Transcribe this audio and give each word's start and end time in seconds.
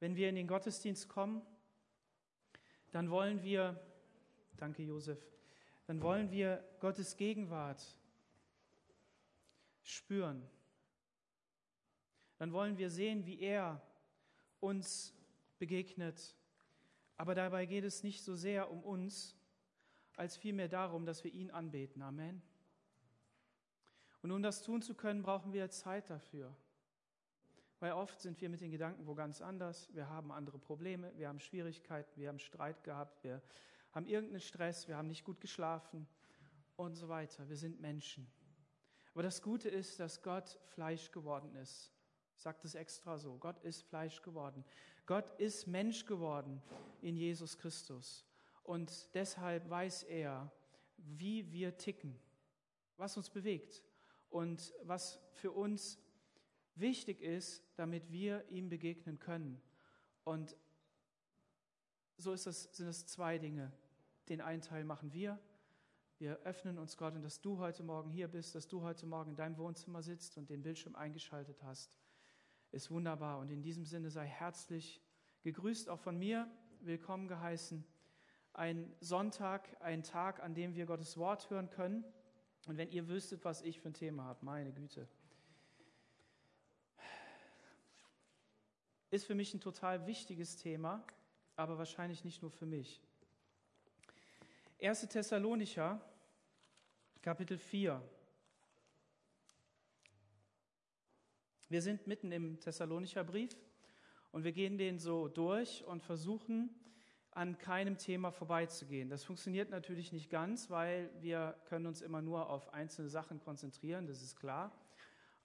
Wenn 0.00 0.16
wir 0.16 0.28
in 0.28 0.36
den 0.36 0.46
Gottesdienst 0.46 1.08
kommen, 1.08 1.42
dann 2.90 3.10
wollen 3.10 3.42
wir, 3.42 3.80
danke 4.56 4.82
Josef, 4.82 5.18
dann 5.86 6.02
wollen 6.02 6.30
wir 6.30 6.64
Gottes 6.80 7.16
Gegenwart 7.16 7.82
spüren. 9.82 10.42
Dann 12.36 12.52
wollen 12.52 12.78
wir 12.78 12.90
sehen, 12.90 13.26
wie 13.26 13.40
er 13.40 13.82
uns 14.60 15.14
begegnet. 15.58 16.36
Aber 17.16 17.34
dabei 17.34 17.66
geht 17.66 17.84
es 17.84 18.02
nicht 18.02 18.22
so 18.22 18.36
sehr 18.36 18.70
um 18.70 18.82
uns, 18.82 19.36
als 20.16 20.36
vielmehr 20.36 20.68
darum, 20.68 21.04
dass 21.04 21.24
wir 21.24 21.32
ihn 21.32 21.50
anbeten. 21.50 22.02
Amen. 22.02 22.42
Und 24.22 24.30
um 24.30 24.42
das 24.42 24.62
tun 24.62 24.82
zu 24.82 24.94
können, 24.94 25.22
brauchen 25.22 25.52
wir 25.52 25.70
Zeit 25.70 26.10
dafür. 26.10 26.54
Weil 27.80 27.92
oft 27.92 28.20
sind 28.20 28.40
wir 28.40 28.48
mit 28.48 28.60
den 28.60 28.70
Gedanken 28.70 29.06
wo 29.06 29.14
ganz 29.14 29.40
anders. 29.40 29.88
Wir 29.94 30.08
haben 30.08 30.32
andere 30.32 30.58
Probleme, 30.58 31.12
wir 31.16 31.28
haben 31.28 31.40
Schwierigkeiten, 31.40 32.20
wir 32.20 32.28
haben 32.28 32.38
Streit 32.38 32.82
gehabt, 32.82 33.22
wir 33.22 33.40
haben 33.92 34.06
irgendeinen 34.06 34.40
Stress, 34.40 34.88
wir 34.88 34.96
haben 34.96 35.08
nicht 35.08 35.24
gut 35.24 35.40
geschlafen 35.40 36.06
und 36.76 36.94
so 36.96 37.08
weiter. 37.08 37.48
Wir 37.48 37.56
sind 37.56 37.80
Menschen. 37.80 38.26
Aber 39.14 39.22
das 39.22 39.42
Gute 39.42 39.68
ist, 39.68 39.98
dass 40.00 40.22
Gott 40.22 40.58
Fleisch 40.66 41.10
geworden 41.10 41.54
ist. 41.56 41.92
Ich 42.36 42.42
sage 42.42 42.58
das 42.62 42.74
extra 42.74 43.18
so. 43.18 43.36
Gott 43.38 43.58
ist 43.64 43.82
Fleisch 43.82 44.22
geworden. 44.22 44.64
Gott 45.06 45.30
ist 45.40 45.66
Mensch 45.66 46.04
geworden 46.04 46.62
in 47.00 47.16
Jesus 47.16 47.58
Christus. 47.58 48.24
Und 48.62 49.12
deshalb 49.14 49.68
weiß 49.68 50.04
er, 50.04 50.52
wie 50.96 51.50
wir 51.50 51.76
ticken, 51.76 52.16
was 52.96 53.16
uns 53.16 53.30
bewegt 53.30 53.82
und 54.30 54.72
was 54.82 55.18
für 55.32 55.50
uns 55.50 55.98
wichtig 56.80 57.20
ist, 57.20 57.64
damit 57.76 58.10
wir 58.10 58.48
ihm 58.48 58.68
begegnen 58.68 59.18
können. 59.18 59.60
Und 60.24 60.56
so 62.16 62.32
das, 62.32 62.44
sind 62.72 62.88
es 62.88 63.06
zwei 63.06 63.38
Dinge. 63.38 63.72
Den 64.28 64.40
einen 64.40 64.62
Teil 64.62 64.84
machen 64.84 65.12
wir. 65.12 65.38
Wir 66.18 66.38
öffnen 66.40 66.78
uns 66.78 66.96
Gott 66.96 67.14
und 67.14 67.22
dass 67.22 67.40
du 67.40 67.58
heute 67.58 67.84
Morgen 67.84 68.10
hier 68.10 68.26
bist, 68.26 68.54
dass 68.54 68.66
du 68.66 68.82
heute 68.82 69.06
Morgen 69.06 69.30
in 69.30 69.36
deinem 69.36 69.56
Wohnzimmer 69.56 70.02
sitzt 70.02 70.36
und 70.36 70.50
den 70.50 70.62
Bildschirm 70.62 70.96
eingeschaltet 70.96 71.62
hast, 71.62 71.96
ist 72.72 72.90
wunderbar. 72.90 73.38
Und 73.38 73.50
in 73.50 73.62
diesem 73.62 73.84
Sinne 73.84 74.10
sei 74.10 74.26
herzlich 74.26 75.00
gegrüßt 75.42 75.88
auch 75.88 76.00
von 76.00 76.18
mir, 76.18 76.50
willkommen 76.80 77.28
geheißen. 77.28 77.84
Ein 78.52 78.92
Sonntag, 78.98 79.80
ein 79.80 80.02
Tag, 80.02 80.42
an 80.42 80.54
dem 80.54 80.74
wir 80.74 80.86
Gottes 80.86 81.16
Wort 81.16 81.48
hören 81.50 81.70
können. 81.70 82.04
Und 82.66 82.76
wenn 82.76 82.90
ihr 82.90 83.06
wüsstet, 83.06 83.44
was 83.44 83.62
ich 83.62 83.80
für 83.80 83.90
ein 83.90 83.94
Thema 83.94 84.24
habe, 84.24 84.44
meine 84.44 84.72
Güte. 84.72 85.08
Ist 89.10 89.24
für 89.24 89.34
mich 89.34 89.54
ein 89.54 89.60
total 89.60 90.06
wichtiges 90.06 90.56
Thema, 90.58 91.02
aber 91.56 91.78
wahrscheinlich 91.78 92.24
nicht 92.24 92.42
nur 92.42 92.50
für 92.50 92.66
mich. 92.66 93.00
1. 94.82 95.08
Thessalonicher, 95.08 95.98
Kapitel 97.22 97.56
4. 97.56 98.02
Wir 101.70 101.80
sind 101.80 102.06
mitten 102.06 102.32
im 102.32 102.60
Thessalonicher 102.60 103.24
Brief 103.24 103.56
und 104.30 104.44
wir 104.44 104.52
gehen 104.52 104.76
den 104.76 104.98
so 104.98 105.28
durch 105.28 105.84
und 105.84 106.02
versuchen, 106.02 106.68
an 107.30 107.56
keinem 107.56 107.96
Thema 107.96 108.30
vorbeizugehen. 108.30 109.08
Das 109.08 109.24
funktioniert 109.24 109.70
natürlich 109.70 110.12
nicht 110.12 110.28
ganz, 110.28 110.68
weil 110.68 111.10
wir 111.22 111.56
können 111.64 111.86
uns 111.86 112.02
immer 112.02 112.20
nur 112.20 112.50
auf 112.50 112.74
einzelne 112.74 113.08
Sachen 113.08 113.40
konzentrieren, 113.40 114.06
das 114.06 114.20
ist 114.20 114.36
klar. 114.36 114.70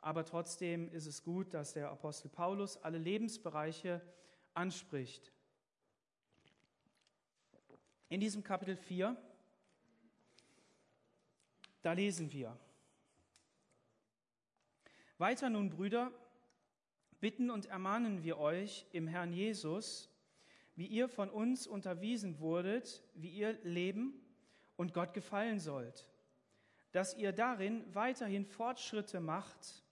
Aber 0.04 0.26
trotzdem 0.26 0.90
ist 0.90 1.06
es 1.06 1.24
gut, 1.24 1.54
dass 1.54 1.72
der 1.72 1.90
Apostel 1.90 2.28
Paulus 2.28 2.76
alle 2.84 2.98
Lebensbereiche 2.98 4.02
anspricht. 4.54 5.32
In 8.10 8.20
diesem 8.20 8.44
Kapitel 8.44 8.76
4, 8.76 9.16
da 11.84 11.94
lesen 11.94 12.34
wir. 12.34 12.60
Weiter 15.20 15.50
nun, 15.50 15.70
Brüder, 15.70 16.12
bitten 17.22 17.50
und 17.50 17.68
ermahnen 17.68 18.24
wir 18.24 18.40
euch 18.40 18.86
im 18.92 19.08
Herrn 19.08 19.32
Jesus, 19.32 20.10
wie 20.76 20.88
ihr 20.88 21.08
von 21.08 21.30
uns 21.30 21.66
unterwiesen 21.66 22.40
wurdet, 22.40 23.02
wie 23.14 23.30
ihr 23.30 23.54
leben 23.64 24.22
und 24.76 24.94
Gott 24.94 25.14
gefallen 25.14 25.62
sollt, 25.62 26.10
dass 26.92 27.16
ihr 27.16 27.32
darin 27.32 27.86
weiterhin 27.96 28.46
Fortschritte 28.46 29.22
macht, 29.22 29.83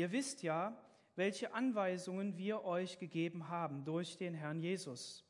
Ihr 0.00 0.12
wisst 0.12 0.42
ja, 0.42 0.74
welche 1.14 1.52
Anweisungen 1.52 2.38
wir 2.38 2.64
euch 2.64 2.98
gegeben 2.98 3.50
haben 3.50 3.84
durch 3.84 4.16
den 4.16 4.32
Herrn 4.32 4.58
Jesus. 4.58 5.26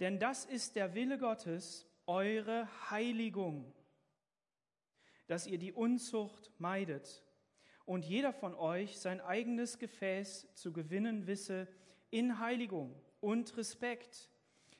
Denn 0.00 0.18
das 0.18 0.44
ist 0.44 0.74
der 0.74 0.94
Wille 0.94 1.16
Gottes, 1.16 1.86
eure 2.06 2.66
Heiligung, 2.90 3.72
dass 5.28 5.46
ihr 5.46 5.58
die 5.58 5.72
Unzucht 5.72 6.50
meidet 6.58 7.22
und 7.84 8.04
jeder 8.04 8.32
von 8.32 8.56
euch 8.56 8.98
sein 8.98 9.20
eigenes 9.20 9.78
Gefäß 9.78 10.56
zu 10.56 10.72
gewinnen 10.72 11.28
wisse 11.28 11.68
in 12.10 12.40
Heiligung 12.40 13.00
und 13.20 13.56
Respekt, 13.56 14.28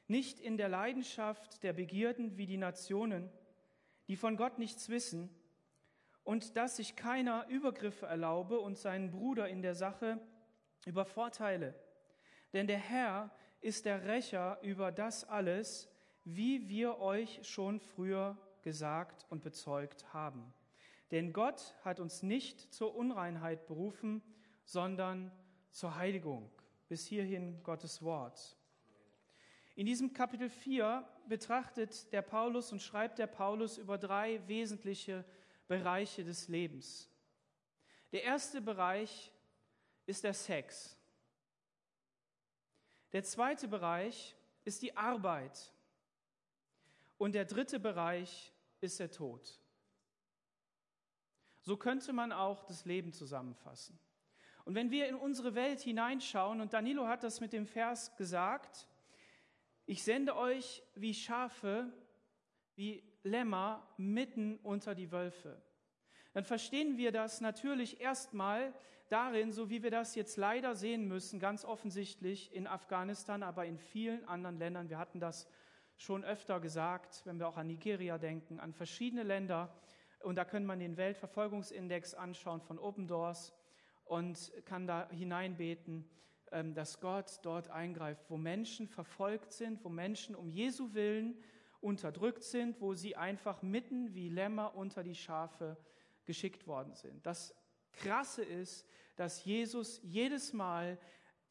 nicht 0.09 0.41
in 0.41 0.57
der 0.57 0.69
Leidenschaft 0.69 1.63
der 1.63 1.73
Begierden 1.73 2.37
wie 2.37 2.47
die 2.47 2.57
Nationen, 2.57 3.31
die 4.09 4.17
von 4.17 4.37
Gott 4.37 4.59
nichts 4.59 4.89
wissen, 4.89 5.31
und 6.25 6.57
dass 6.57 6.77
sich 6.77 6.97
keiner 6.97 7.47
Übergriffe 7.49 8.07
erlaube 8.07 8.61
und 8.61 8.79
seinen 8.79 9.11
Bruder 9.11 9.49
in 9.49 9.63
der 9.63 9.75
Sache 9.75 10.21
übervorteile. 10.87 11.75
Denn 12.53 12.67
der 12.67 12.79
Herr 12.79 13.31
ist 13.61 13.85
der 13.85 14.05
Rächer 14.05 14.59
über 14.63 14.93
das 14.93 15.25
alles, 15.25 15.89
wie 16.25 16.69
wir 16.69 16.99
euch 16.99 17.41
schon 17.43 17.81
früher 17.81 18.37
gesagt 18.63 19.27
und 19.31 19.43
bezeugt 19.43 20.13
haben. 20.13 20.53
Denn 21.11 21.33
Gott 21.33 21.75
hat 21.85 21.99
uns 22.01 22.23
nicht 22.23 22.73
zur 22.73 22.95
Unreinheit 22.95 23.67
berufen, 23.67 24.23
sondern 24.65 25.33
zur 25.71 25.97
Heiligung. 25.97 26.51
Bis 26.89 27.07
hierhin 27.07 27.63
Gottes 27.63 28.03
Wort. 28.03 28.57
In 29.75 29.87
diesem 29.87 30.13
Kapitel 30.13 30.51
4 30.51 31.09
betrachtet 31.27 32.13
der 32.13 32.23
Paulus 32.23 32.73
und 32.73 32.83
schreibt 32.83 33.19
der 33.19 33.27
Paulus 33.27 33.79
über 33.79 33.99
drei 33.99 34.47
wesentliche 34.47 35.25
Bereiche 35.71 36.25
des 36.25 36.49
Lebens. 36.49 37.09
Der 38.11 38.25
erste 38.25 38.61
Bereich 38.61 39.33
ist 40.05 40.25
der 40.25 40.35
Sex. 40.35 40.99
Der 43.13 43.23
zweite 43.23 43.69
Bereich 43.69 44.35
ist 44.65 44.83
die 44.83 44.97
Arbeit. 44.97 45.73
Und 47.19 47.37
der 47.37 47.45
dritte 47.45 47.79
Bereich 47.79 48.53
ist 48.81 48.99
der 48.99 49.13
Tod. 49.13 49.61
So 51.61 51.77
könnte 51.77 52.13
man 52.13 52.33
auch 52.33 52.65
das 52.65 52.85
Leben 52.85 53.13
zusammenfassen. 53.13 53.97
Und 54.65 54.75
wenn 54.75 54.91
wir 54.91 55.07
in 55.07 55.15
unsere 55.15 55.55
Welt 55.55 55.81
hineinschauen, 55.83 56.61
und 56.61 56.73
Danilo 56.73 57.07
hat 57.07 57.23
das 57.23 57.41
mit 57.41 57.53
dem 57.53 57.69
Vers 57.69 58.17
gesagt, 58.17 58.89
ich 59.87 60.03
sende 60.03 60.35
euch 60.35 60.83
wie 60.97 61.15
Schafe 61.15 61.93
wie 62.75 63.05
Lämmer 63.23 63.87
mitten 63.97 64.59
unter 64.63 64.95
die 64.95 65.13
Wölfe. 65.13 65.61
Dann 66.33 66.45
verstehen 66.45 66.97
wir 66.97 67.13
das 67.13 67.41
natürlich 67.41 68.01
erstmal 68.01 68.73
darin, 69.09 69.53
so 69.53 69.69
wie 69.69 69.83
wir 69.83 69.91
das 69.91 70.15
jetzt 70.15 70.37
leider 70.37 70.77
sehen 70.77 71.07
müssen, 71.09 71.41
ganz 71.41 71.65
offensichtlich 71.65 72.55
in 72.55 72.67
Afghanistan, 72.67 73.43
aber 73.43 73.67
in 73.67 73.79
vielen 73.79 74.25
anderen 74.27 74.59
Ländern. 74.59 74.89
Wir 74.89 74.99
hatten 74.99 75.21
das 75.21 75.49
schon 75.97 76.25
öfter 76.25 76.61
gesagt, 76.61 77.23
wenn 77.25 77.39
wir 77.39 77.49
auch 77.49 77.57
an 77.57 77.67
Nigeria 77.67 78.17
denken, 78.17 78.61
an 78.61 78.73
verschiedene 78.73 79.23
Länder. 79.23 79.75
Und 80.21 80.37
da 80.37 80.45
können 80.45 80.67
man 80.67 80.79
den 80.79 80.97
Weltverfolgungsindex 80.97 82.15
anschauen 82.15 82.61
von 82.61 82.79
Open 82.79 83.07
Doors 83.07 83.53
und 84.05 84.53
kann 84.65 84.87
da 84.87 85.09
hineinbeten, 85.11 86.09
ähm, 86.53 86.75
dass 86.75 87.01
Gott 87.01 87.41
dort 87.43 87.71
eingreift, 87.71 88.25
wo 88.29 88.37
Menschen 88.37 88.87
verfolgt 88.87 89.53
sind, 89.53 89.85
wo 89.85 89.89
Menschen 89.89 90.35
um 90.35 90.49
Jesu 90.51 90.95
Willen 90.95 91.37
unterdrückt 91.81 92.43
sind, 92.43 92.81
wo 92.81 92.95
sie 92.95 93.17
einfach 93.17 93.63
mitten 93.63 94.15
wie 94.15 94.29
Lämmer 94.29 94.75
unter 94.77 95.03
die 95.03 95.15
Schafe 95.15 95.77
geschickt 96.25 96.67
worden 96.67 96.95
sind. 96.95 97.25
Das 97.25 97.55
Krasse 97.93 98.45
ist, 98.45 98.87
dass 99.17 99.45
Jesus 99.45 100.01
jedes 100.03 100.53
Mal 100.53 100.99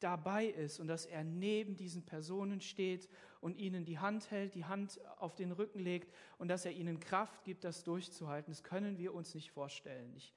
dabei 0.00 0.46
ist 0.46 0.80
und 0.80 0.88
dass 0.88 1.06
er 1.06 1.24
neben 1.24 1.76
diesen 1.76 2.04
Personen 2.04 2.60
steht 2.60 3.08
und 3.40 3.56
ihnen 3.56 3.84
die 3.84 3.98
Hand 3.98 4.30
hält, 4.30 4.54
die 4.54 4.64
Hand 4.64 4.98
auf 5.18 5.34
den 5.34 5.52
Rücken 5.52 5.78
legt 5.78 6.12
und 6.38 6.48
dass 6.48 6.64
er 6.64 6.72
ihnen 6.72 7.00
Kraft 7.00 7.44
gibt, 7.44 7.64
das 7.64 7.84
durchzuhalten. 7.84 8.50
Das 8.50 8.64
können 8.64 8.98
wir 8.98 9.14
uns 9.14 9.34
nicht 9.34 9.50
vorstellen. 9.50 10.12
Ich 10.16 10.34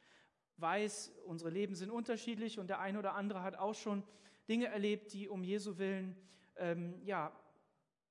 weiß, 0.57 1.13
unsere 1.25 1.50
Leben 1.50 1.75
sind 1.75 1.89
unterschiedlich 1.89 2.60
und 2.60 2.68
der 2.68 2.80
eine 2.80 3.00
oder 3.00 3.16
andere 3.16 3.42
hat 3.42 3.56
auch 3.56 3.75
schon 3.75 4.04
Dinge 4.50 4.68
erlebt, 4.68 5.13
die 5.13 5.30
um 5.30 5.44
Jesu 5.44 5.78
Willen 5.78 6.18
ähm, 6.57 7.01
ja 7.06 7.31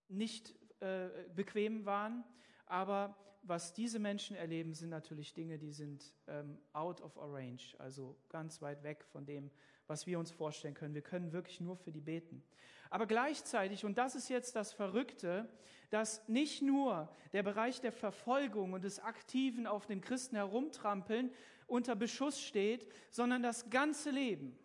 nicht 0.09 0.55
äh, 0.83 1.09
bequem 1.35 1.87
waren. 1.87 2.25
Aber 2.67 3.17
was 3.43 3.73
diese 3.73 3.99
Menschen 3.99 4.37
erleben, 4.37 4.75
sind 4.75 4.91
natürlich 4.91 5.35
Dinge, 5.35 5.59
die 5.59 5.73
sind 5.73 6.15
ähm, 6.27 6.59
out 6.73 7.01
of 7.01 7.17
our 7.17 7.33
range, 7.35 7.75
also 7.79 8.17
ganz 8.29 8.63
weit 8.63 8.83
weg 8.83 9.05
von 9.05 9.25
dem, 9.25 9.51
was 9.87 10.07
wir 10.07 10.19
uns 10.19 10.31
vorstellen 10.31 10.75
können. 10.75 10.95
Wir 10.95 11.03
können 11.03 11.33
wirklich 11.33 11.61
nur 11.61 11.77
für 11.77 11.93
die 11.93 12.01
beten. 12.01 12.43
Aber 12.91 13.07
gleichzeitig, 13.07 13.85
und 13.85 13.99
das 13.99 14.15
ist 14.15 14.29
jetzt 14.29 14.55
das 14.55 14.73
Verrückte, 14.73 15.49
dass 15.91 16.27
nicht 16.29 16.63
nur 16.63 17.09
der 17.33 17.43
Bereich 17.43 17.81
der 17.81 17.93
Verfolgung 17.93 18.73
und 18.73 18.85
des 18.85 19.01
aktiven 19.01 19.67
auf 19.67 19.87
den 19.87 20.01
Christen 20.01 20.37
herumtrampeln 20.37 21.31
unter 21.67 21.97
Beschuss 21.97 22.41
steht, 22.41 22.87
sondern 23.11 23.43
das 23.43 23.71
ganze 23.71 24.11
Leben. 24.11 24.59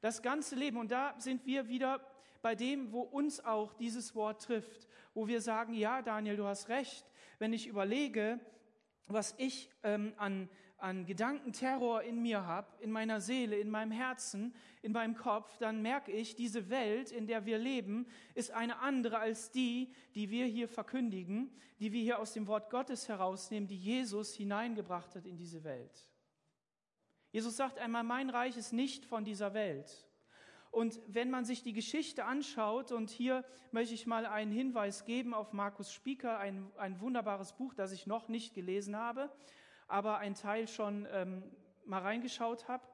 Das 0.00 0.22
ganze 0.22 0.54
Leben. 0.54 0.76
Und 0.76 0.90
da 0.90 1.14
sind 1.18 1.44
wir 1.44 1.68
wieder 1.68 2.00
bei 2.46 2.54
dem, 2.54 2.92
wo 2.92 3.00
uns 3.00 3.44
auch 3.44 3.74
dieses 3.74 4.14
Wort 4.14 4.40
trifft, 4.40 4.86
wo 5.14 5.26
wir 5.26 5.40
sagen, 5.40 5.74
ja, 5.74 6.00
Daniel, 6.00 6.36
du 6.36 6.44
hast 6.44 6.68
recht. 6.68 7.04
Wenn 7.40 7.52
ich 7.52 7.66
überlege, 7.66 8.38
was 9.08 9.34
ich 9.36 9.68
ähm, 9.82 10.14
an, 10.16 10.48
an 10.78 11.06
Gedankenterror 11.06 12.02
in 12.02 12.22
mir 12.22 12.46
habe, 12.46 12.68
in 12.78 12.92
meiner 12.92 13.20
Seele, 13.20 13.58
in 13.58 13.68
meinem 13.68 13.90
Herzen, 13.90 14.54
in 14.82 14.92
meinem 14.92 15.16
Kopf, 15.16 15.58
dann 15.58 15.82
merke 15.82 16.12
ich, 16.12 16.36
diese 16.36 16.70
Welt, 16.70 17.10
in 17.10 17.26
der 17.26 17.46
wir 17.46 17.58
leben, 17.58 18.06
ist 18.36 18.52
eine 18.52 18.78
andere 18.78 19.18
als 19.18 19.50
die, 19.50 19.92
die 20.14 20.30
wir 20.30 20.46
hier 20.46 20.68
verkündigen, 20.68 21.50
die 21.80 21.90
wir 21.90 22.00
hier 22.00 22.20
aus 22.20 22.32
dem 22.32 22.46
Wort 22.46 22.70
Gottes 22.70 23.08
herausnehmen, 23.08 23.66
die 23.66 23.76
Jesus 23.76 24.34
hineingebracht 24.34 25.16
hat 25.16 25.26
in 25.26 25.36
diese 25.36 25.64
Welt. 25.64 26.12
Jesus 27.32 27.56
sagt 27.56 27.80
einmal, 27.80 28.04
mein 28.04 28.30
Reich 28.30 28.56
ist 28.56 28.72
nicht 28.72 29.04
von 29.04 29.24
dieser 29.24 29.52
Welt. 29.52 30.05
Und 30.76 31.00
wenn 31.06 31.30
man 31.30 31.46
sich 31.46 31.62
die 31.62 31.72
Geschichte 31.72 32.26
anschaut, 32.26 32.92
und 32.92 33.08
hier 33.08 33.46
möchte 33.72 33.94
ich 33.94 34.06
mal 34.06 34.26
einen 34.26 34.52
Hinweis 34.52 35.06
geben 35.06 35.32
auf 35.32 35.54
Markus 35.54 35.90
Spieker, 35.90 36.38
ein, 36.38 36.70
ein 36.76 37.00
wunderbares 37.00 37.54
Buch, 37.54 37.72
das 37.72 37.92
ich 37.92 38.06
noch 38.06 38.28
nicht 38.28 38.52
gelesen 38.52 38.94
habe, 38.94 39.32
aber 39.88 40.18
ein 40.18 40.34
Teil 40.34 40.68
schon 40.68 41.08
ähm, 41.10 41.42
mal 41.86 42.02
reingeschaut 42.02 42.68
habe, 42.68 42.86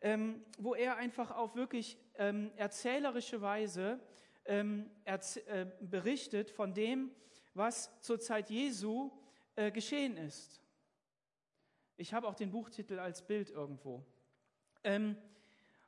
ähm, 0.00 0.44
wo 0.58 0.74
er 0.74 0.96
einfach 0.96 1.30
auf 1.30 1.54
wirklich 1.54 1.98
ähm, 2.16 2.50
erzählerische 2.56 3.40
Weise 3.40 4.00
ähm, 4.44 4.90
erzäh 5.04 5.38
äh, 5.42 5.66
berichtet 5.80 6.50
von 6.50 6.74
dem, 6.74 7.12
was 7.54 7.96
zur 8.00 8.18
Zeit 8.18 8.50
Jesu 8.50 9.12
äh, 9.54 9.70
geschehen 9.70 10.16
ist. 10.16 10.60
Ich 11.96 12.12
habe 12.12 12.26
auch 12.26 12.34
den 12.34 12.50
Buchtitel 12.50 12.98
als 12.98 13.24
Bild 13.24 13.50
irgendwo. 13.50 14.04
Ähm, 14.82 15.16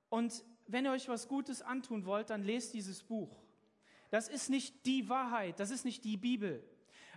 und 0.09 0.45
wenn 0.73 0.87
ihr 0.87 0.93
euch 0.93 1.09
was 1.09 1.29
Gutes 1.29 1.63
antun 1.63 2.07
wollt, 2.07 2.31
dann 2.31 2.43
lest 2.43 2.75
dieses 2.75 3.03
Buch. 3.03 3.43
Das 4.11 4.29
ist 4.29 4.51
nicht 4.51 4.85
die 4.87 5.09
Wahrheit, 5.09 5.61
das 5.61 5.71
ist 5.71 5.85
nicht 5.85 6.05
die 6.05 6.17
Bibel. 6.17 6.63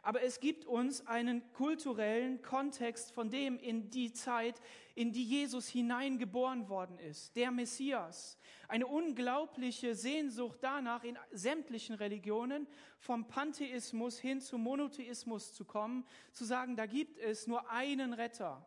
Aber 0.06 0.22
es 0.22 0.40
gibt 0.40 0.66
uns 0.66 1.08
einen 1.08 1.52
kulturellen 1.54 2.40
Kontext 2.44 3.12
von 3.12 3.32
dem 3.32 3.58
in 3.58 3.90
die 3.90 4.14
Zeit, 4.14 4.62
in 4.94 5.12
die 5.12 5.24
Jesus 5.24 5.68
hineingeboren 5.68 6.70
worden 6.70 7.00
ist, 7.00 7.36
der 7.36 7.50
Messias. 7.50 8.38
Eine 8.68 8.86
unglaubliche 8.86 9.96
Sehnsucht 9.96 10.60
danach, 10.62 11.04
in 11.04 11.18
sämtlichen 11.32 11.96
Religionen 11.96 12.68
vom 13.00 13.28
Pantheismus 13.28 14.20
hin 14.20 14.42
zum 14.42 14.62
Monotheismus 14.62 15.56
zu 15.56 15.66
kommen, 15.66 16.06
zu 16.32 16.46
sagen, 16.46 16.76
da 16.76 16.86
gibt 16.86 17.18
es 17.18 17.48
nur 17.48 17.72
einen 17.72 18.14
Retter. 18.14 18.64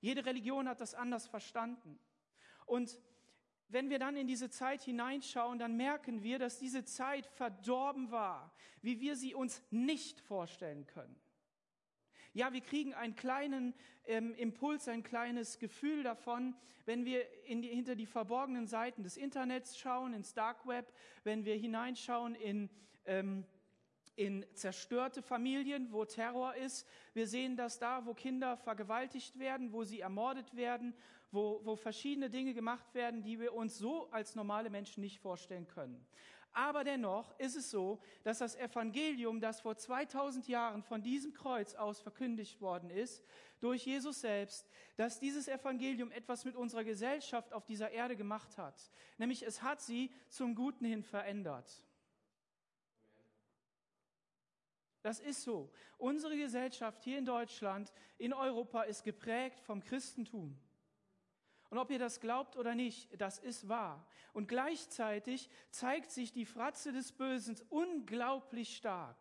Jede 0.00 0.24
Religion 0.24 0.66
hat 0.66 0.80
das 0.80 0.94
anders 0.94 1.26
verstanden. 1.26 1.98
Und 2.64 2.98
wenn 3.74 3.90
wir 3.90 3.98
dann 3.98 4.16
in 4.16 4.28
diese 4.28 4.50
Zeit 4.50 4.82
hineinschauen, 4.82 5.58
dann 5.58 5.76
merken 5.76 6.22
wir, 6.22 6.38
dass 6.38 6.60
diese 6.60 6.84
Zeit 6.84 7.26
verdorben 7.26 8.12
war, 8.12 8.54
wie 8.82 9.00
wir 9.00 9.16
sie 9.16 9.34
uns 9.34 9.60
nicht 9.72 10.20
vorstellen 10.20 10.86
können. 10.86 11.20
Ja, 12.34 12.52
wir 12.52 12.60
kriegen 12.60 12.94
einen 12.94 13.16
kleinen 13.16 13.74
ähm, 14.06 14.32
Impuls, 14.36 14.86
ein 14.86 15.02
kleines 15.02 15.58
Gefühl 15.58 16.04
davon, 16.04 16.54
wenn 16.84 17.04
wir 17.04 17.26
die, 17.48 17.66
hinter 17.66 17.96
die 17.96 18.06
verborgenen 18.06 18.68
Seiten 18.68 19.02
des 19.02 19.16
Internets 19.16 19.76
schauen, 19.76 20.14
ins 20.14 20.34
Dark 20.34 20.66
Web, 20.68 20.92
wenn 21.24 21.44
wir 21.44 21.56
hineinschauen 21.56 22.36
in, 22.36 22.70
ähm, 23.06 23.44
in 24.14 24.46
zerstörte 24.54 25.20
Familien, 25.20 25.90
wo 25.90 26.04
Terror 26.04 26.54
ist. 26.54 26.86
Wir 27.12 27.26
sehen 27.26 27.56
das 27.56 27.80
da, 27.80 28.06
wo 28.06 28.14
Kinder 28.14 28.56
vergewaltigt 28.56 29.36
werden, 29.40 29.72
wo 29.72 29.82
sie 29.82 29.98
ermordet 29.98 30.54
werden, 30.54 30.94
wo, 31.34 31.60
wo 31.64 31.76
verschiedene 31.76 32.30
Dinge 32.30 32.54
gemacht 32.54 32.94
werden, 32.94 33.22
die 33.22 33.38
wir 33.40 33.52
uns 33.52 33.76
so 33.76 34.08
als 34.10 34.34
normale 34.34 34.70
Menschen 34.70 35.00
nicht 35.00 35.18
vorstellen 35.18 35.66
können. 35.66 36.06
Aber 36.52 36.84
dennoch 36.84 37.36
ist 37.40 37.56
es 37.56 37.70
so, 37.70 38.00
dass 38.22 38.38
das 38.38 38.54
Evangelium, 38.54 39.40
das 39.40 39.60
vor 39.60 39.76
2000 39.76 40.46
Jahren 40.46 40.84
von 40.84 41.02
diesem 41.02 41.34
Kreuz 41.34 41.74
aus 41.74 42.00
verkündigt 42.00 42.60
worden 42.60 42.90
ist, 42.90 43.24
durch 43.58 43.84
Jesus 43.84 44.20
selbst, 44.20 44.70
dass 44.96 45.18
dieses 45.18 45.48
Evangelium 45.48 46.12
etwas 46.12 46.44
mit 46.44 46.54
unserer 46.54 46.84
Gesellschaft 46.84 47.52
auf 47.52 47.66
dieser 47.66 47.90
Erde 47.90 48.14
gemacht 48.14 48.56
hat. 48.56 48.90
Nämlich 49.18 49.42
es 49.42 49.62
hat 49.62 49.80
sie 49.80 50.12
zum 50.28 50.54
Guten 50.54 50.84
hin 50.84 51.02
verändert. 51.02 51.82
Das 55.02 55.18
ist 55.18 55.42
so. 55.42 55.70
Unsere 55.98 56.36
Gesellschaft 56.36 57.02
hier 57.02 57.18
in 57.18 57.26
Deutschland, 57.26 57.92
in 58.16 58.32
Europa 58.32 58.82
ist 58.82 59.02
geprägt 59.02 59.60
vom 59.60 59.82
Christentum. 59.82 60.56
Und 61.74 61.80
ob 61.80 61.90
ihr 61.90 61.98
das 61.98 62.20
glaubt 62.20 62.56
oder 62.56 62.76
nicht, 62.76 63.20
das 63.20 63.40
ist 63.40 63.68
wahr. 63.68 64.06
Und 64.32 64.46
gleichzeitig 64.46 65.50
zeigt 65.70 66.12
sich 66.12 66.30
die 66.30 66.44
Fratze 66.44 66.92
des 66.92 67.10
Bösen 67.10 67.56
unglaublich 67.68 68.76
stark. 68.76 69.16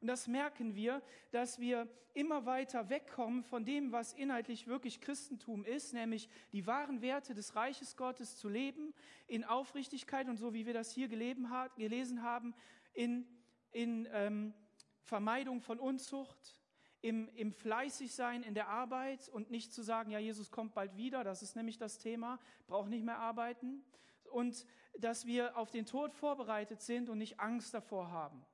Und 0.00 0.06
das 0.06 0.28
merken 0.28 0.76
wir, 0.76 1.02
dass 1.32 1.58
wir 1.58 1.88
immer 2.14 2.46
weiter 2.46 2.90
wegkommen 2.90 3.42
von 3.42 3.64
dem, 3.64 3.90
was 3.90 4.12
inhaltlich 4.12 4.68
wirklich 4.68 5.00
Christentum 5.00 5.64
ist, 5.64 5.92
nämlich 5.94 6.28
die 6.52 6.64
wahren 6.68 7.02
Werte 7.02 7.34
des 7.34 7.56
Reiches 7.56 7.96
Gottes 7.96 8.36
zu 8.36 8.48
leben, 8.48 8.94
in 9.26 9.42
Aufrichtigkeit 9.42 10.28
und 10.28 10.36
so 10.36 10.54
wie 10.54 10.64
wir 10.64 10.74
das 10.74 10.92
hier 10.92 11.08
gelesen 11.08 12.22
haben, 12.22 12.54
in, 12.92 13.26
in 13.72 14.06
ähm, 14.12 14.54
Vermeidung 15.02 15.60
von 15.60 15.80
Unzucht, 15.80 16.61
im, 17.02 17.28
im 17.34 17.52
Fleißigsein 17.52 18.44
in 18.44 18.54
der 18.54 18.68
Arbeit 18.68 19.28
und 19.28 19.50
nicht 19.50 19.74
zu 19.74 19.82
sagen, 19.82 20.10
ja, 20.10 20.18
Jesus 20.18 20.50
kommt 20.50 20.72
bald 20.72 20.96
wieder, 20.96 21.24
das 21.24 21.42
ist 21.42 21.56
nämlich 21.56 21.76
das 21.76 21.98
Thema, 21.98 22.38
braucht 22.66 22.88
nicht 22.88 23.04
mehr 23.04 23.18
arbeiten. 23.18 23.84
Und 24.30 24.64
dass 24.96 25.26
wir 25.26 25.56
auf 25.56 25.70
den 25.70 25.84
Tod 25.84 26.14
vorbereitet 26.14 26.80
sind 26.80 27.10
und 27.10 27.18
nicht 27.18 27.40
Angst 27.40 27.74
davor 27.74 28.10
haben. 28.10 28.46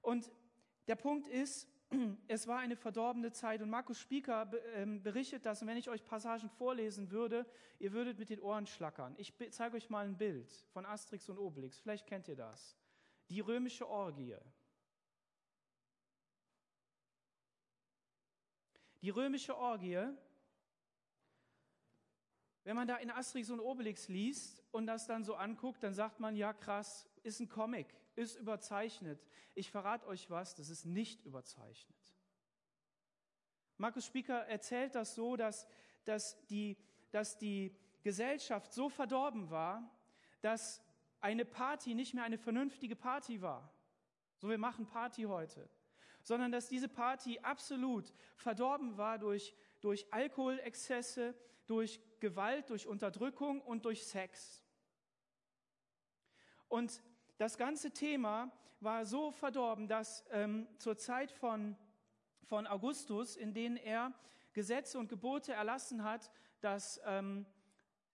Und 0.00 0.30
der 0.86 0.96
Punkt 0.96 1.26
ist, 1.26 1.68
es 2.28 2.46
war 2.46 2.60
eine 2.60 2.76
verdorbene 2.76 3.32
Zeit 3.32 3.60
und 3.60 3.70
Markus 3.70 3.98
Spieker 3.98 4.50
ähm, 4.74 5.02
berichtet 5.02 5.44
das 5.44 5.62
und 5.62 5.68
wenn 5.68 5.76
ich 5.76 5.90
euch 5.90 6.04
Passagen 6.04 6.48
vorlesen 6.48 7.10
würde, 7.10 7.44
ihr 7.78 7.92
würdet 7.92 8.18
mit 8.18 8.30
den 8.30 8.40
Ohren 8.40 8.66
schlackern. 8.66 9.14
Ich 9.18 9.34
zeige 9.50 9.76
euch 9.76 9.90
mal 9.90 10.06
ein 10.06 10.16
Bild 10.16 10.50
von 10.72 10.86
Asterix 10.86 11.28
und 11.28 11.38
Obelix, 11.38 11.78
vielleicht 11.78 12.06
kennt 12.06 12.28
ihr 12.28 12.36
das. 12.36 12.76
Die 13.30 13.40
römische 13.40 13.88
Orgie. 13.88 14.36
Die 19.02 19.10
römische 19.10 19.56
Orgie, 19.56 20.08
wenn 22.64 22.76
man 22.76 22.86
da 22.86 22.96
in 22.96 23.10
Asterix 23.10 23.50
und 23.50 23.58
Obelix 23.58 24.08
liest 24.08 24.62
und 24.70 24.86
das 24.86 25.06
dann 25.06 25.24
so 25.24 25.34
anguckt, 25.34 25.82
dann 25.82 25.92
sagt 25.92 26.20
man, 26.20 26.36
ja 26.36 26.52
krass, 26.52 27.10
ist 27.24 27.40
ein 27.40 27.48
Comic, 27.48 27.88
ist 28.14 28.36
überzeichnet. 28.36 29.26
Ich 29.56 29.72
verrate 29.72 30.06
euch 30.06 30.30
was, 30.30 30.54
das 30.54 30.70
ist 30.70 30.84
nicht 30.84 31.24
überzeichnet. 31.24 31.98
Markus 33.76 34.06
Spieker 34.06 34.46
erzählt 34.46 34.94
das 34.94 35.16
so, 35.16 35.36
dass, 35.36 35.66
dass, 36.04 36.46
die, 36.46 36.76
dass 37.10 37.36
die 37.38 37.76
Gesellschaft 38.04 38.72
so 38.72 38.88
verdorben 38.88 39.50
war, 39.50 39.90
dass 40.40 40.80
eine 41.20 41.44
Party 41.44 41.94
nicht 41.94 42.14
mehr 42.14 42.22
eine 42.22 42.38
vernünftige 42.38 42.94
Party 42.94 43.42
war. 43.42 43.72
So, 44.36 44.48
wir 44.48 44.58
machen 44.58 44.86
Party 44.86 45.24
heute 45.24 45.68
sondern 46.22 46.52
dass 46.52 46.68
diese 46.68 46.88
Party 46.88 47.38
absolut 47.40 48.12
verdorben 48.36 48.96
war 48.96 49.18
durch, 49.18 49.54
durch 49.80 50.06
Alkoholexzesse, 50.12 51.34
durch 51.66 52.00
Gewalt, 52.20 52.70
durch 52.70 52.86
Unterdrückung 52.86 53.60
und 53.60 53.84
durch 53.84 54.06
Sex. 54.06 54.62
Und 56.68 57.02
das 57.38 57.58
ganze 57.58 57.90
Thema 57.90 58.50
war 58.80 59.04
so 59.04 59.30
verdorben, 59.30 59.88
dass 59.88 60.24
ähm, 60.30 60.66
zur 60.78 60.96
Zeit 60.96 61.30
von, 61.30 61.76
von 62.44 62.66
Augustus, 62.66 63.36
in 63.36 63.52
denen 63.52 63.76
er 63.76 64.12
Gesetze 64.52 64.98
und 64.98 65.08
Gebote 65.08 65.52
erlassen 65.52 66.04
hat, 66.04 66.30
dass, 66.60 67.00
ähm, 67.04 67.46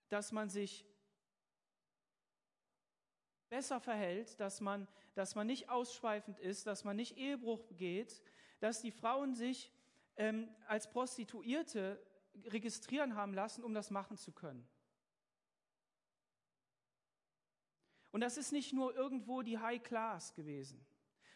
dass 0.09 0.33
man 0.33 0.49
sich 0.49 0.85
besser 3.49 3.81
verhält, 3.81 4.38
dass 4.40 4.61
man, 4.61 4.87
dass 5.14 5.35
man 5.35 5.47
nicht 5.47 5.69
ausschweifend 5.69 6.38
ist, 6.38 6.67
dass 6.67 6.85
man 6.85 6.97
nicht 6.97 7.17
Ehebruch 7.17 7.62
begeht, 7.64 8.23
dass 8.61 8.81
die 8.81 8.90
Frauen 8.90 9.35
sich 9.35 9.73
ähm, 10.17 10.49
als 10.67 10.90
Prostituierte 10.90 12.00
registrieren 12.47 13.14
haben 13.14 13.35
lassen, 13.35 13.64
um 13.64 13.75
das 13.75 13.90
machen 13.90 14.17
zu 14.17 14.33
können. 14.33 14.69
Und 18.11 18.21
das 18.21 18.37
ist 18.37 18.52
nicht 18.52 18.73
nur 18.73 18.95
irgendwo 18.95 19.43
die 19.43 19.59
High 19.59 19.83
Class 19.83 20.35
gewesen, 20.35 20.85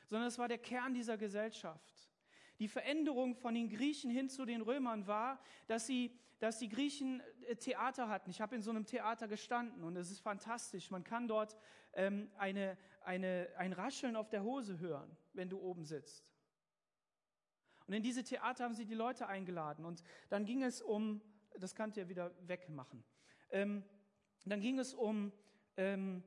sondern 0.09 0.29
es 0.29 0.39
war 0.39 0.49
der 0.49 0.59
Kern 0.59 0.95
dieser 0.95 1.17
Gesellschaft. 1.17 2.11
Die 2.59 2.69
Veränderung 2.69 3.35
von 3.35 3.55
den 3.55 3.69
Griechen 3.69 4.11
hin 4.11 4.29
zu 4.29 4.45
den 4.45 4.63
Römern 4.63 5.07
war, 5.07 5.41
dass, 5.67 5.87
sie, 5.87 6.17
dass 6.39 6.59
die 6.59 6.69
Griechen 6.69 7.23
Theater 7.59 8.09
hatten. 8.09 8.31
Ich 8.31 8.41
habe 8.41 8.55
in 8.55 8.63
so 8.63 8.71
einem 8.71 8.87
Theater 8.87 9.29
gestanden 9.29 9.85
und 9.85 9.97
es 9.97 10.11
ist 10.11 10.21
fantastisch. 10.21 10.91
Man 10.91 11.05
kann 11.05 11.29
dort 11.29 11.57
ähm, 11.95 12.31
eine, 12.37 12.77
eine, 13.03 13.49
ein 13.57 13.73
Rascheln 13.73 14.17
auf 14.17 14.29
der 14.29 14.43
Hose 14.43 14.79
hören, 14.79 15.17
wenn 15.33 15.49
du 15.49 15.59
oben 15.59 15.85
sitzt. 15.85 16.25
Und 17.87 17.95
in 17.95 18.03
diese 18.03 18.23
Theater 18.25 18.65
haben 18.65 18.75
sie 18.75 18.87
die 18.87 18.95
Leute 18.95 19.27
eingeladen. 19.27 19.85
Und 19.85 20.03
dann 20.29 20.45
ging 20.45 20.63
es 20.63 20.81
um, 20.81 21.21
das 21.59 21.75
könnt 21.75 21.97
ihr 21.97 22.09
wieder 22.09 22.33
wegmachen, 22.47 23.05
ähm, 23.51 23.85
dann 24.45 24.61
ging 24.61 24.79
es 24.79 24.95
um, 24.95 25.33
ähm, 25.77 26.25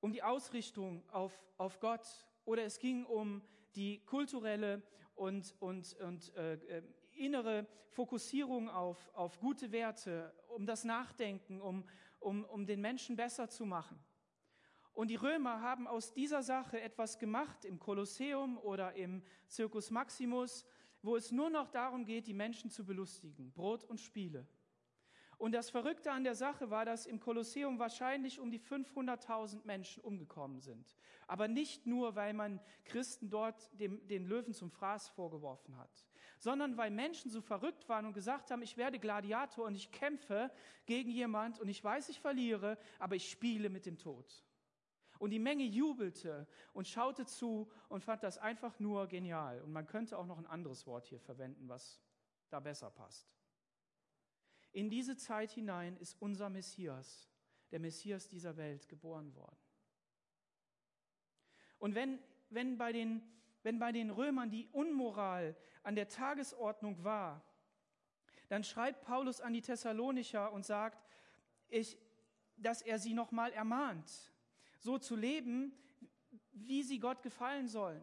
um 0.00 0.12
die 0.12 0.22
Ausrichtung 0.22 1.08
auf, 1.10 1.32
auf 1.58 1.80
Gott 1.80 2.26
oder 2.44 2.64
es 2.64 2.78
ging 2.78 3.04
um 3.04 3.42
die 3.76 4.04
kulturelle 4.04 4.82
und, 5.14 5.54
und, 5.60 5.94
und 6.00 6.34
äh, 6.36 6.54
äh, 6.54 6.82
innere 7.16 7.66
Fokussierung 7.88 8.68
auf, 8.68 9.10
auf 9.14 9.38
gute 9.38 9.72
Werte, 9.72 10.32
um 10.48 10.66
das 10.66 10.84
Nachdenken, 10.84 11.60
um, 11.60 11.84
um, 12.20 12.44
um 12.44 12.66
den 12.66 12.80
Menschen 12.80 13.16
besser 13.16 13.48
zu 13.48 13.64
machen. 13.66 13.98
Und 14.92 15.08
die 15.08 15.16
Römer 15.16 15.60
haben 15.60 15.88
aus 15.88 16.12
dieser 16.12 16.42
Sache 16.42 16.80
etwas 16.80 17.18
gemacht 17.18 17.64
im 17.64 17.80
Kolosseum 17.80 18.58
oder 18.58 18.94
im 18.94 19.22
Circus 19.48 19.90
Maximus, 19.90 20.64
wo 21.02 21.16
es 21.16 21.32
nur 21.32 21.50
noch 21.50 21.68
darum 21.68 22.04
geht, 22.04 22.26
die 22.26 22.34
Menschen 22.34 22.70
zu 22.70 22.84
belustigen, 22.84 23.52
Brot 23.52 23.84
und 23.84 24.00
Spiele. 24.00 24.46
Und 25.36 25.52
das 25.52 25.68
Verrückte 25.68 26.12
an 26.12 26.24
der 26.24 26.34
Sache 26.34 26.70
war, 26.70 26.84
dass 26.84 27.06
im 27.06 27.18
Kolosseum 27.20 27.78
wahrscheinlich 27.78 28.38
um 28.38 28.50
die 28.50 28.60
500.000 28.60 29.64
Menschen 29.64 30.02
umgekommen 30.02 30.60
sind. 30.60 30.94
Aber 31.26 31.48
nicht 31.48 31.86
nur, 31.86 32.14
weil 32.14 32.32
man 32.32 32.60
Christen 32.84 33.28
dort 33.28 33.68
dem, 33.78 34.06
den 34.06 34.26
Löwen 34.26 34.54
zum 34.54 34.70
Fraß 34.70 35.08
vorgeworfen 35.08 35.76
hat, 35.76 36.06
sondern 36.44 36.76
weil 36.76 36.90
Menschen 36.90 37.30
so 37.30 37.40
verrückt 37.40 37.88
waren 37.88 38.04
und 38.04 38.12
gesagt 38.12 38.50
haben, 38.50 38.60
ich 38.60 38.76
werde 38.76 38.98
Gladiator 38.98 39.64
und 39.64 39.74
ich 39.74 39.90
kämpfe 39.90 40.50
gegen 40.84 41.10
jemand 41.10 41.58
und 41.58 41.68
ich 41.68 41.82
weiß, 41.82 42.10
ich 42.10 42.20
verliere, 42.20 42.76
aber 42.98 43.16
ich 43.16 43.30
spiele 43.30 43.70
mit 43.70 43.86
dem 43.86 43.96
Tod. 43.96 44.44
Und 45.18 45.30
die 45.30 45.38
Menge 45.38 45.64
jubelte 45.64 46.46
und 46.74 46.86
schaute 46.86 47.24
zu 47.24 47.70
und 47.88 48.04
fand 48.04 48.22
das 48.22 48.36
einfach 48.36 48.78
nur 48.78 49.06
genial. 49.06 49.62
Und 49.62 49.72
man 49.72 49.86
könnte 49.86 50.18
auch 50.18 50.26
noch 50.26 50.36
ein 50.36 50.46
anderes 50.46 50.86
Wort 50.86 51.06
hier 51.06 51.18
verwenden, 51.18 51.66
was 51.66 51.98
da 52.50 52.60
besser 52.60 52.90
passt. 52.90 53.26
In 54.72 54.90
diese 54.90 55.16
Zeit 55.16 55.50
hinein 55.50 55.96
ist 55.96 56.20
unser 56.20 56.50
Messias, 56.50 57.30
der 57.70 57.80
Messias 57.80 58.28
dieser 58.28 58.58
Welt, 58.58 58.86
geboren 58.86 59.34
worden. 59.34 59.56
Und 61.78 61.94
wenn, 61.94 62.18
wenn, 62.50 62.76
bei 62.76 62.92
den, 62.92 63.22
wenn 63.64 63.80
bei 63.80 63.90
den 63.90 64.10
Römern 64.10 64.50
die 64.50 64.68
Unmoral 64.68 65.56
an 65.82 65.96
der 65.96 66.08
Tagesordnung 66.08 67.02
war, 67.02 67.42
dann 68.48 68.62
schreibt 68.62 69.02
Paulus 69.02 69.40
an 69.40 69.52
die 69.52 69.62
Thessalonicher 69.62 70.52
und 70.52 70.64
sagt, 70.64 71.04
ich, 71.68 71.98
dass 72.56 72.82
er 72.82 73.00
sie 73.00 73.14
nochmal 73.14 73.52
ermahnt, 73.52 74.32
so 74.78 74.98
zu 74.98 75.16
leben, 75.16 75.76
wie 76.52 76.84
sie 76.84 77.00
Gott 77.00 77.22
gefallen 77.22 77.66
sollen 77.66 78.00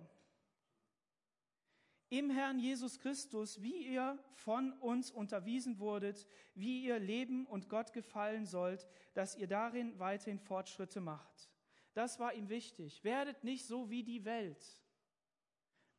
im 2.12 2.30
Herrn 2.30 2.60
Jesus 2.60 3.00
Christus, 3.00 3.62
wie 3.62 3.88
ihr 3.88 4.20
von 4.34 4.74
uns 4.74 5.12
unterwiesen 5.12 5.80
wurdet, 5.80 6.28
wie 6.56 6.84
ihr 6.84 7.00
leben 7.00 7.46
und 7.46 7.70
Gott 7.70 7.94
gefallen 7.94 8.46
sollt, 8.46 8.86
dass 9.14 9.38
ihr 9.38 9.48
darin 9.48 9.98
weiterhin 9.98 10.38
Fortschritte 10.38 11.00
macht. 11.00 11.50
Das 11.94 12.20
war 12.20 12.34
ihm 12.34 12.50
wichtig. 12.50 13.02
Werdet 13.06 13.46
nicht 13.46 13.66
so 13.66 13.90
wie 13.90 14.04
die 14.04 14.26
Welt. 14.26 14.62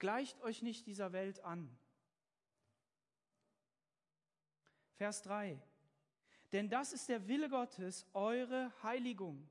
Gleicht 0.02 0.40
euch 0.40 0.62
nicht 0.62 0.88
dieser 0.88 1.12
Welt 1.12 1.44
an. 1.44 1.70
Vers 4.94 5.22
3. 5.22 5.62
Denn 6.50 6.68
das 6.68 6.92
ist 6.92 7.08
der 7.08 7.28
Wille 7.28 7.48
Gottes, 7.48 8.04
eure 8.12 8.72
Heiligung. 8.82 9.48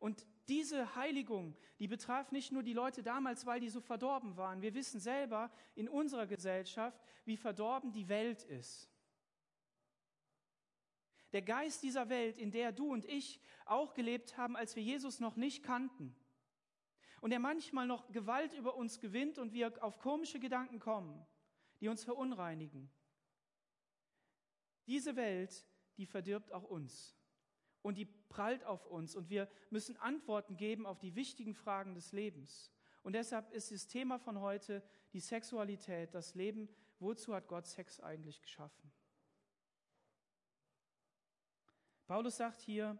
Und 0.00 0.26
diese 0.46 0.94
Heiligung, 0.94 1.56
die 1.78 1.88
betraf 1.88 2.32
nicht 2.32 2.52
nur 2.52 2.62
die 2.62 2.74
Leute 2.74 3.02
damals, 3.02 3.46
weil 3.46 3.60
die 3.60 3.70
so 3.70 3.80
verdorben 3.80 4.36
waren. 4.36 4.60
Wir 4.60 4.74
wissen 4.74 5.00
selber 5.00 5.50
in 5.74 5.88
unserer 5.88 6.26
Gesellschaft, 6.26 7.00
wie 7.24 7.38
verdorben 7.38 7.90
die 7.90 8.10
Welt 8.10 8.42
ist. 8.42 8.90
Der 11.32 11.40
Geist 11.40 11.82
dieser 11.82 12.10
Welt, 12.10 12.36
in 12.36 12.50
der 12.50 12.72
du 12.72 12.92
und 12.92 13.06
ich 13.06 13.40
auch 13.64 13.94
gelebt 13.94 14.36
haben, 14.36 14.54
als 14.54 14.76
wir 14.76 14.82
Jesus 14.82 15.18
noch 15.18 15.36
nicht 15.36 15.62
kannten. 15.62 16.14
Und 17.24 17.30
der 17.30 17.38
manchmal 17.38 17.86
noch 17.86 18.12
Gewalt 18.12 18.52
über 18.52 18.76
uns 18.76 19.00
gewinnt 19.00 19.38
und 19.38 19.54
wir 19.54 19.82
auf 19.82 19.98
komische 19.98 20.38
Gedanken 20.38 20.78
kommen, 20.78 21.26
die 21.80 21.88
uns 21.88 22.04
verunreinigen. 22.04 22.90
Diese 24.86 25.16
Welt, 25.16 25.66
die 25.96 26.04
verdirbt 26.04 26.52
auch 26.52 26.64
uns 26.64 27.16
und 27.80 27.96
die 27.96 28.04
prallt 28.04 28.62
auf 28.64 28.84
uns 28.84 29.16
und 29.16 29.30
wir 29.30 29.48
müssen 29.70 29.96
Antworten 29.96 30.58
geben 30.58 30.84
auf 30.84 30.98
die 30.98 31.14
wichtigen 31.14 31.54
Fragen 31.54 31.94
des 31.94 32.12
Lebens. 32.12 32.70
Und 33.02 33.14
deshalb 33.14 33.50
ist 33.52 33.72
das 33.72 33.86
Thema 33.86 34.18
von 34.18 34.40
heute 34.40 34.82
die 35.14 35.20
Sexualität, 35.20 36.12
das 36.12 36.34
Leben. 36.34 36.68
Wozu 36.98 37.34
hat 37.34 37.48
Gott 37.48 37.66
Sex 37.66 38.00
eigentlich 38.00 38.42
geschaffen? 38.42 38.92
Paulus 42.06 42.36
sagt 42.36 42.60
hier, 42.60 42.98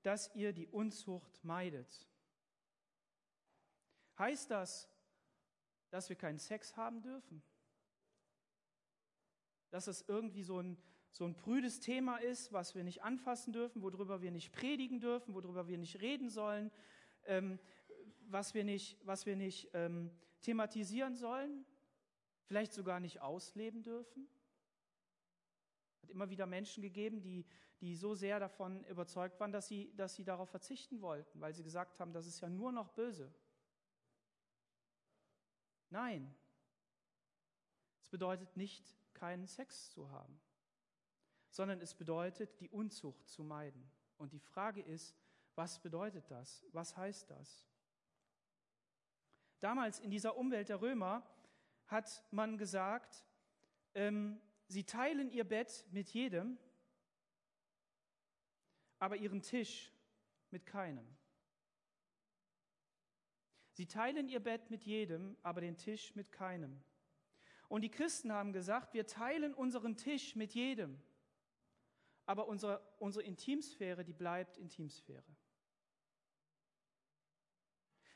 dass 0.00 0.34
ihr 0.34 0.54
die 0.54 0.68
Unzucht 0.68 1.44
meidet. 1.44 2.08
Heißt 4.18 4.50
das, 4.50 4.88
dass 5.90 6.08
wir 6.08 6.16
keinen 6.16 6.38
Sex 6.38 6.76
haben 6.76 7.02
dürfen? 7.02 7.42
Dass 9.70 9.86
es 9.86 10.02
irgendwie 10.08 10.42
so 10.42 10.60
ein 10.60 10.76
so 11.18 11.24
ein 11.24 11.34
prüdes 11.34 11.80
Thema 11.80 12.18
ist, 12.18 12.52
was 12.52 12.76
wir 12.76 12.84
nicht 12.84 13.02
anfassen 13.02 13.52
dürfen, 13.52 13.82
worüber 13.82 14.22
wir 14.22 14.30
nicht 14.30 14.52
predigen 14.52 15.00
dürfen, 15.00 15.34
worüber 15.34 15.66
wir 15.66 15.76
nicht 15.76 16.00
reden 16.00 16.30
sollen, 16.30 16.70
ähm, 17.24 17.58
was 18.28 18.54
wir 18.54 18.62
nicht, 18.62 18.98
was 19.04 19.26
wir 19.26 19.34
nicht 19.34 19.68
ähm, 19.74 20.12
thematisieren 20.42 21.16
sollen, 21.16 21.64
vielleicht 22.44 22.72
sogar 22.72 23.00
nicht 23.00 23.20
ausleben 23.20 23.82
dürfen. 23.82 24.28
Es 25.96 26.02
hat 26.04 26.10
immer 26.10 26.30
wieder 26.30 26.46
Menschen 26.46 26.82
gegeben, 26.82 27.20
die, 27.20 27.44
die 27.80 27.96
so 27.96 28.14
sehr 28.14 28.38
davon 28.38 28.84
überzeugt 28.84 29.40
waren, 29.40 29.50
dass 29.50 29.66
sie, 29.66 29.92
dass 29.96 30.14
sie 30.14 30.24
darauf 30.24 30.50
verzichten 30.50 31.00
wollten, 31.00 31.40
weil 31.40 31.52
sie 31.52 31.64
gesagt 31.64 31.98
haben, 31.98 32.12
das 32.12 32.26
ist 32.26 32.40
ja 32.40 32.48
nur 32.48 32.70
noch 32.70 32.90
böse. 32.90 33.34
Nein, 35.90 36.34
es 38.02 38.08
bedeutet 38.08 38.56
nicht, 38.56 38.96
keinen 39.14 39.46
Sex 39.46 39.90
zu 39.90 40.10
haben 40.10 40.40
sondern 41.50 41.80
es 41.80 41.92
bedeutet, 41.92 42.60
die 42.60 42.68
Unzucht 42.68 43.28
zu 43.28 43.42
meiden. 43.42 43.90
Und 44.16 44.32
die 44.32 44.38
Frage 44.38 44.80
ist, 44.80 45.16
was 45.56 45.80
bedeutet 45.80 46.30
das? 46.30 46.64
Was 46.70 46.96
heißt 46.96 47.28
das? 47.30 47.66
Damals 49.58 49.98
in 49.98 50.10
dieser 50.10 50.36
Umwelt 50.36 50.68
der 50.68 50.80
Römer 50.80 51.28
hat 51.86 52.24
man 52.30 52.58
gesagt, 52.58 53.24
ähm, 53.94 54.40
sie 54.68 54.84
teilen 54.84 55.30
ihr 55.30 55.42
Bett 55.42 55.84
mit 55.90 56.10
jedem, 56.10 56.58
aber 59.00 59.16
ihren 59.16 59.42
Tisch 59.42 59.92
mit 60.50 60.64
keinem. 60.64 61.17
Sie 63.78 63.86
teilen 63.86 64.28
ihr 64.28 64.40
Bett 64.40 64.70
mit 64.70 64.82
jedem, 64.82 65.36
aber 65.44 65.60
den 65.60 65.76
Tisch 65.76 66.16
mit 66.16 66.32
keinem. 66.32 66.82
Und 67.68 67.82
die 67.82 67.90
Christen 67.92 68.32
haben 68.32 68.52
gesagt, 68.52 68.92
wir 68.92 69.06
teilen 69.06 69.54
unseren 69.54 69.96
Tisch 69.96 70.34
mit 70.34 70.52
jedem, 70.52 71.00
aber 72.26 72.48
unsere, 72.48 72.82
unsere 72.98 73.24
Intimsphäre, 73.24 74.04
die 74.04 74.12
bleibt 74.12 74.56
Intimsphäre. 74.56 75.22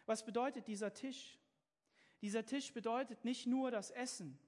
Was 0.05 0.25
bedeutet 0.25 0.67
dieser 0.67 0.95
Tisch? 0.95 1.39
Dieser 2.23 2.45
Tisch 2.45 2.73
bedeutet 2.73 3.25
nicht 3.25 3.47
nur 3.47 3.71
das 3.71 3.93
Essen, 3.93 4.41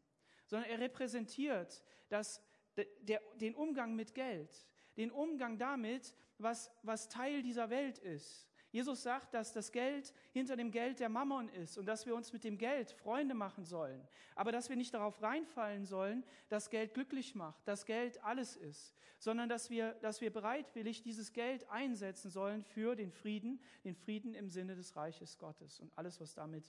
sondern 0.46 0.68
er 0.68 0.80
repräsentiert 0.80 1.84
das, 2.08 2.42
der, 2.76 3.22
den 3.36 3.54
Umgang 3.54 3.94
mit 3.94 4.16
Geld, 4.16 4.66
den 4.96 5.12
Umgang 5.12 5.58
damit, 5.58 6.12
was, 6.38 6.72
was 6.82 7.08
Teil 7.08 7.44
dieser 7.44 7.70
Welt 7.70 7.98
ist. 7.98 8.48
Jesus 8.74 9.04
sagt, 9.04 9.32
dass 9.34 9.52
das 9.52 9.70
Geld 9.70 10.12
hinter 10.32 10.56
dem 10.56 10.72
Geld 10.72 10.98
der 10.98 11.08
Mammon 11.08 11.48
ist 11.48 11.78
und 11.78 11.86
dass 11.86 12.06
wir 12.06 12.16
uns 12.16 12.32
mit 12.32 12.42
dem 12.42 12.58
Geld 12.58 12.90
Freunde 12.90 13.32
machen 13.32 13.64
sollen. 13.64 14.04
Aber 14.34 14.50
dass 14.50 14.68
wir 14.68 14.74
nicht 14.74 14.92
darauf 14.92 15.22
reinfallen 15.22 15.84
sollen, 15.84 16.24
dass 16.48 16.70
Geld 16.70 16.92
glücklich 16.92 17.36
macht, 17.36 17.68
dass 17.68 17.86
Geld 17.86 18.20
alles 18.24 18.56
ist, 18.56 18.92
sondern 19.20 19.48
dass 19.48 19.70
wir, 19.70 19.92
dass 20.00 20.20
wir 20.20 20.32
bereitwillig 20.32 21.02
dieses 21.02 21.32
Geld 21.32 21.70
einsetzen 21.70 22.32
sollen 22.32 22.64
für 22.64 22.96
den 22.96 23.12
Frieden, 23.12 23.60
den 23.84 23.94
Frieden 23.94 24.34
im 24.34 24.48
Sinne 24.48 24.74
des 24.74 24.96
Reiches 24.96 25.38
Gottes 25.38 25.78
und 25.78 25.96
alles, 25.96 26.20
was 26.20 26.34
damit 26.34 26.68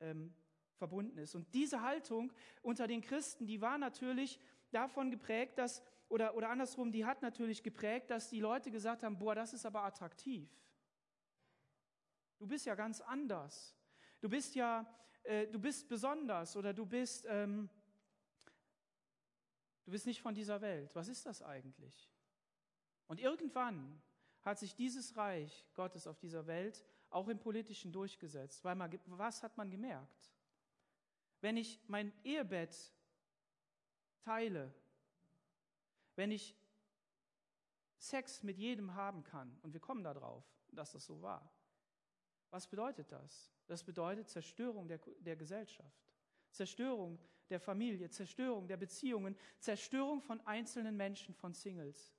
ähm, 0.00 0.34
verbunden 0.74 1.16
ist. 1.16 1.36
Und 1.36 1.54
diese 1.54 1.80
Haltung 1.80 2.32
unter 2.60 2.88
den 2.88 3.02
Christen, 3.02 3.46
die 3.46 3.60
war 3.60 3.78
natürlich 3.78 4.40
davon 4.72 5.12
geprägt, 5.12 5.58
dass, 5.58 5.80
oder, 6.08 6.34
oder 6.34 6.50
andersrum, 6.50 6.90
die 6.90 7.04
hat 7.04 7.22
natürlich 7.22 7.62
geprägt, 7.62 8.10
dass 8.10 8.30
die 8.30 8.40
Leute 8.40 8.72
gesagt 8.72 9.04
haben, 9.04 9.16
boah, 9.16 9.36
das 9.36 9.54
ist 9.54 9.64
aber 9.64 9.84
attraktiv. 9.84 10.50
Du 12.38 12.46
bist 12.46 12.66
ja 12.66 12.74
ganz 12.74 13.00
anders. 13.00 13.74
Du 14.20 14.28
bist 14.28 14.54
ja, 14.54 14.86
äh, 15.22 15.46
du 15.46 15.58
bist 15.58 15.88
besonders 15.88 16.56
oder 16.56 16.72
du 16.72 16.86
bist, 16.86 17.26
ähm, 17.28 17.68
Du 19.86 19.92
bist 19.92 20.04
nicht 20.04 20.20
von 20.20 20.34
dieser 20.34 20.60
Welt. 20.60 20.94
Was 20.96 21.06
ist 21.06 21.24
das 21.26 21.42
eigentlich? 21.42 22.10
Und 23.06 23.20
irgendwann 23.20 24.02
hat 24.42 24.58
sich 24.58 24.74
dieses 24.74 25.16
Reich 25.16 25.64
Gottes 25.74 26.08
auf 26.08 26.18
dieser 26.18 26.48
Welt 26.48 26.84
auch 27.08 27.28
im 27.28 27.38
Politischen 27.38 27.92
durchgesetzt. 27.92 28.64
Weil 28.64 28.74
man, 28.74 28.98
was 29.06 29.44
hat 29.44 29.56
man 29.56 29.70
gemerkt? 29.70 30.32
Wenn 31.40 31.56
ich 31.56 31.80
mein 31.86 32.12
Ehebett 32.24 32.92
teile, 34.22 34.74
wenn 36.16 36.32
ich 36.32 36.56
Sex 37.96 38.42
mit 38.42 38.58
jedem 38.58 38.94
haben 38.94 39.22
kann, 39.22 39.56
und 39.62 39.72
wir 39.72 39.80
kommen 39.80 40.02
darauf, 40.02 40.44
dass 40.72 40.90
das 40.90 41.06
so 41.06 41.22
war, 41.22 41.48
was 42.50 42.66
bedeutet 42.66 43.10
das? 43.10 43.52
Das 43.66 43.82
bedeutet 43.82 44.28
Zerstörung 44.28 44.88
der, 44.88 45.00
der 45.20 45.36
Gesellschaft, 45.36 46.06
Zerstörung 46.50 47.18
der 47.50 47.60
Familie, 47.60 48.10
Zerstörung 48.10 48.66
der 48.68 48.76
Beziehungen, 48.76 49.36
Zerstörung 49.58 50.20
von 50.20 50.40
einzelnen 50.46 50.96
Menschen, 50.96 51.34
von 51.34 51.52
Singles, 51.54 52.14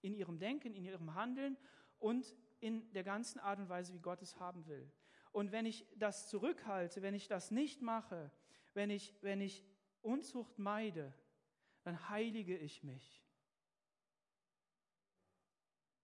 in 0.00 0.14
ihrem 0.14 0.38
Denken, 0.38 0.74
in 0.74 0.84
ihrem 0.84 1.14
Handeln 1.14 1.56
und 1.98 2.34
in 2.60 2.92
der 2.92 3.04
ganzen 3.04 3.38
Art 3.40 3.58
und 3.58 3.68
Weise, 3.68 3.92
wie 3.94 4.00
Gott 4.00 4.22
es 4.22 4.38
haben 4.38 4.66
will. 4.66 4.90
Und 5.32 5.50
wenn 5.52 5.66
ich 5.66 5.86
das 5.96 6.28
zurückhalte, 6.28 7.02
wenn 7.02 7.14
ich 7.14 7.26
das 7.26 7.50
nicht 7.50 7.80
mache, 7.80 8.30
wenn 8.74 8.90
ich, 8.90 9.14
wenn 9.22 9.40
ich 9.40 9.64
Unzucht 10.02 10.58
meide, 10.58 11.14
dann 11.84 12.08
heilige 12.08 12.56
ich 12.56 12.82
mich. 12.82 13.24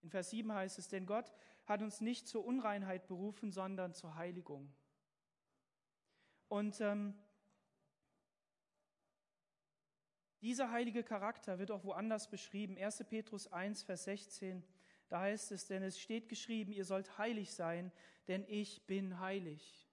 In 0.01 0.09
Vers 0.09 0.29
7 0.29 0.51
heißt 0.51 0.79
es, 0.79 0.87
denn 0.87 1.05
Gott 1.05 1.33
hat 1.69 1.81
uns 1.81 2.01
nicht 2.01 2.27
zur 2.27 2.45
Unreinheit 2.45 3.07
berufen, 3.07 3.51
sondern 3.51 3.93
zur 3.93 4.15
Heiligung. 4.15 4.73
Und 6.47 6.81
ähm, 6.81 7.13
dieser 10.41 10.71
heilige 10.71 11.03
Charakter 11.03 11.59
wird 11.59 11.71
auch 11.71 11.83
woanders 11.83 12.29
beschrieben. 12.29 12.77
1. 12.77 13.05
Petrus 13.07 13.47
1, 13.47 13.83
Vers 13.83 14.03
16 14.05 14.63
da 15.09 15.21
heißt 15.21 15.51
es, 15.51 15.65
denn 15.65 15.81
es 15.81 15.99
steht 15.99 16.29
geschrieben, 16.29 16.71
ihr 16.71 16.85
sollt 16.85 17.17
heilig 17.17 17.51
sein, 17.51 17.91
denn 18.27 18.45
ich 18.47 18.85
bin 18.85 19.19
heilig. 19.19 19.89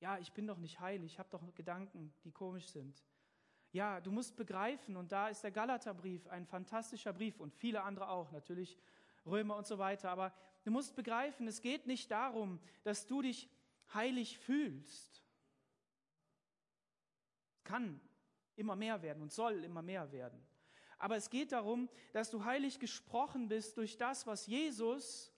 Ja, 0.00 0.16
ich 0.16 0.32
bin 0.32 0.46
doch 0.46 0.56
nicht 0.56 0.80
heilig, 0.80 1.12
ich 1.12 1.18
habe 1.18 1.28
doch 1.30 1.54
Gedanken, 1.54 2.12
die 2.24 2.32
komisch 2.32 2.68
sind. 2.68 3.04
Ja, 3.72 4.00
du 4.00 4.10
musst 4.10 4.36
begreifen, 4.36 4.96
und 4.96 5.12
da 5.12 5.28
ist 5.28 5.44
der 5.44 5.50
Galaterbrief 5.50 6.26
ein 6.28 6.46
fantastischer 6.46 7.12
Brief 7.12 7.38
und 7.38 7.54
viele 7.54 7.82
andere 7.82 8.08
auch, 8.08 8.32
natürlich 8.32 8.78
Römer 9.26 9.56
und 9.56 9.66
so 9.66 9.78
weiter, 9.78 10.10
aber 10.10 10.32
du 10.64 10.70
musst 10.70 10.94
begreifen, 10.94 11.46
es 11.46 11.60
geht 11.60 11.86
nicht 11.86 12.10
darum, 12.10 12.60
dass 12.82 13.06
du 13.06 13.22
dich 13.22 13.48
heilig 13.94 14.38
fühlst. 14.38 15.24
Kann 17.64 18.00
immer 18.56 18.76
mehr 18.76 19.02
werden 19.02 19.22
und 19.22 19.32
soll 19.32 19.64
immer 19.64 19.82
mehr 19.82 20.12
werden. 20.12 20.40
Aber 20.98 21.16
es 21.16 21.30
geht 21.30 21.52
darum, 21.52 21.88
dass 22.12 22.30
du 22.30 22.44
heilig 22.44 22.78
gesprochen 22.78 23.48
bist 23.48 23.76
durch 23.78 23.96
das, 23.96 24.26
was 24.26 24.46
Jesus 24.46 25.32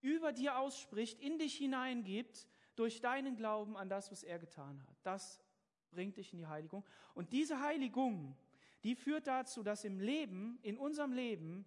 über 0.00 0.32
dir 0.32 0.58
ausspricht, 0.58 1.20
in 1.20 1.38
dich 1.38 1.56
hineingibt, 1.56 2.46
durch 2.76 3.00
deinen 3.00 3.34
Glauben 3.34 3.76
an 3.76 3.88
das, 3.88 4.12
was 4.12 4.22
er 4.22 4.38
getan 4.38 4.80
hat. 4.86 4.96
Das 5.02 5.40
bringt 5.90 6.16
dich 6.16 6.32
in 6.32 6.38
die 6.38 6.46
Heiligung. 6.46 6.84
Und 7.14 7.32
diese 7.32 7.60
Heiligung, 7.60 8.36
die 8.84 8.94
führt 8.94 9.26
dazu, 9.26 9.64
dass 9.64 9.82
im 9.82 9.98
Leben, 9.98 10.60
in 10.62 10.78
unserem 10.78 11.12
Leben, 11.12 11.64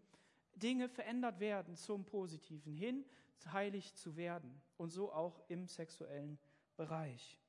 Dinge 0.56 0.90
verändert 0.90 1.40
werden 1.40 1.76
zum 1.76 2.06
Positiven 2.06 2.74
hin, 2.74 3.06
heilig 3.52 3.96
zu 3.96 4.16
werden. 4.16 4.62
Und 4.78 4.90
so 4.90 5.12
auch 5.12 5.42
im 5.48 5.68
sexuellen 5.68 6.38
Bereich. 6.78 7.40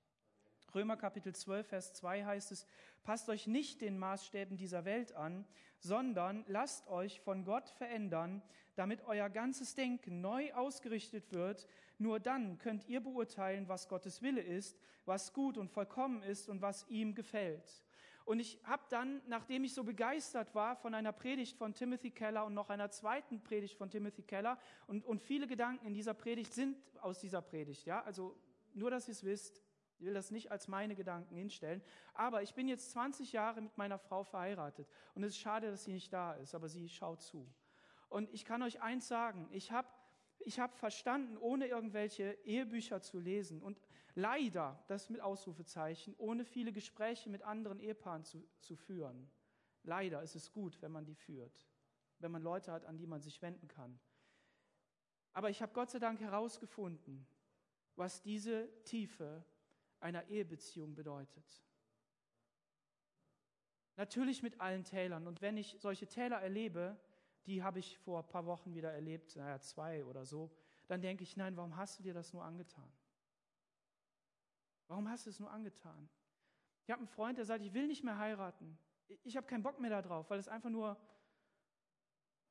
Römer 0.74 0.96
Kapitel 0.96 1.34
12, 1.34 1.66
Vers 1.66 1.92
2 1.94 2.24
heißt 2.24 2.52
es, 2.52 2.66
passt 3.02 3.28
euch 3.28 3.46
nicht 3.46 3.82
den 3.82 3.98
Maßstäben 3.98 4.56
dieser 4.56 4.84
Welt 4.86 5.12
an, 5.12 5.44
sondern 5.78 6.44
lasst 6.48 6.88
euch 6.88 7.20
von 7.20 7.44
Gott 7.44 7.68
verändern, 7.68 8.42
damit 8.74 9.04
euer 9.04 9.28
ganzes 9.28 9.74
Denken 9.74 10.22
neu 10.22 10.52
ausgerichtet 10.54 11.32
wird. 11.32 11.66
Nur 11.98 12.20
dann 12.20 12.58
könnt 12.58 12.88
ihr 12.88 13.00
beurteilen, 13.02 13.68
was 13.68 13.88
Gottes 13.88 14.22
Wille 14.22 14.40
ist, 14.40 14.78
was 15.04 15.34
gut 15.34 15.58
und 15.58 15.70
vollkommen 15.70 16.22
ist 16.22 16.48
und 16.48 16.62
was 16.62 16.88
ihm 16.88 17.14
gefällt. 17.14 17.84
Und 18.24 18.40
ich 18.40 18.60
habe 18.64 18.82
dann, 18.88 19.20
nachdem 19.26 19.64
ich 19.64 19.74
so 19.74 19.84
begeistert 19.84 20.54
war 20.54 20.76
von 20.76 20.94
einer 20.94 21.12
Predigt 21.12 21.56
von 21.56 21.74
Timothy 21.74 22.10
Keller 22.10 22.44
und 22.44 22.54
noch 22.54 22.70
einer 22.70 22.90
zweiten 22.90 23.42
Predigt 23.42 23.76
von 23.76 23.90
Timothy 23.90 24.22
Keller 24.22 24.58
und, 24.86 25.04
und 25.04 25.20
viele 25.20 25.46
Gedanken 25.46 25.86
in 25.86 25.94
dieser 25.94 26.14
Predigt 26.14 26.52
sind 26.52 26.76
aus 27.00 27.20
dieser 27.20 27.42
Predigt, 27.42 27.84
ja, 27.84 28.02
also 28.02 28.36
nur, 28.74 28.90
dass 28.90 29.08
ihr 29.08 29.12
es 29.12 29.24
wisst, 29.24 29.62
ich 29.98 30.06
will 30.06 30.14
das 30.14 30.32
nicht 30.32 30.50
als 30.50 30.66
meine 30.66 30.96
Gedanken 30.96 31.36
hinstellen. 31.36 31.80
Aber 32.14 32.42
ich 32.42 32.54
bin 32.54 32.66
jetzt 32.66 32.90
20 32.90 33.30
Jahre 33.32 33.60
mit 33.60 33.78
meiner 33.78 33.98
Frau 33.98 34.24
verheiratet. 34.24 34.88
Und 35.14 35.22
es 35.22 35.30
ist 35.30 35.38
schade, 35.38 35.70
dass 35.70 35.84
sie 35.84 35.92
nicht 35.92 36.12
da 36.12 36.32
ist, 36.34 36.56
aber 36.56 36.68
sie 36.68 36.88
schaut 36.88 37.22
zu. 37.22 37.46
Und 38.08 38.28
ich 38.32 38.44
kann 38.44 38.62
euch 38.62 38.82
eins 38.82 39.06
sagen, 39.06 39.48
ich 39.52 39.70
habe 39.70 39.86
ich 40.46 40.60
hab 40.60 40.76
verstanden, 40.76 41.36
ohne 41.36 41.66
irgendwelche 41.66 42.38
Ehebücher 42.44 43.00
zu 43.00 43.18
lesen 43.18 43.62
und 43.62 43.80
leider, 44.14 44.82
das 44.88 45.10
mit 45.10 45.20
Ausrufezeichen, 45.20 46.14
ohne 46.18 46.44
viele 46.44 46.72
Gespräche 46.72 47.30
mit 47.30 47.42
anderen 47.42 47.80
Ehepaaren 47.80 48.24
zu, 48.24 48.46
zu 48.60 48.76
führen. 48.76 49.30
Leider 49.84 50.22
ist 50.22 50.36
es 50.36 50.52
gut, 50.52 50.80
wenn 50.82 50.92
man 50.92 51.04
die 51.04 51.14
führt, 51.14 51.68
wenn 52.18 52.30
man 52.30 52.42
Leute 52.42 52.72
hat, 52.72 52.84
an 52.84 52.96
die 52.96 53.06
man 53.06 53.20
sich 53.20 53.42
wenden 53.42 53.68
kann. 53.68 53.98
Aber 55.32 55.50
ich 55.50 55.62
habe 55.62 55.72
Gott 55.72 55.90
sei 55.90 55.98
Dank 55.98 56.20
herausgefunden, 56.20 57.26
was 57.96 58.22
diese 58.22 58.68
Tiefe 58.84 59.44
einer 60.00 60.24
Ehebeziehung 60.28 60.94
bedeutet. 60.94 61.64
Natürlich 63.96 64.42
mit 64.42 64.60
allen 64.60 64.84
Tälern. 64.84 65.26
Und 65.26 65.42
wenn 65.42 65.56
ich 65.56 65.76
solche 65.78 66.06
Täler 66.06 66.40
erlebe, 66.40 66.98
die 67.46 67.62
habe 67.62 67.78
ich 67.78 67.98
vor 67.98 68.20
ein 68.20 68.28
paar 68.28 68.46
Wochen 68.46 68.74
wieder 68.74 68.92
erlebt, 68.92 69.36
naja, 69.36 69.60
zwei 69.60 70.04
oder 70.04 70.24
so, 70.24 70.50
dann 70.86 71.00
denke 71.00 71.22
ich, 71.24 71.36
nein, 71.36 71.56
warum 71.56 71.76
hast 71.76 71.98
du 71.98 72.02
dir 72.02 72.14
das 72.14 72.32
nur 72.32 72.44
angetan? 72.44 72.90
Warum 74.88 75.08
hast 75.08 75.26
du 75.26 75.30
es 75.30 75.40
nur 75.40 75.50
angetan? 75.50 76.08
Ich 76.84 76.90
habe 76.90 77.00
einen 77.00 77.08
Freund, 77.08 77.38
der 77.38 77.44
sagt, 77.44 77.64
ich 77.64 77.72
will 77.72 77.86
nicht 77.86 78.04
mehr 78.04 78.18
heiraten. 78.18 78.76
Ich 79.24 79.36
habe 79.36 79.46
keinen 79.46 79.62
Bock 79.62 79.80
mehr 79.80 79.90
darauf, 79.90 80.28
weil 80.30 80.38
es 80.38 80.48
einfach 80.48 80.70
nur 80.70 80.96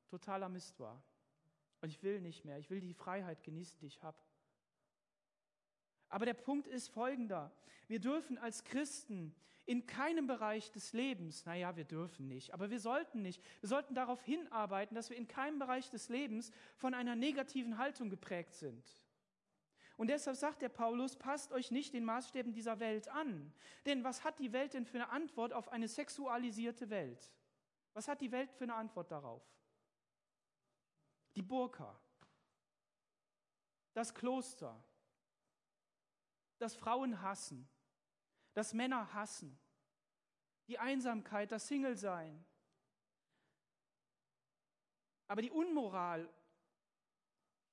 totaler 0.08 0.48
Mist 0.48 0.78
war. 0.80 1.02
Und 1.80 1.88
ich 1.88 2.02
will 2.02 2.20
nicht 2.20 2.44
mehr. 2.44 2.58
Ich 2.58 2.70
will 2.70 2.80
die 2.80 2.94
Freiheit 2.94 3.42
genießen, 3.42 3.78
die 3.80 3.86
ich 3.86 4.02
habe. 4.02 4.18
Aber 6.12 6.26
der 6.26 6.34
Punkt 6.34 6.68
ist 6.68 6.88
folgender. 6.88 7.50
Wir 7.88 7.98
dürfen 7.98 8.36
als 8.36 8.64
Christen 8.64 9.34
in 9.64 9.86
keinem 9.86 10.26
Bereich 10.26 10.70
des 10.70 10.92
Lebens, 10.92 11.46
naja, 11.46 11.74
wir 11.74 11.84
dürfen 11.84 12.28
nicht, 12.28 12.52
aber 12.52 12.68
wir 12.68 12.80
sollten 12.80 13.22
nicht, 13.22 13.42
wir 13.60 13.68
sollten 13.68 13.94
darauf 13.94 14.22
hinarbeiten, 14.22 14.94
dass 14.94 15.08
wir 15.08 15.16
in 15.16 15.26
keinem 15.26 15.58
Bereich 15.58 15.88
des 15.88 16.10
Lebens 16.10 16.52
von 16.76 16.92
einer 16.92 17.16
negativen 17.16 17.78
Haltung 17.78 18.10
geprägt 18.10 18.54
sind. 18.54 18.84
Und 19.96 20.08
deshalb 20.08 20.36
sagt 20.36 20.60
der 20.60 20.68
Paulus, 20.68 21.16
passt 21.16 21.50
euch 21.50 21.70
nicht 21.70 21.94
den 21.94 22.04
Maßstäben 22.04 22.52
dieser 22.52 22.78
Welt 22.78 23.08
an. 23.08 23.50
Denn 23.86 24.04
was 24.04 24.22
hat 24.22 24.38
die 24.38 24.52
Welt 24.52 24.74
denn 24.74 24.84
für 24.84 24.98
eine 24.98 25.10
Antwort 25.10 25.54
auf 25.54 25.70
eine 25.72 25.88
sexualisierte 25.88 26.90
Welt? 26.90 27.32
Was 27.94 28.06
hat 28.06 28.20
die 28.20 28.32
Welt 28.32 28.52
für 28.52 28.64
eine 28.64 28.74
Antwort 28.74 29.10
darauf? 29.10 29.42
Die 31.36 31.42
Burka, 31.42 31.98
das 33.94 34.14
Kloster, 34.14 34.82
dass 36.62 36.74
Frauen 36.74 37.20
hassen, 37.22 37.68
dass 38.54 38.72
Männer 38.72 39.12
hassen, 39.12 39.58
die 40.68 40.78
Einsamkeit, 40.78 41.50
das 41.50 41.66
Single-Sein. 41.68 42.44
Aber 45.26 45.42
die 45.42 45.50
Unmoral 45.50 46.28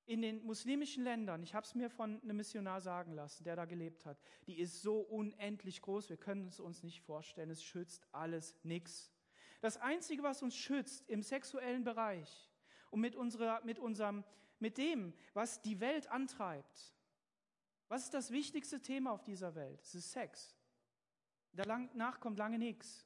in 0.06 0.22
den 0.22 0.42
muslimischen 0.44 1.04
Ländern, 1.04 1.42
ich 1.42 1.54
habe 1.54 1.64
es 1.64 1.74
mir 1.74 1.88
von 1.88 2.20
einem 2.20 2.36
Missionar 2.36 2.80
sagen 2.80 3.12
lassen, 3.12 3.44
der 3.44 3.54
da 3.54 3.64
gelebt 3.64 4.06
hat, 4.06 4.20
die 4.46 4.58
ist 4.58 4.82
so 4.82 4.98
unendlich 4.98 5.82
groß, 5.82 6.08
wir 6.10 6.16
können 6.16 6.48
es 6.48 6.58
uns 6.58 6.82
nicht 6.82 7.00
vorstellen, 7.00 7.50
es 7.50 7.62
schützt 7.62 8.08
alles 8.12 8.56
nichts. 8.64 9.12
Das 9.60 9.76
Einzige, 9.76 10.22
was 10.22 10.42
uns 10.42 10.56
schützt 10.56 11.08
im 11.08 11.22
sexuellen 11.22 11.84
Bereich 11.84 12.50
und 12.90 13.00
mit, 13.00 13.14
unserer, 13.14 13.62
mit, 13.64 13.78
unserem, 13.78 14.24
mit 14.58 14.78
dem, 14.78 15.14
was 15.32 15.62
die 15.62 15.78
Welt 15.78 16.08
antreibt, 16.08 16.94
was 17.90 18.04
ist 18.04 18.14
das 18.14 18.30
wichtigste 18.30 18.80
Thema 18.80 19.10
auf 19.10 19.24
dieser 19.24 19.56
Welt? 19.56 19.82
Es 19.82 19.96
ist 19.96 20.12
Sex. 20.12 20.54
Danach 21.52 22.20
kommt 22.20 22.38
lange 22.38 22.56
nichts. 22.56 23.04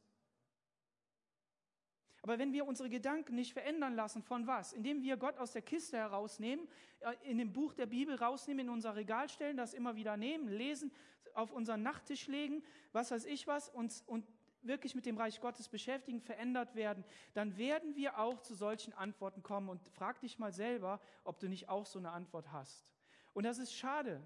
Aber 2.20 2.38
wenn 2.38 2.52
wir 2.52 2.66
unsere 2.66 2.90
Gedanken 2.90 3.34
nicht 3.34 3.54
verändern 3.54 3.94
lassen, 3.94 4.22
von 4.22 4.46
was? 4.46 4.74
Indem 4.74 5.02
wir 5.02 5.16
Gott 5.16 5.38
aus 5.38 5.52
der 5.52 5.62
Kiste 5.62 5.96
herausnehmen, 5.96 6.68
äh, 7.00 7.14
in 7.22 7.38
dem 7.38 7.52
Buch 7.52 7.72
der 7.72 7.86
Bibel 7.86 8.14
rausnehmen, 8.14 8.66
in 8.66 8.70
unser 8.70 8.94
Regal 8.94 9.30
stellen, 9.30 9.56
das 9.56 9.72
immer 9.72 9.96
wieder 9.96 10.18
nehmen, 10.18 10.48
lesen, 10.48 10.92
auf 11.32 11.52
unseren 11.52 11.82
Nachttisch 11.82 12.26
legen, 12.26 12.62
was 12.92 13.10
weiß 13.10 13.24
ich 13.24 13.46
was, 13.46 13.70
uns, 13.70 14.02
und 14.06 14.26
wirklich 14.60 14.94
mit 14.94 15.06
dem 15.06 15.16
Reich 15.16 15.40
Gottes 15.40 15.68
beschäftigen, 15.68 16.20
verändert 16.20 16.74
werden, 16.74 17.04
dann 17.32 17.56
werden 17.56 17.96
wir 17.96 18.18
auch 18.18 18.40
zu 18.42 18.54
solchen 18.54 18.92
Antworten 18.92 19.42
kommen. 19.42 19.70
Und 19.70 19.88
frag 19.88 20.20
dich 20.20 20.38
mal 20.38 20.52
selber, 20.52 21.00
ob 21.24 21.38
du 21.38 21.48
nicht 21.48 21.70
auch 21.70 21.86
so 21.86 21.98
eine 21.98 22.10
Antwort 22.10 22.52
hast. 22.52 22.86
Und 23.32 23.44
das 23.44 23.58
ist 23.58 23.74
schade, 23.74 24.20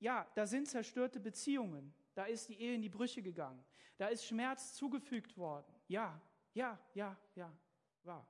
ja, 0.00 0.26
da 0.34 0.46
sind 0.46 0.68
zerstörte 0.68 1.20
Beziehungen. 1.20 1.94
Da 2.14 2.24
ist 2.24 2.48
die 2.48 2.60
Ehe 2.60 2.74
in 2.74 2.82
die 2.82 2.88
Brüche 2.88 3.22
gegangen. 3.22 3.64
Da 3.96 4.08
ist 4.08 4.24
Schmerz 4.24 4.74
zugefügt 4.74 5.36
worden. 5.36 5.72
Ja, 5.88 6.20
ja, 6.52 6.78
ja, 6.94 7.16
ja, 7.34 7.52
wahr. 8.02 8.26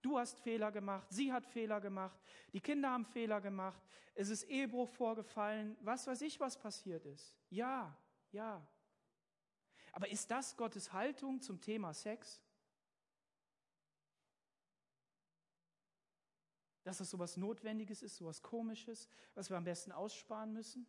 Du 0.00 0.18
hast 0.18 0.38
Fehler 0.40 0.72
gemacht, 0.72 1.06
sie 1.10 1.32
hat 1.32 1.46
Fehler 1.46 1.80
gemacht, 1.80 2.20
die 2.52 2.60
Kinder 2.60 2.90
haben 2.90 3.04
Fehler 3.04 3.40
gemacht, 3.40 3.80
es 4.14 4.30
ist 4.30 4.42
Ehebruch 4.44 4.88
vorgefallen, 4.88 5.76
was 5.80 6.06
weiß 6.08 6.22
ich, 6.22 6.40
was 6.40 6.58
passiert 6.58 7.06
ist. 7.06 7.36
Ja, 7.50 7.96
ja. 8.32 8.66
Aber 9.92 10.08
ist 10.08 10.30
das 10.30 10.56
Gottes 10.56 10.92
Haltung 10.92 11.40
zum 11.40 11.60
Thema 11.60 11.94
Sex? 11.94 12.42
Dass 16.82 16.98
das 16.98 17.10
so 17.10 17.18
was 17.20 17.36
Notwendiges 17.36 18.02
ist, 18.02 18.16
so 18.16 18.26
was 18.26 18.42
Komisches, 18.42 19.08
was 19.34 19.50
wir 19.50 19.56
am 19.56 19.64
besten 19.64 19.92
aussparen 19.92 20.52
müssen? 20.52 20.86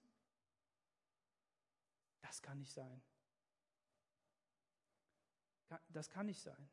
Das 2.23 2.41
kann 2.41 2.57
nicht 2.57 2.71
sein. 2.71 3.03
Das 5.89 6.09
kann 6.09 6.25
nicht 6.25 6.41
sein. 6.41 6.69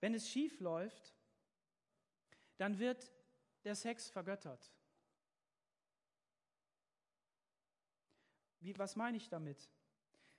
Wenn 0.00 0.14
es 0.14 0.28
schief 0.28 0.60
läuft, 0.60 1.14
dann 2.58 2.78
wird 2.78 3.10
der 3.64 3.74
Sex 3.74 4.10
vergöttert. 4.10 4.72
Wie, 8.60 8.76
was 8.78 8.96
meine 8.96 9.16
ich 9.16 9.28
damit? 9.28 9.70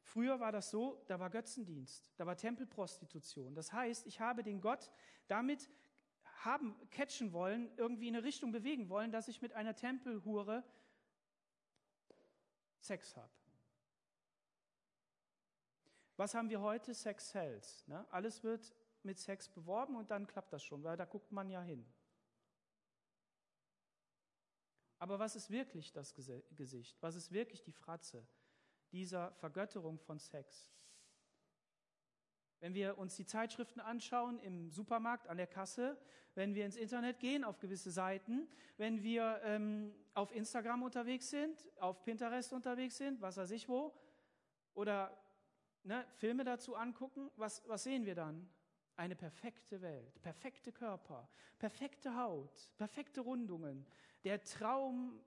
Früher 0.01 0.39
war 0.39 0.51
das 0.51 0.69
so, 0.69 1.03
da 1.07 1.19
war 1.19 1.29
Götzendienst, 1.29 2.13
da 2.17 2.25
war 2.25 2.37
Tempelprostitution. 2.37 3.55
Das 3.55 3.73
heißt, 3.73 4.05
ich 4.05 4.19
habe 4.19 4.43
den 4.43 4.61
Gott 4.61 4.91
damit 5.27 5.69
haben, 6.43 6.75
catchen 6.89 7.33
wollen, 7.33 7.71
irgendwie 7.77 8.07
in 8.07 8.15
eine 8.15 8.23
Richtung 8.23 8.51
bewegen 8.51 8.89
wollen, 8.89 9.11
dass 9.11 9.27
ich 9.27 9.41
mit 9.41 9.53
einer 9.53 9.75
Tempelhure 9.75 10.63
Sex 12.79 13.15
habe. 13.15 13.31
Was 16.15 16.33
haben 16.33 16.49
wir 16.49 16.61
heute? 16.61 16.93
Sex 16.93 17.29
sells. 17.29 17.87
Ne? 17.87 18.05
Alles 18.11 18.43
wird 18.43 18.73
mit 19.03 19.19
Sex 19.19 19.49
beworben 19.49 19.95
und 19.95 20.09
dann 20.09 20.25
klappt 20.27 20.51
das 20.51 20.63
schon, 20.63 20.83
weil 20.83 20.97
da 20.97 21.05
guckt 21.05 21.31
man 21.31 21.49
ja 21.49 21.61
hin. 21.61 21.85
Aber 24.99 25.19
was 25.19 25.35
ist 25.35 25.51
wirklich 25.51 25.91
das 25.91 26.15
Gesicht? 26.15 26.97
Was 27.01 27.15
ist 27.15 27.31
wirklich 27.31 27.61
die 27.61 27.71
Fratze 27.71 28.27
dieser 28.91 29.31
Vergötterung 29.33 29.99
von 29.99 30.17
Sex? 30.17 30.67
Wenn 32.59 32.73
wir 32.73 32.97
uns 32.97 33.15
die 33.15 33.25
Zeitschriften 33.25 33.79
anschauen 33.79 34.39
im 34.39 34.71
Supermarkt, 34.71 35.27
an 35.27 35.37
der 35.37 35.47
Kasse, 35.47 35.97
wenn 36.33 36.55
wir 36.55 36.65
ins 36.65 36.75
Internet 36.75 37.19
gehen, 37.19 37.43
auf 37.43 37.59
gewisse 37.59 37.91
Seiten, 37.91 38.47
wenn 38.77 39.03
wir 39.03 39.41
ähm, 39.43 39.93
auf 40.13 40.31
Instagram 40.31 40.83
unterwegs 40.83 41.29
sind, 41.29 41.69
auf 41.79 42.03
Pinterest 42.03 42.53
unterwegs 42.53 42.97
sind, 42.97 43.21
was 43.21 43.37
weiß 43.37 43.51
ich 43.51 43.67
wo, 43.69 43.93
oder 44.73 45.17
ne, 45.83 46.05
Filme 46.15 46.43
dazu 46.43 46.75
angucken, 46.75 47.31
was, 47.35 47.67
was 47.67 47.83
sehen 47.83 48.05
wir 48.05 48.15
dann? 48.15 48.47
Eine 48.95 49.15
perfekte 49.15 49.81
Welt, 49.81 50.21
perfekte 50.21 50.71
Körper, 50.71 51.29
perfekte 51.59 52.15
Haut, 52.15 52.71
perfekte 52.77 53.21
Rundungen, 53.21 53.85
der 54.23 54.43
Traum 54.43 55.19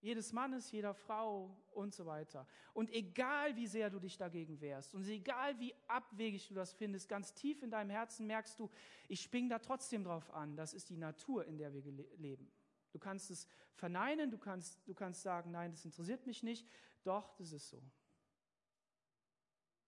jedes 0.00 0.32
Mannes, 0.32 0.70
jeder 0.70 0.94
Frau 0.94 1.56
und 1.72 1.94
so 1.94 2.06
weiter. 2.06 2.46
Und 2.72 2.90
egal 2.90 3.54
wie 3.56 3.66
sehr 3.66 3.90
du 3.90 3.98
dich 3.98 4.16
dagegen 4.16 4.60
wehrst 4.60 4.94
und 4.94 5.06
egal 5.06 5.58
wie 5.58 5.74
abwegig 5.86 6.48
du 6.48 6.54
das 6.54 6.72
findest, 6.72 7.08
ganz 7.08 7.34
tief 7.34 7.62
in 7.62 7.70
deinem 7.70 7.90
Herzen 7.90 8.26
merkst 8.26 8.58
du, 8.58 8.70
ich 9.08 9.20
spring 9.20 9.48
da 9.48 9.58
trotzdem 9.58 10.04
drauf 10.04 10.30
an. 10.32 10.56
Das 10.56 10.72
ist 10.72 10.88
die 10.88 10.96
Natur, 10.96 11.44
in 11.44 11.58
der 11.58 11.72
wir 11.72 11.82
leben. 12.16 12.50
Du 12.92 12.98
kannst 12.98 13.30
es 13.30 13.46
verneinen, 13.74 14.30
du 14.30 14.38
kannst, 14.38 14.78
du 14.86 14.94
kannst 14.94 15.22
sagen, 15.22 15.50
nein, 15.50 15.70
das 15.70 15.84
interessiert 15.84 16.26
mich 16.26 16.42
nicht. 16.42 16.68
Doch, 17.04 17.34
das 17.36 17.52
ist 17.52 17.68
so. 17.68 17.78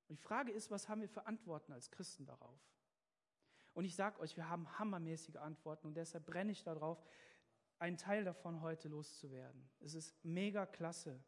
Und 0.09 0.19
die 0.19 0.23
Frage 0.23 0.53
ist, 0.53 0.71
was 0.71 0.89
haben 0.89 1.01
wir 1.01 1.09
für 1.09 1.27
Antworten 1.27 1.73
als 1.73 1.91
Christen 1.91 2.27
darauf? 2.27 2.61
Und 3.75 3.85
ich 3.85 3.95
sage 3.95 4.21
euch, 4.21 4.37
wir 4.37 4.49
haben 4.49 4.79
hammermäßige 4.79 5.37
Antworten 5.37 5.87
und 5.87 5.95
deshalb 5.95 6.27
brenne 6.27 6.53
ich 6.53 6.63
darauf, 6.63 7.03
einen 7.83 7.97
Teil 7.97 8.23
davon 8.23 8.61
heute 8.61 8.89
loszuwerden. 8.89 9.69
Es 9.81 9.95
ist 9.95 10.15
mega 10.25 10.67
klasse. 10.67 11.21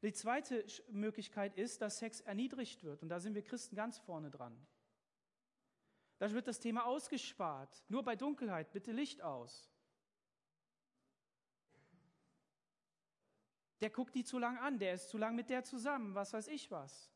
Die 0.00 0.14
zweite 0.14 0.64
Möglichkeit 0.88 1.58
ist, 1.58 1.82
dass 1.82 1.98
Sex 1.98 2.22
erniedrigt 2.22 2.82
wird. 2.82 3.02
Und 3.02 3.10
da 3.10 3.20
sind 3.20 3.34
wir 3.34 3.42
Christen 3.42 3.76
ganz 3.76 3.98
vorne 3.98 4.30
dran. 4.30 4.66
Da 6.16 6.32
wird 6.32 6.48
das 6.48 6.58
Thema 6.58 6.86
ausgespart. 6.86 7.84
Nur 7.88 8.02
bei 8.02 8.16
Dunkelheit, 8.16 8.72
bitte 8.72 8.92
Licht 8.92 9.20
aus. 9.20 9.70
Der 13.82 13.90
guckt 13.90 14.14
die 14.14 14.24
zu 14.24 14.38
lang 14.38 14.56
an, 14.56 14.78
der 14.78 14.94
ist 14.94 15.10
zu 15.10 15.18
lang 15.18 15.36
mit 15.36 15.50
der 15.50 15.64
zusammen, 15.64 16.14
was 16.14 16.32
weiß 16.32 16.48
ich 16.48 16.70
was. 16.70 17.12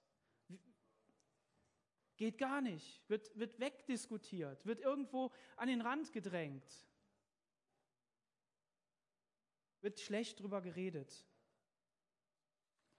Geht 2.18 2.36
gar 2.36 2.60
nicht, 2.60 3.02
wird, 3.08 3.34
wird 3.38 3.58
wegdiskutiert, 3.58 4.66
wird 4.66 4.80
irgendwo 4.80 5.32
an 5.56 5.68
den 5.68 5.80
Rand 5.80 6.12
gedrängt 6.12 6.89
wird 9.80 10.00
schlecht 10.00 10.40
drüber 10.40 10.60
geredet. 10.60 11.26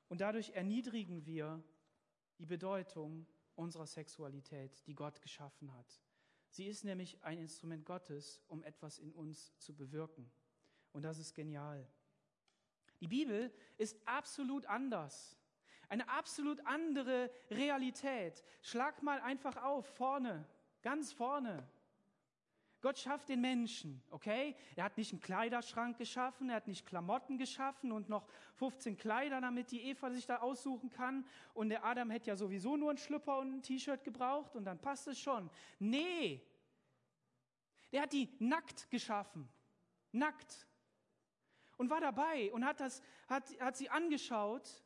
Und 0.08 0.22
dadurch 0.22 0.50
erniedrigen 0.52 1.26
wir 1.26 1.64
die 2.38 2.46
Bedeutung 2.46 3.28
unserer 3.56 3.88
Sexualität, 3.88 4.86
die 4.88 4.96
Gott 4.96 5.22
geschaffen 5.22 5.74
hat. 5.74 6.02
Sie 6.50 6.68
ist 6.68 6.84
nämlich 6.84 7.24
ein 7.24 7.38
Instrument 7.38 7.86
Gottes, 7.86 8.42
um 8.48 8.64
etwas 8.64 9.00
in 9.00 9.14
uns 9.14 9.58
zu 9.58 9.74
bewirken. 9.74 10.30
Und 10.92 11.04
das 11.04 11.18
ist 11.18 11.34
genial. 11.34 11.88
Die 13.00 13.08
Bibel 13.08 13.54
ist 13.78 13.98
absolut 14.06 14.66
anders. 14.66 15.38
Eine 15.88 16.10
absolut 16.10 16.66
andere 16.66 17.32
Realität. 17.50 18.44
Schlag 18.62 19.02
mal 19.02 19.20
einfach 19.22 19.58
auf, 19.64 19.86
vorne, 19.96 20.48
ganz 20.82 21.14
vorne. 21.14 21.70
Gott 22.82 22.98
schafft 22.98 23.30
den 23.30 23.42
Menschen, 23.42 24.02
okay? 24.10 24.56
Er 24.76 24.86
hat 24.86 24.98
nicht 24.98 25.12
einen 25.12 25.22
Kleiderschrank 25.22 25.98
geschaffen, 25.98 26.50
er 26.50 26.56
hat 26.56 26.68
nicht 26.68 26.86
Klamotten 26.86 27.38
geschaffen 27.38 27.92
und 27.92 28.10
noch 28.10 28.28
15 28.56 28.98
Kleider, 28.98 29.40
damit 29.40 29.72
die 29.72 29.84
Eva 29.84 30.10
sich 30.10 30.26
da 30.26 30.38
aussuchen 30.38 30.90
kann. 30.90 31.26
Und 31.54 31.70
der 31.70 31.86
Adam 31.86 32.10
hätte 32.10 32.28
ja 32.28 32.36
sowieso 32.36 32.78
nur 32.78 32.90
einen 32.90 32.98
Schlüpper 32.98 33.40
und 33.40 33.54
ein 33.54 33.62
T-Shirt 33.62 34.04
gebraucht 34.04 34.56
und 34.56 34.66
dann 34.66 34.80
passt 34.80 35.08
es 35.08 35.20
schon. 35.20 35.50
Nee, 35.78 36.42
der 37.92 38.04
hat 38.04 38.14
die 38.14 38.30
nackt 38.40 38.90
geschaffen. 38.90 39.48
Nackt. 40.12 40.68
Und 41.78 41.90
war 41.90 42.02
dabei 42.02 42.52
und 42.52 42.66
hat, 42.66 42.80
das, 42.80 43.02
hat, 43.28 43.44
hat 43.60 43.78
sie 43.78 43.90
angeschaut 43.90 44.84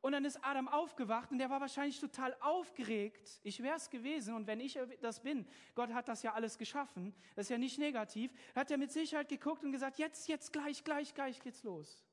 und 0.00 0.12
dann 0.12 0.24
ist 0.24 0.42
Adam 0.42 0.68
aufgewacht 0.68 1.30
und 1.30 1.38
der 1.38 1.50
war 1.50 1.60
wahrscheinlich 1.60 2.00
total 2.00 2.34
aufgeregt. 2.40 3.40
Ich 3.42 3.62
wäre 3.62 3.76
es 3.76 3.90
gewesen 3.90 4.34
und 4.34 4.46
wenn 4.46 4.60
ich 4.60 4.78
das 5.00 5.20
bin, 5.20 5.46
Gott 5.74 5.92
hat 5.92 6.08
das 6.08 6.22
ja 6.22 6.32
alles 6.32 6.56
geschaffen, 6.56 7.14
das 7.34 7.46
ist 7.46 7.50
ja 7.50 7.58
nicht 7.58 7.78
negativ, 7.78 8.32
hat 8.54 8.70
er 8.70 8.78
mit 8.78 8.92
Sicherheit 8.92 9.28
geguckt 9.28 9.62
und 9.62 9.72
gesagt, 9.72 9.98
jetzt, 9.98 10.28
jetzt, 10.28 10.52
gleich, 10.52 10.84
gleich, 10.84 11.14
gleich 11.14 11.40
geht's 11.40 11.62
los. 11.62 12.04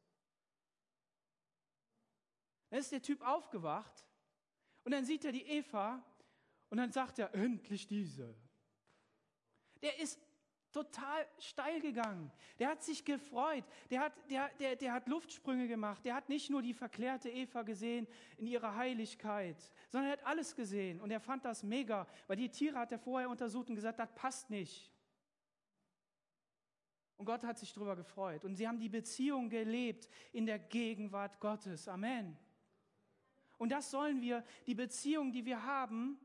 Dann 2.69 2.79
ist 2.79 2.91
der 2.91 3.01
Typ 3.01 3.25
aufgewacht 3.25 4.05
und 4.83 4.91
dann 4.91 5.05
sieht 5.05 5.23
er 5.23 5.31
die 5.31 5.45
Eva 5.45 6.03
und 6.69 6.77
dann 6.77 6.91
sagt 6.91 7.19
er, 7.19 7.33
endlich 7.33 7.87
diese. 7.87 8.35
Der 9.81 9.99
ist 9.99 10.19
total 10.71 11.25
steil 11.39 11.79
gegangen. 11.79 12.31
Der 12.59 12.69
hat 12.69 12.83
sich 12.83 13.03
gefreut. 13.03 13.63
Der 13.89 14.01
hat, 14.01 14.13
der, 14.29 14.49
der, 14.59 14.75
der 14.75 14.93
hat 14.93 15.07
Luftsprünge 15.07 15.67
gemacht. 15.67 16.03
Der 16.05 16.15
hat 16.15 16.29
nicht 16.29 16.49
nur 16.49 16.61
die 16.61 16.73
verklärte 16.73 17.29
Eva 17.29 17.63
gesehen 17.63 18.07
in 18.37 18.47
ihrer 18.47 18.75
Heiligkeit, 18.75 19.57
sondern 19.89 20.11
er 20.11 20.17
hat 20.17 20.25
alles 20.25 20.55
gesehen. 20.55 21.01
Und 21.01 21.11
er 21.11 21.19
fand 21.19 21.45
das 21.45 21.63
mega, 21.63 22.07
weil 22.27 22.37
die 22.37 22.49
Tiere 22.49 22.77
hat 22.77 22.91
er 22.91 22.99
vorher 22.99 23.29
untersucht 23.29 23.69
und 23.69 23.75
gesagt, 23.75 23.99
das 23.99 24.13
passt 24.13 24.49
nicht. 24.49 24.91
Und 27.17 27.25
Gott 27.25 27.43
hat 27.43 27.57
sich 27.57 27.73
darüber 27.73 27.95
gefreut. 27.95 28.45
Und 28.45 28.55
sie 28.55 28.67
haben 28.67 28.79
die 28.79 28.89
Beziehung 28.89 29.49
gelebt 29.49 30.07
in 30.31 30.45
der 30.45 30.59
Gegenwart 30.59 31.39
Gottes. 31.39 31.87
Amen. 31.87 32.37
Und 33.57 33.71
das 33.71 33.89
sollen 33.89 34.21
wir, 34.21 34.43
die 34.67 34.75
Beziehung, 34.75 35.31
die 35.31 35.45
wir 35.45 35.63
haben, 35.63 36.19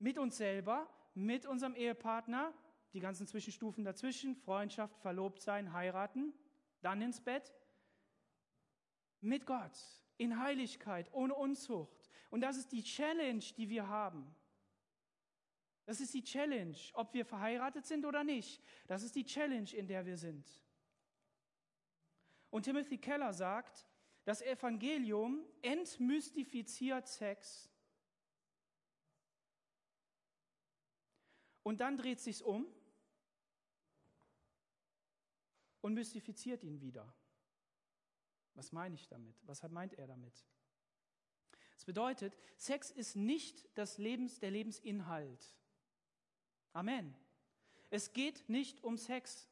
mit 0.00 0.18
uns 0.18 0.36
selber, 0.36 0.88
mit 1.14 1.46
unserem 1.46 1.74
Ehepartner, 1.74 2.52
die 2.92 3.00
ganzen 3.00 3.26
Zwischenstufen 3.26 3.84
dazwischen, 3.84 4.34
Freundschaft, 4.34 4.96
verlobt 4.98 5.40
sein, 5.42 5.72
heiraten, 5.72 6.32
dann 6.80 7.02
ins 7.02 7.20
Bett, 7.20 7.54
mit 9.20 9.46
Gott, 9.46 9.78
in 10.16 10.40
Heiligkeit, 10.40 11.12
ohne 11.12 11.34
Unzucht. 11.34 12.08
Und 12.30 12.40
das 12.40 12.56
ist 12.56 12.72
die 12.72 12.82
Challenge, 12.82 13.44
die 13.56 13.68
wir 13.68 13.88
haben. 13.88 14.34
Das 15.86 16.00
ist 16.00 16.12
die 16.12 16.22
Challenge, 16.22 16.76
ob 16.92 17.14
wir 17.14 17.24
verheiratet 17.24 17.86
sind 17.86 18.04
oder 18.04 18.22
nicht. 18.22 18.62
Das 18.86 19.02
ist 19.02 19.16
die 19.16 19.24
Challenge, 19.24 19.70
in 19.72 19.86
der 19.86 20.04
wir 20.04 20.18
sind. 20.18 20.46
Und 22.50 22.64
Timothy 22.64 22.98
Keller 22.98 23.32
sagt, 23.32 23.86
das 24.24 24.42
Evangelium 24.42 25.44
entmystifiziert 25.62 27.08
Sex. 27.08 27.70
Und 31.62 31.80
dann 31.80 31.96
dreht 31.96 32.20
sich's 32.20 32.42
um 32.42 32.66
und 35.80 35.94
mystifiziert 35.94 36.64
ihn 36.64 36.80
wieder. 36.80 37.12
Was 38.54 38.72
meine 38.72 38.94
ich 38.94 39.08
damit? 39.08 39.36
Was 39.46 39.62
meint 39.68 39.94
er 39.94 40.06
damit? 40.06 40.44
Das 41.74 41.84
bedeutet, 41.84 42.36
Sex 42.56 42.90
ist 42.90 43.14
nicht 43.14 43.68
das 43.78 43.98
Lebens, 43.98 44.40
der 44.40 44.50
Lebensinhalt. 44.50 45.54
Amen. 46.72 47.14
Es 47.90 48.12
geht 48.12 48.48
nicht 48.48 48.82
um 48.82 48.98
Sex. 48.98 49.48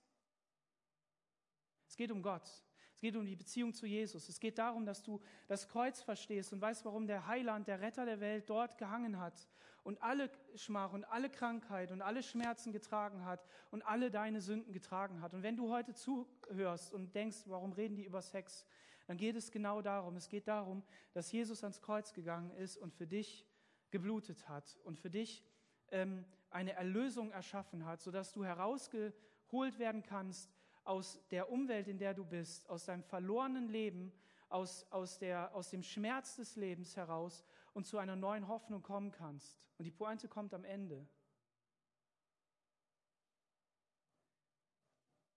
Es 1.88 1.96
geht 1.96 2.10
um 2.10 2.22
Gott. 2.22 2.50
Es 2.94 3.00
geht 3.00 3.14
um 3.14 3.24
die 3.24 3.36
Beziehung 3.36 3.72
zu 3.74 3.86
Jesus. 3.86 4.28
Es 4.28 4.40
geht 4.40 4.58
darum, 4.58 4.86
dass 4.86 5.02
du 5.02 5.20
das 5.46 5.68
Kreuz 5.68 6.02
verstehst 6.02 6.52
und 6.52 6.60
weißt, 6.60 6.84
warum 6.84 7.06
der 7.06 7.26
Heiland, 7.26 7.68
der 7.68 7.80
Retter 7.80 8.06
der 8.06 8.20
Welt 8.20 8.50
dort 8.50 8.78
gehangen 8.78 9.18
hat 9.18 9.46
und 9.86 10.02
alle 10.02 10.28
Schmach 10.56 10.92
und 10.92 11.04
alle 11.04 11.30
Krankheit 11.30 11.92
und 11.92 12.02
alle 12.02 12.20
Schmerzen 12.24 12.72
getragen 12.72 13.24
hat 13.24 13.46
und 13.70 13.86
alle 13.86 14.10
deine 14.10 14.40
Sünden 14.40 14.72
getragen 14.72 15.22
hat. 15.22 15.32
Und 15.32 15.44
wenn 15.44 15.56
du 15.56 15.70
heute 15.70 15.94
zuhörst 15.94 16.92
und 16.92 17.14
denkst, 17.14 17.44
warum 17.46 17.72
reden 17.72 17.94
die 17.94 18.04
über 18.04 18.20
Sex, 18.20 18.66
dann 19.06 19.16
geht 19.16 19.36
es 19.36 19.52
genau 19.52 19.82
darum. 19.82 20.16
Es 20.16 20.28
geht 20.28 20.48
darum, 20.48 20.82
dass 21.12 21.30
Jesus 21.30 21.62
ans 21.62 21.80
Kreuz 21.80 22.12
gegangen 22.12 22.50
ist 22.56 22.76
und 22.76 22.94
für 22.94 23.06
dich 23.06 23.46
geblutet 23.92 24.48
hat 24.48 24.76
und 24.82 24.98
für 24.98 25.08
dich 25.08 25.44
ähm, 25.92 26.24
eine 26.50 26.72
Erlösung 26.72 27.30
erschaffen 27.30 27.86
hat, 27.86 28.00
sodass 28.00 28.32
du 28.32 28.44
herausgeholt 28.44 29.78
werden 29.78 30.02
kannst 30.02 30.50
aus 30.82 31.20
der 31.30 31.48
Umwelt, 31.48 31.86
in 31.86 31.98
der 31.98 32.12
du 32.12 32.24
bist, 32.24 32.68
aus 32.68 32.86
deinem 32.86 33.04
verlorenen 33.04 33.68
Leben, 33.68 34.12
aus, 34.48 34.84
aus, 34.90 35.20
der, 35.20 35.54
aus 35.54 35.70
dem 35.70 35.84
Schmerz 35.84 36.34
des 36.34 36.56
Lebens 36.56 36.96
heraus 36.96 37.44
und 37.76 37.84
zu 37.84 37.98
einer 37.98 38.16
neuen 38.16 38.48
Hoffnung 38.48 38.82
kommen 38.82 39.10
kannst. 39.10 39.60
Und 39.76 39.84
die 39.84 39.90
Pointe 39.90 40.28
kommt 40.28 40.54
am 40.54 40.64
Ende. 40.64 41.06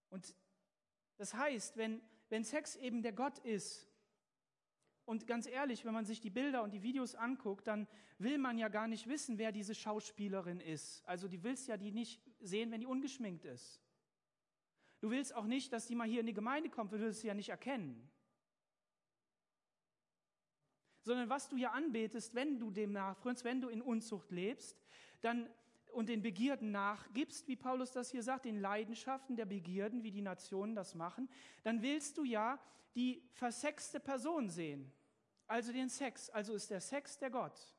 Und 0.08 0.34
das 1.18 1.34
heißt, 1.34 1.76
wenn, 1.76 2.00
wenn 2.30 2.42
Sex 2.42 2.76
eben 2.76 3.02
der 3.02 3.12
Gott 3.12 3.38
ist, 3.40 3.86
und 5.04 5.26
ganz 5.26 5.46
ehrlich, 5.46 5.84
wenn 5.84 5.92
man 5.92 6.06
sich 6.06 6.20
die 6.20 6.30
Bilder 6.30 6.62
und 6.62 6.70
die 6.70 6.82
Videos 6.82 7.14
anguckt, 7.14 7.66
dann 7.66 7.86
will 8.16 8.38
man 8.38 8.56
ja 8.56 8.68
gar 8.68 8.88
nicht 8.88 9.06
wissen, 9.06 9.36
wer 9.36 9.52
diese 9.52 9.74
Schauspielerin 9.74 10.60
ist. 10.60 11.06
Also 11.06 11.28
die 11.28 11.42
willst 11.42 11.68
ja 11.68 11.76
die 11.76 11.90
nicht 11.90 12.22
sehen, 12.40 12.70
wenn 12.70 12.80
die 12.80 12.86
ungeschminkt 12.86 13.44
ist. 13.44 13.82
Du 15.00 15.10
willst 15.10 15.34
auch 15.34 15.46
nicht, 15.46 15.74
dass 15.74 15.86
die 15.86 15.94
mal 15.94 16.08
hier 16.08 16.20
in 16.20 16.26
die 16.26 16.32
Gemeinde 16.32 16.70
kommt, 16.70 16.90
weil 16.92 17.00
du 17.00 17.12
sie 17.12 17.26
ja 17.26 17.34
nicht 17.34 17.50
erkennen. 17.50 18.10
Sondern 21.02 21.28
was 21.28 21.48
du 21.48 21.56
ja 21.56 21.70
anbetest, 21.70 22.34
wenn 22.34 22.58
du 22.58 22.70
dem 22.70 22.92
nachfrönst, 22.92 23.44
wenn 23.44 23.60
du 23.60 23.68
in 23.68 23.82
Unzucht 23.82 24.30
lebst, 24.30 24.76
dann 25.22 25.48
und 25.92 26.08
den 26.08 26.22
Begierden 26.22 26.70
nachgibst, 26.70 27.48
wie 27.48 27.56
Paulus 27.56 27.92
das 27.92 28.10
hier 28.10 28.22
sagt, 28.22 28.44
den 28.44 28.60
Leidenschaften 28.60 29.36
der 29.36 29.46
Begierden, 29.46 30.02
wie 30.02 30.10
die 30.10 30.22
Nationen 30.22 30.74
das 30.74 30.94
machen, 30.94 31.28
dann 31.64 31.82
willst 31.82 32.16
du 32.16 32.24
ja 32.24 32.60
die 32.94 33.22
versexte 33.32 34.00
Person 34.00 34.48
sehen. 34.48 34.92
Also 35.46 35.72
den 35.72 35.88
Sex. 35.88 36.30
Also 36.30 36.54
ist 36.54 36.70
der 36.70 36.80
Sex 36.80 37.18
der 37.18 37.30
Gott. 37.30 37.74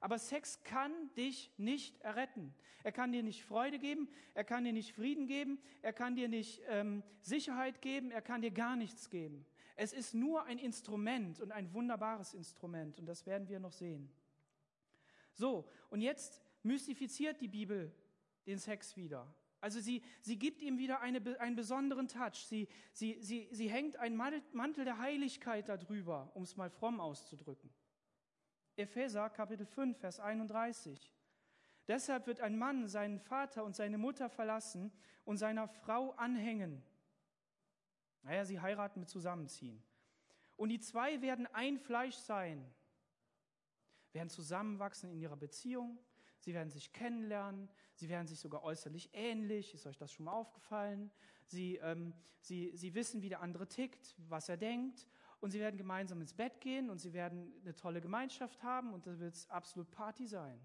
Aber 0.00 0.18
Sex 0.18 0.62
kann 0.62 0.92
dich 1.16 1.50
nicht 1.56 1.98
erretten. 2.02 2.54
Er 2.82 2.92
kann 2.92 3.12
dir 3.12 3.22
nicht 3.22 3.42
Freude 3.42 3.78
geben, 3.78 4.10
er 4.34 4.44
kann 4.44 4.64
dir 4.64 4.74
nicht 4.74 4.92
Frieden 4.92 5.26
geben, 5.26 5.58
er 5.80 5.94
kann 5.94 6.16
dir 6.16 6.28
nicht 6.28 6.60
ähm, 6.68 7.02
Sicherheit 7.22 7.80
geben, 7.80 8.10
er 8.10 8.20
kann 8.20 8.42
dir 8.42 8.50
gar 8.50 8.76
nichts 8.76 9.08
geben. 9.08 9.46
Es 9.76 9.92
ist 9.92 10.14
nur 10.14 10.44
ein 10.44 10.58
Instrument 10.58 11.40
und 11.40 11.52
ein 11.52 11.72
wunderbares 11.72 12.34
Instrument 12.34 12.98
und 12.98 13.06
das 13.06 13.26
werden 13.26 13.48
wir 13.48 13.58
noch 13.58 13.72
sehen. 13.72 14.10
So, 15.32 15.68
und 15.90 16.00
jetzt 16.00 16.40
mystifiziert 16.62 17.40
die 17.40 17.48
Bibel 17.48 17.92
den 18.46 18.58
Sex 18.58 18.96
wieder. 18.96 19.34
Also 19.60 19.80
sie, 19.80 20.02
sie 20.20 20.38
gibt 20.38 20.60
ihm 20.60 20.76
wieder 20.78 21.00
eine, 21.00 21.40
einen 21.40 21.56
besonderen 21.56 22.06
Touch. 22.06 22.46
Sie, 22.46 22.68
sie, 22.92 23.18
sie, 23.20 23.48
sie 23.50 23.70
hängt 23.70 23.96
einen 23.96 24.16
Mantel 24.16 24.84
der 24.84 24.98
Heiligkeit 24.98 25.68
darüber, 25.68 26.30
um 26.34 26.42
es 26.42 26.56
mal 26.56 26.68
fromm 26.68 27.00
auszudrücken. 27.00 27.70
Epheser 28.76 29.30
Kapitel 29.30 29.64
5, 29.64 29.98
Vers 29.98 30.20
31. 30.20 31.10
Deshalb 31.88 32.26
wird 32.26 32.40
ein 32.40 32.58
Mann 32.58 32.88
seinen 32.88 33.18
Vater 33.18 33.64
und 33.64 33.74
seine 33.74 33.98
Mutter 33.98 34.28
verlassen 34.28 34.92
und 35.24 35.38
seiner 35.38 35.66
Frau 35.66 36.10
anhängen. 36.12 36.82
Naja, 38.24 38.44
sie 38.44 38.60
heiraten 38.60 39.00
mit 39.00 39.08
Zusammenziehen. 39.08 39.82
Und 40.56 40.70
die 40.70 40.80
zwei 40.80 41.20
werden 41.20 41.46
ein 41.52 41.78
Fleisch 41.78 42.16
sein, 42.16 42.64
werden 44.12 44.30
zusammenwachsen 44.30 45.10
in 45.10 45.18
ihrer 45.18 45.36
Beziehung, 45.36 45.98
sie 46.38 46.54
werden 46.54 46.70
sich 46.70 46.92
kennenlernen, 46.92 47.68
sie 47.94 48.08
werden 48.08 48.26
sich 48.26 48.38
sogar 48.38 48.62
äußerlich 48.62 49.10
ähnlich. 49.12 49.74
Ist 49.74 49.86
euch 49.86 49.96
das 49.96 50.12
schon 50.12 50.26
mal 50.26 50.32
aufgefallen? 50.32 51.10
Sie, 51.46 51.76
ähm, 51.76 52.14
sie, 52.40 52.72
sie 52.76 52.94
wissen, 52.94 53.22
wie 53.22 53.28
der 53.28 53.40
andere 53.40 53.68
tickt, 53.68 54.14
was 54.28 54.48
er 54.48 54.56
denkt 54.56 55.06
und 55.40 55.50
sie 55.50 55.60
werden 55.60 55.76
gemeinsam 55.76 56.20
ins 56.22 56.32
Bett 56.32 56.60
gehen 56.60 56.88
und 56.88 56.98
sie 56.98 57.12
werden 57.12 57.52
eine 57.62 57.74
tolle 57.74 58.00
Gemeinschaft 58.00 58.62
haben 58.62 58.94
und 58.94 59.06
da 59.06 59.18
wird 59.18 59.34
es 59.34 59.50
absolut 59.50 59.90
Party 59.90 60.26
sein. 60.26 60.58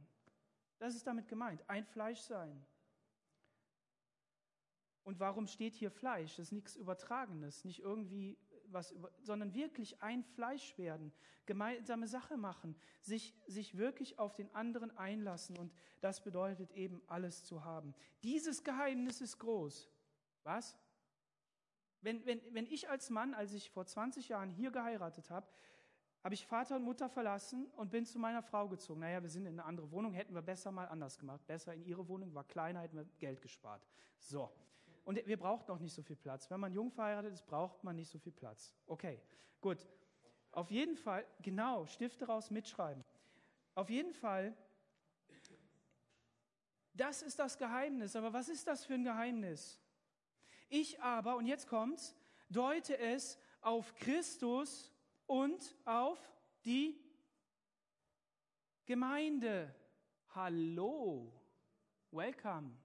Das 0.78 0.96
ist 0.96 1.06
damit 1.06 1.28
gemeint, 1.28 1.68
ein 1.68 1.86
Fleisch 1.86 2.22
sein. 2.22 2.66
Und 5.10 5.20
warum 5.20 5.48
steht 5.48 5.74
hier 5.74 5.90
Fleisch? 5.90 6.36
Das 6.36 6.50
ist 6.50 6.52
nichts 6.52 6.76
Übertragenes, 6.76 7.66
nicht 7.66 7.80
irgendwie 7.80 8.38
was, 8.68 8.94
sondern 9.24 9.56
wirklich 9.56 10.04
ein 10.04 10.24
Fleisch 10.24 10.78
werden, 10.78 11.12
gemeinsame 11.48 12.08
Sache 12.08 12.38
machen, 12.38 12.76
sich, 13.02 13.34
sich 13.48 13.76
wirklich 13.76 14.20
auf 14.20 14.36
den 14.36 14.54
anderen 14.54 14.96
einlassen 14.96 15.58
und 15.58 15.74
das 16.00 16.24
bedeutet 16.24 16.70
eben 16.74 17.02
alles 17.08 17.44
zu 17.44 17.64
haben. 17.64 17.96
Dieses 18.22 18.64
Geheimnis 18.64 19.20
ist 19.20 19.40
groß. 19.40 19.90
Was? 20.44 20.78
Wenn, 22.02 22.24
wenn, 22.28 22.40
wenn 22.52 22.68
ich 22.68 22.88
als 22.88 23.10
Mann, 23.10 23.34
als 23.34 23.54
ich 23.54 23.72
vor 23.72 23.88
20 23.88 24.30
Jahren 24.30 24.52
hier 24.52 24.70
geheiratet 24.70 25.32
habe, 25.32 25.48
habe 26.24 26.36
ich 26.36 26.46
Vater 26.46 26.76
und 26.76 26.84
Mutter 26.84 27.10
verlassen 27.10 27.66
und 27.78 27.90
bin 27.90 28.06
zu 28.06 28.20
meiner 28.20 28.44
Frau 28.44 28.70
gezogen. 28.70 29.00
Naja, 29.00 29.24
wir 29.24 29.30
sind 29.30 29.48
in 29.48 29.54
eine 29.54 29.66
andere 29.66 29.90
Wohnung, 29.90 30.14
hätten 30.14 30.36
wir 30.36 30.44
besser 30.44 30.72
mal 30.72 30.86
anders 30.86 31.18
gemacht. 31.18 31.48
Besser 31.48 31.74
in 31.74 31.84
ihre 31.84 32.08
Wohnung, 32.08 32.36
war 32.36 32.44
kleiner, 32.44 32.82
hätten 32.82 32.98
wir 32.98 33.06
Geld 33.18 33.42
gespart. 33.42 33.82
So. 34.20 34.52
Und 35.10 35.26
wir 35.26 35.38
brauchten 35.38 35.72
auch 35.72 35.80
nicht 35.80 35.96
so 35.96 36.04
viel 36.04 36.18
Platz. 36.18 36.52
Wenn 36.52 36.60
man 36.60 36.72
jung 36.72 36.92
verheiratet 36.92 37.34
ist, 37.34 37.44
braucht 37.48 37.84
man 37.84 37.96
nicht 37.96 38.12
so 38.12 38.20
viel 38.20 38.32
Platz. 38.32 38.76
Okay, 38.86 39.20
gut. 39.60 39.90
Auf 40.52 40.70
jeden 40.70 40.96
Fall, 40.96 41.26
genau, 41.42 41.88
Stifte 41.88 42.28
raus, 42.28 42.52
mitschreiben. 42.52 43.04
Auf 43.74 43.90
jeden 43.90 44.14
Fall, 44.14 44.56
das 46.94 47.24
ist 47.24 47.40
das 47.40 47.58
Geheimnis. 47.58 48.16
Aber 48.16 48.34
was 48.34 48.50
ist 48.50 48.68
das 48.68 48.86
für 48.86 48.94
ein 48.94 49.04
Geheimnis? 49.04 49.82
Ich 50.70 51.02
aber, 51.02 51.38
und 51.38 51.48
jetzt 51.48 51.68
kommt's, 51.68 52.16
deute 52.48 52.96
es 52.96 53.40
auf 53.62 53.96
Christus 53.96 54.94
und 55.26 55.76
auf 55.86 56.20
die 56.66 57.04
Gemeinde. 58.86 59.74
Hallo, 60.36 61.34
welcome. 62.12 62.78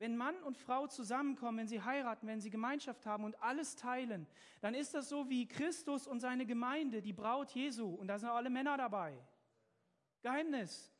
Wenn 0.00 0.16
Mann 0.16 0.42
und 0.44 0.56
Frau 0.56 0.86
zusammenkommen, 0.86 1.58
wenn 1.58 1.68
sie 1.68 1.82
heiraten, 1.82 2.26
wenn 2.26 2.40
sie 2.40 2.48
Gemeinschaft 2.48 3.04
haben 3.04 3.22
und 3.22 3.40
alles 3.42 3.76
teilen, 3.76 4.26
dann 4.62 4.74
ist 4.74 4.94
das 4.94 5.10
so 5.10 5.28
wie 5.28 5.46
Christus 5.46 6.06
und 6.06 6.20
seine 6.20 6.46
Gemeinde, 6.46 7.02
die 7.02 7.12
Braut 7.12 7.50
Jesu. 7.50 7.86
Und 7.86 8.08
da 8.08 8.18
sind 8.18 8.30
alle 8.30 8.48
Männer 8.48 8.78
dabei. 8.78 9.14
Geheimnis. 10.22 10.90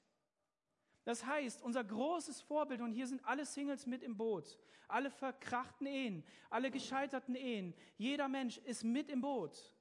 Das 1.05 1.25
heißt, 1.25 1.63
unser 1.63 1.83
großes 1.83 2.43
Vorbild, 2.43 2.83
und 2.83 2.93
hier 2.93 3.07
sind 3.07 3.25
alle 3.25 3.47
Singles 3.47 3.87
mit 3.87 4.03
im 4.03 4.19
Boot, 4.19 4.59
alle 4.87 5.11
verkrachten 5.11 5.87
Ehen, 5.87 6.23
alle 6.51 6.71
gescheiterten 6.71 7.37
Ehen, 7.37 7.73
jeder 7.97 8.29
Mensch 8.29 8.59
ist 8.59 8.85
mit 8.85 9.09
im 9.09 9.23
Boot. 9.23 9.75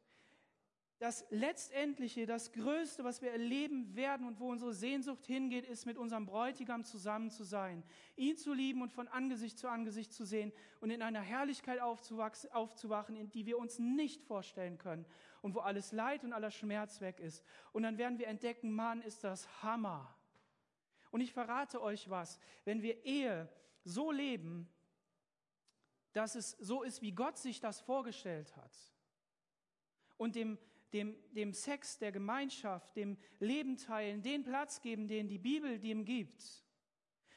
Das 1.00 1.26
Letztendliche, 1.30 2.26
das 2.26 2.52
Größte, 2.52 3.06
was 3.06 3.22
wir 3.22 3.32
erleben 3.32 3.96
werden 3.96 4.28
und 4.28 4.38
wo 4.42 4.50
unsere 4.50 4.74
Sehnsucht 4.74 5.26
hingeht, 5.26 5.66
ist 5.66 5.86
mit 5.86 5.98
unserem 5.98 6.26
Bräutigam 6.26 6.84
zusammen 6.84 7.32
zu 7.32 7.46
sein, 7.46 7.84
ihn 8.18 8.36
zu 8.36 8.54
lieben 8.54 8.82
und 8.82 8.92
von 8.92 9.08
Angesicht 9.08 9.58
zu 9.58 9.70
Angesicht 9.70 10.12
zu 10.12 10.26
sehen 10.26 10.52
und 10.82 10.90
in 10.90 11.02
einer 11.02 11.22
Herrlichkeit 11.22 11.80
aufzuwachen, 11.80 13.16
in 13.16 13.32
die 13.32 13.46
wir 13.46 13.58
uns 13.58 13.80
nicht 13.80 14.24
vorstellen 14.24 14.78
können 14.78 15.06
und 15.42 15.56
wo 15.56 15.60
alles 15.60 15.94
Leid 15.94 16.26
und 16.26 16.34
aller 16.34 16.52
Schmerz 16.52 17.00
weg 17.00 17.22
ist. 17.22 17.46
Und 17.72 17.84
dann 17.84 17.98
werden 17.98 18.20
wir 18.20 18.28
entdecken, 18.28 18.70
Mann, 18.70 19.02
ist 19.02 19.24
das 19.24 19.64
Hammer. 19.64 20.14
Und 21.12 21.22
ich 21.22 21.32
verrate 21.32 21.82
euch 21.82 22.10
was, 22.10 22.42
wenn 22.66 22.82
wir 22.82 23.06
Ehe 23.06 23.48
so 23.86 24.12
leben, 24.12 24.68
dass 26.12 26.36
es 26.36 26.52
so 26.60 26.84
ist, 26.84 27.02
wie 27.02 27.14
Gott 27.14 27.38
sich 27.38 27.62
das 27.62 27.80
vorgestellt 27.80 28.54
hat 28.58 28.78
und 30.18 30.36
dem, 30.36 30.60
dem, 30.94 31.16
dem 31.34 31.54
Sex, 31.54 31.98
der 31.98 32.12
Gemeinschaft, 32.12 32.96
dem 32.96 33.18
Leben 33.40 33.78
teilen, 33.78 34.22
den 34.22 34.44
Platz 34.44 34.82
geben, 34.82 35.08
den 35.08 35.28
die 35.28 35.38
Bibel 35.38 35.80
dem 35.80 36.06
gibt, 36.06 36.66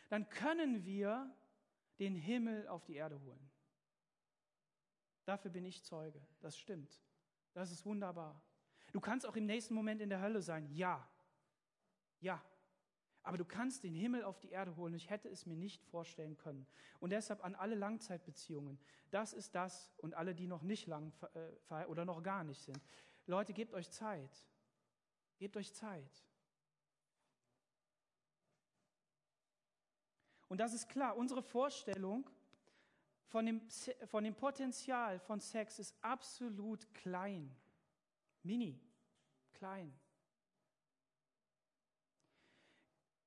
dann 0.09 0.29
können 0.29 0.85
wir 0.85 1.35
den 1.99 2.15
Himmel 2.15 2.67
auf 2.69 2.85
die 2.85 2.95
Erde 2.95 3.21
holen. 3.21 3.51
Dafür 5.25 5.51
bin 5.51 5.65
ich 5.65 5.83
Zeuge. 5.85 6.21
Das 6.41 6.59
stimmt. 6.59 7.01
Das 7.55 7.71
ist 7.71 7.87
wunderbar. 7.87 8.43
Du 8.93 9.01
kannst 9.01 9.27
auch 9.27 9.37
im 9.37 9.47
nächsten 9.47 9.75
Moment 9.75 10.01
in 10.01 10.11
der 10.11 10.21
Hölle 10.21 10.43
sein. 10.43 10.69
Ja. 10.71 11.09
Ja. 12.21 12.43
Aber 13.23 13.38
du 13.38 13.45
kannst 13.45 13.85
den 13.85 13.95
Himmel 13.95 14.25
auf 14.25 14.41
die 14.41 14.51
Erde 14.51 14.75
holen. 14.77 14.95
Ich 14.95 15.09
hätte 15.09 15.29
es 15.29 15.47
mir 15.47 15.57
nicht 15.57 15.85
vorstellen 15.85 16.37
können. 16.37 16.67
Und 16.99 17.11
deshalb 17.11 17.45
an 17.45 17.55
alle 17.55 17.77
Langzeitbeziehungen. 17.77 18.81
Das 19.11 19.33
ist 19.33 19.55
das 19.55 19.95
und 19.99 20.15
alle, 20.15 20.35
die 20.35 20.49
noch 20.49 20.62
nicht 20.62 20.88
lang 20.88 21.12
äh, 21.71 21.85
oder 21.87 22.05
noch 22.05 22.23
gar 22.23 22.43
nicht 22.43 22.61
sind. 22.61 22.81
Leute, 23.27 23.53
gebt 23.53 23.75
euch 23.75 23.91
Zeit. 23.91 24.47
Gebt 25.39 25.57
euch 25.57 25.73
Zeit. 25.73 26.25
Und 30.49 30.59
das 30.59 30.75
ist 30.75 30.89
klar, 30.89 31.17
unsere 31.17 31.43
Vorstellung 31.43 32.29
von 33.29 33.47
dem, 33.47 33.63
von 34.05 34.23
dem 34.23 34.35
Potenzial 34.35 35.19
von 35.19 35.41
Sex 35.41 35.79
ist 35.79 35.97
absolut 36.03 36.93
klein. 36.93 37.57
Mini. 38.43 38.79
Klein. 39.55 39.99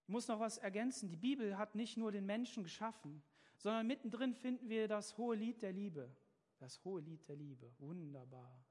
Ich 0.03 0.09
muss 0.09 0.27
noch 0.27 0.39
was 0.39 0.59
ergänzen. 0.59 1.09
Die 1.09 1.17
Bibel 1.17 1.57
hat 1.57 1.73
nicht 1.73 1.97
nur 1.97 2.11
den 2.11 2.27
Menschen 2.27 2.61
geschaffen, 2.61 3.23
sondern 3.57 3.87
mittendrin 3.87 4.35
finden 4.35 4.69
wir 4.69 4.87
das 4.87 5.17
hohe 5.17 5.35
Lied 5.35 5.63
der 5.63 5.71
Liebe. 5.71 6.15
Das 6.59 6.83
hohe 6.83 7.01
Lied 7.01 7.27
der 7.27 7.37
Liebe. 7.37 7.73
Wunderbar. 7.79 8.63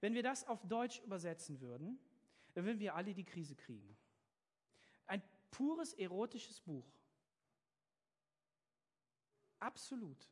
Wenn 0.00 0.14
wir 0.14 0.22
das 0.22 0.46
auf 0.46 0.66
Deutsch 0.66 1.00
übersetzen 1.00 1.60
würden, 1.60 1.98
dann 2.54 2.64
würden 2.64 2.80
wir 2.80 2.94
alle 2.94 3.14
die 3.14 3.24
Krise 3.24 3.54
kriegen. 3.54 3.96
Ein 5.06 5.22
pures 5.50 5.92
erotisches 5.94 6.60
Buch. 6.60 6.86
Absolut. 9.58 10.28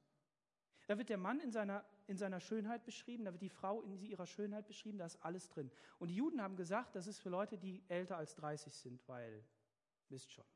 Da 0.86 0.96
wird 0.96 1.10
der 1.10 1.18
Mann 1.18 1.38
in 1.40 1.52
seiner, 1.52 1.84
in 2.06 2.16
seiner 2.16 2.40
Schönheit 2.40 2.86
beschrieben, 2.86 3.26
da 3.26 3.32
wird 3.32 3.42
die 3.42 3.50
Frau 3.50 3.82
in 3.82 4.02
ihrer 4.02 4.26
Schönheit 4.26 4.66
beschrieben, 4.66 4.96
da 4.96 5.04
ist 5.04 5.22
alles 5.22 5.48
drin. 5.50 5.70
Und 5.98 6.08
die 6.08 6.16
Juden 6.16 6.40
haben 6.40 6.56
gesagt, 6.56 6.96
das 6.96 7.06
ist 7.06 7.18
für 7.18 7.28
Leute, 7.28 7.58
die 7.58 7.84
älter 7.88 8.16
als 8.16 8.34
30 8.36 8.74
sind, 8.74 9.06
weil, 9.06 9.44
wisst 10.08 10.32
schon. 10.32 10.46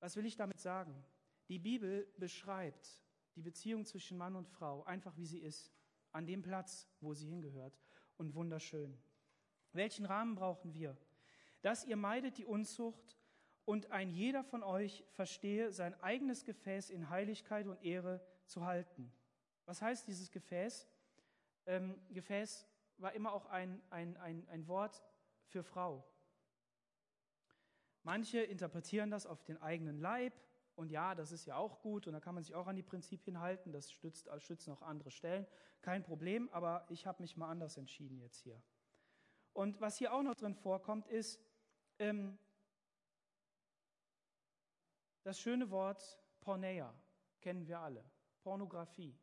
Was 0.00 0.16
will 0.16 0.24
ich 0.24 0.36
damit 0.36 0.60
sagen? 0.60 1.04
Die 1.48 1.58
Bibel 1.58 2.10
beschreibt 2.16 3.02
die 3.38 3.42
Beziehung 3.42 3.86
zwischen 3.86 4.18
Mann 4.18 4.34
und 4.34 4.48
Frau 4.48 4.82
einfach 4.82 5.16
wie 5.16 5.24
sie 5.24 5.38
ist, 5.38 5.72
an 6.10 6.26
dem 6.26 6.42
Platz, 6.42 6.88
wo 7.00 7.14
sie 7.14 7.28
hingehört 7.28 7.78
und 8.16 8.34
wunderschön. 8.34 8.98
Welchen 9.72 10.06
Rahmen 10.06 10.34
brauchen 10.34 10.74
wir? 10.74 10.96
Dass 11.62 11.84
ihr 11.84 11.94
meidet 11.94 12.36
die 12.38 12.44
Unzucht 12.44 13.16
und 13.64 13.92
ein 13.92 14.10
jeder 14.10 14.42
von 14.42 14.64
euch 14.64 15.04
verstehe, 15.10 15.70
sein 15.72 15.94
eigenes 16.02 16.44
Gefäß 16.44 16.90
in 16.90 17.10
Heiligkeit 17.10 17.68
und 17.68 17.80
Ehre 17.84 18.20
zu 18.44 18.64
halten. 18.66 19.12
Was 19.66 19.82
heißt 19.82 20.08
dieses 20.08 20.32
Gefäß? 20.32 20.88
Ähm, 21.66 21.94
Gefäß 22.10 22.66
war 22.96 23.12
immer 23.12 23.32
auch 23.32 23.46
ein, 23.46 23.80
ein, 23.90 24.16
ein, 24.16 24.48
ein 24.48 24.66
Wort 24.66 25.04
für 25.44 25.62
Frau. 25.62 26.04
Manche 28.02 28.40
interpretieren 28.40 29.10
das 29.12 29.26
auf 29.26 29.44
den 29.44 29.62
eigenen 29.62 30.00
Leib 30.00 30.34
und 30.78 30.92
ja, 30.92 31.16
das 31.16 31.32
ist 31.32 31.44
ja 31.44 31.56
auch 31.56 31.80
gut 31.80 32.06
und 32.06 32.12
da 32.12 32.20
kann 32.20 32.34
man 32.34 32.44
sich 32.44 32.54
auch 32.54 32.68
an 32.68 32.76
die 32.76 32.84
Prinzipien 32.84 33.40
halten, 33.40 33.72
das 33.72 33.90
stützt, 33.90 34.30
schützen 34.38 34.72
auch 34.72 34.80
andere 34.80 35.10
Stellen, 35.10 35.44
kein 35.80 36.04
Problem, 36.04 36.48
aber 36.50 36.86
ich 36.88 37.04
habe 37.04 37.20
mich 37.20 37.36
mal 37.36 37.50
anders 37.50 37.76
entschieden 37.76 38.20
jetzt 38.20 38.38
hier. 38.38 38.62
Und 39.52 39.80
was 39.80 39.98
hier 39.98 40.14
auch 40.14 40.22
noch 40.22 40.36
drin 40.36 40.54
vorkommt, 40.54 41.08
ist, 41.08 41.40
ähm, 41.98 42.38
das 45.24 45.40
schöne 45.40 45.68
Wort 45.70 46.16
Porneia 46.40 46.94
kennen 47.40 47.66
wir 47.66 47.80
alle, 47.80 48.04
Pornografie. 48.44 49.18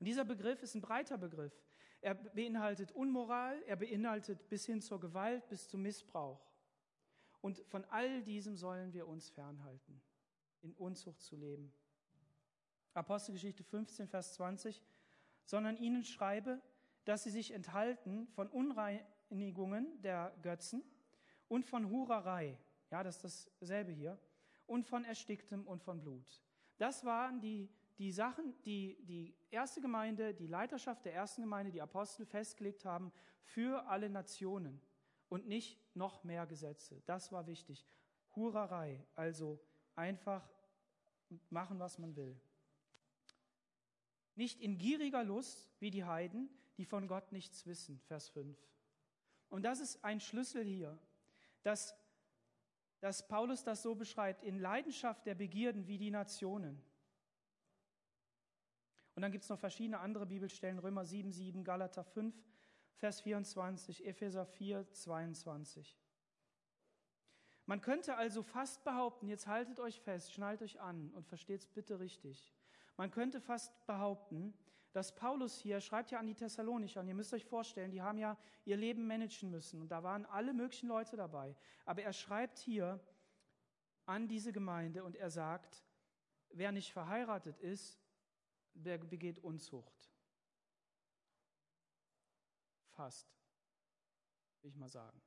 Und 0.00 0.06
dieser 0.06 0.24
Begriff 0.24 0.60
ist 0.64 0.74
ein 0.74 0.80
breiter 0.80 1.18
Begriff. 1.18 1.54
Er 2.00 2.14
beinhaltet 2.14 2.90
Unmoral, 2.90 3.62
er 3.62 3.76
beinhaltet 3.76 4.48
bis 4.48 4.66
hin 4.66 4.80
zur 4.80 4.98
Gewalt, 4.98 5.48
bis 5.48 5.68
zum 5.68 5.82
Missbrauch. 5.82 6.49
Und 7.40 7.58
von 7.68 7.84
all 7.86 8.22
diesem 8.22 8.56
sollen 8.56 8.92
wir 8.92 9.08
uns 9.08 9.30
fernhalten, 9.30 10.00
in 10.62 10.72
Unzucht 10.74 11.22
zu 11.22 11.36
leben. 11.36 11.72
Apostelgeschichte 12.94 13.64
15, 13.64 14.08
Vers 14.08 14.34
20, 14.34 14.82
sondern 15.44 15.76
ihnen 15.76 16.04
schreibe, 16.04 16.60
dass 17.04 17.22
sie 17.22 17.30
sich 17.30 17.52
enthalten 17.52 18.26
von 18.28 18.48
Unreinigungen 18.48 20.00
der 20.02 20.36
Götzen 20.42 20.82
und 21.48 21.64
von 21.64 21.88
Hurerei. 21.88 22.58
Ja, 22.90 23.02
das 23.02 23.24
ist 23.24 23.50
dasselbe 23.60 23.92
hier 23.92 24.18
und 24.66 24.86
von 24.86 25.04
Ersticktem 25.04 25.66
und 25.66 25.82
von 25.82 26.00
Blut. 26.00 26.42
Das 26.76 27.04
waren 27.04 27.40
die, 27.40 27.70
die 27.98 28.12
Sachen, 28.12 28.54
die 28.62 28.98
die 29.04 29.34
erste 29.50 29.80
Gemeinde, 29.80 30.34
die 30.34 30.46
Leiterschaft 30.46 31.04
der 31.04 31.14
ersten 31.14 31.42
Gemeinde, 31.42 31.72
die 31.72 31.82
Apostel 31.82 32.26
festgelegt 32.26 32.84
haben 32.84 33.12
für 33.42 33.86
alle 33.86 34.10
Nationen 34.10 34.80
und 35.30 35.48
nicht 35.48 35.80
noch 35.96 36.22
mehr 36.24 36.46
Gesetze. 36.46 37.02
Das 37.06 37.32
war 37.32 37.46
wichtig. 37.46 37.86
Hurerei, 38.36 39.02
also 39.14 39.58
einfach 39.94 40.46
machen, 41.48 41.78
was 41.78 41.98
man 41.98 42.14
will. 42.16 42.38
Nicht 44.34 44.60
in 44.60 44.76
gieriger 44.76 45.24
Lust 45.24 45.72
wie 45.80 45.90
die 45.90 46.04
Heiden, 46.04 46.50
die 46.76 46.84
von 46.84 47.08
Gott 47.08 47.32
nichts 47.32 47.64
wissen. 47.64 47.98
Vers 48.00 48.28
5. 48.28 48.58
Und 49.48 49.62
das 49.62 49.80
ist 49.80 50.04
ein 50.04 50.20
Schlüssel 50.20 50.64
hier, 50.64 50.98
dass 51.62 51.94
dass 53.00 53.26
Paulus 53.26 53.64
das 53.64 53.82
so 53.82 53.94
beschreibt, 53.94 54.44
in 54.44 54.58
Leidenschaft 54.58 55.26
der 55.26 55.34
Begierden 55.34 55.86
wie 55.86 55.98
die 55.98 56.10
Nationen. 56.10 56.82
Und 59.14 59.22
dann 59.22 59.32
gibt 59.32 59.44
es 59.44 59.50
noch 59.50 59.58
verschiedene 59.58 60.00
andere 60.00 60.26
Bibelstellen, 60.26 60.78
Römer 60.78 61.04
7, 61.04 61.32
7, 61.32 61.64
Galater 61.64 62.04
5, 62.04 62.34
Vers 62.96 63.20
24, 63.22 64.06
Epheser 64.06 64.44
4, 64.44 64.90
22. 64.92 65.98
Man 67.66 67.80
könnte 67.80 68.16
also 68.16 68.42
fast 68.42 68.82
behaupten, 68.84 69.28
jetzt 69.28 69.46
haltet 69.46 69.78
euch 69.80 70.00
fest, 70.00 70.32
schnallt 70.32 70.60
euch 70.62 70.80
an 70.80 71.10
und 71.12 71.26
versteht 71.26 71.60
es 71.60 71.66
bitte 71.66 72.00
richtig. 72.00 72.52
Man 72.96 73.10
könnte 73.10 73.40
fast 73.40 73.86
behaupten, 73.86 74.54
dass 74.92 75.14
Paulus 75.14 75.58
hier 75.58 75.80
schreibt 75.80 76.10
ja 76.10 76.18
an 76.18 76.26
die 76.26 76.34
Thessalonicher, 76.34 77.00
und 77.00 77.08
ihr 77.08 77.14
müsst 77.14 77.32
euch 77.32 77.44
vorstellen, 77.44 77.92
die 77.92 78.02
haben 78.02 78.18
ja 78.18 78.36
ihr 78.64 78.76
Leben 78.76 79.06
managen 79.06 79.50
müssen, 79.50 79.80
und 79.80 79.88
da 79.88 80.02
waren 80.02 80.26
alle 80.26 80.52
möglichen 80.52 80.88
Leute 80.88 81.16
dabei. 81.16 81.54
Aber 81.84 82.02
er 82.02 82.12
schreibt 82.12 82.58
hier 82.58 83.00
an 84.04 84.26
diese 84.26 84.52
Gemeinde 84.52 85.04
und 85.04 85.14
er 85.14 85.30
sagt, 85.30 85.84
wer 86.50 86.72
nicht 86.72 86.92
verheiratet 86.92 87.56
ist, 87.58 88.00
der 88.74 88.98
begeht 88.98 89.38
Unzucht. 89.38 90.09
Fast, 93.00 93.26
will 94.60 94.68
ich 94.68 94.76
mal 94.76 94.90
sagen. 94.90 95.18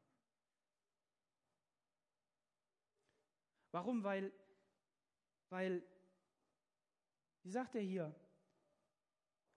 Warum? 3.72 4.04
Weil, 4.04 4.32
weil, 5.50 5.84
wie 7.42 7.50
sagt 7.50 7.74
er 7.74 7.82
hier, 7.82 8.14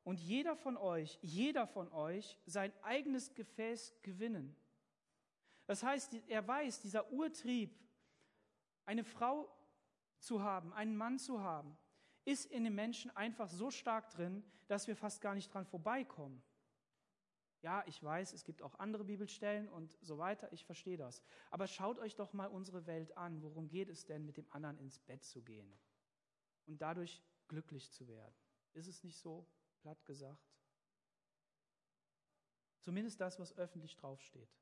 und 0.02 0.18
jeder 0.18 0.56
von 0.56 0.78
euch, 0.78 1.18
jeder 1.20 1.66
von 1.66 1.92
euch 1.92 2.38
sein 2.46 2.72
eigenes 2.82 3.34
Gefäß 3.34 3.94
gewinnen. 4.00 4.56
Das 5.66 5.82
heißt, 5.82 6.14
er 6.26 6.48
weiß, 6.48 6.80
dieser 6.80 7.12
Urtrieb, 7.12 7.78
eine 8.86 9.04
Frau 9.04 9.54
zu 10.20 10.42
haben, 10.42 10.72
einen 10.72 10.96
Mann 10.96 11.18
zu 11.18 11.42
haben, 11.42 11.76
ist 12.24 12.46
in 12.46 12.64
den 12.64 12.74
Menschen 12.74 13.14
einfach 13.14 13.50
so 13.50 13.70
stark 13.70 14.08
drin, 14.08 14.42
dass 14.68 14.86
wir 14.86 14.96
fast 14.96 15.20
gar 15.20 15.34
nicht 15.34 15.52
dran 15.52 15.66
vorbeikommen. 15.66 16.42
Ja, 17.66 17.82
ich 17.88 18.00
weiß, 18.00 18.32
es 18.32 18.44
gibt 18.44 18.62
auch 18.62 18.78
andere 18.78 19.02
Bibelstellen 19.02 19.68
und 19.68 19.98
so 20.00 20.18
weiter, 20.18 20.52
ich 20.52 20.64
verstehe 20.64 20.96
das. 20.96 21.20
Aber 21.50 21.66
schaut 21.66 21.98
euch 21.98 22.14
doch 22.14 22.32
mal 22.32 22.46
unsere 22.46 22.86
Welt 22.86 23.16
an. 23.16 23.42
Worum 23.42 23.66
geht 23.66 23.88
es 23.88 24.06
denn, 24.06 24.24
mit 24.24 24.36
dem 24.36 24.46
anderen 24.52 24.78
ins 24.78 25.00
Bett 25.00 25.24
zu 25.24 25.42
gehen 25.42 25.76
und 26.66 26.80
dadurch 26.80 27.24
glücklich 27.48 27.90
zu 27.90 28.06
werden? 28.06 28.36
Ist 28.74 28.86
es 28.86 29.02
nicht 29.02 29.18
so? 29.18 29.44
platt 29.80 30.04
gesagt. 30.04 30.54
Zumindest 32.82 33.20
das, 33.20 33.36
was 33.40 33.58
öffentlich 33.58 33.96
draufsteht. 33.96 34.56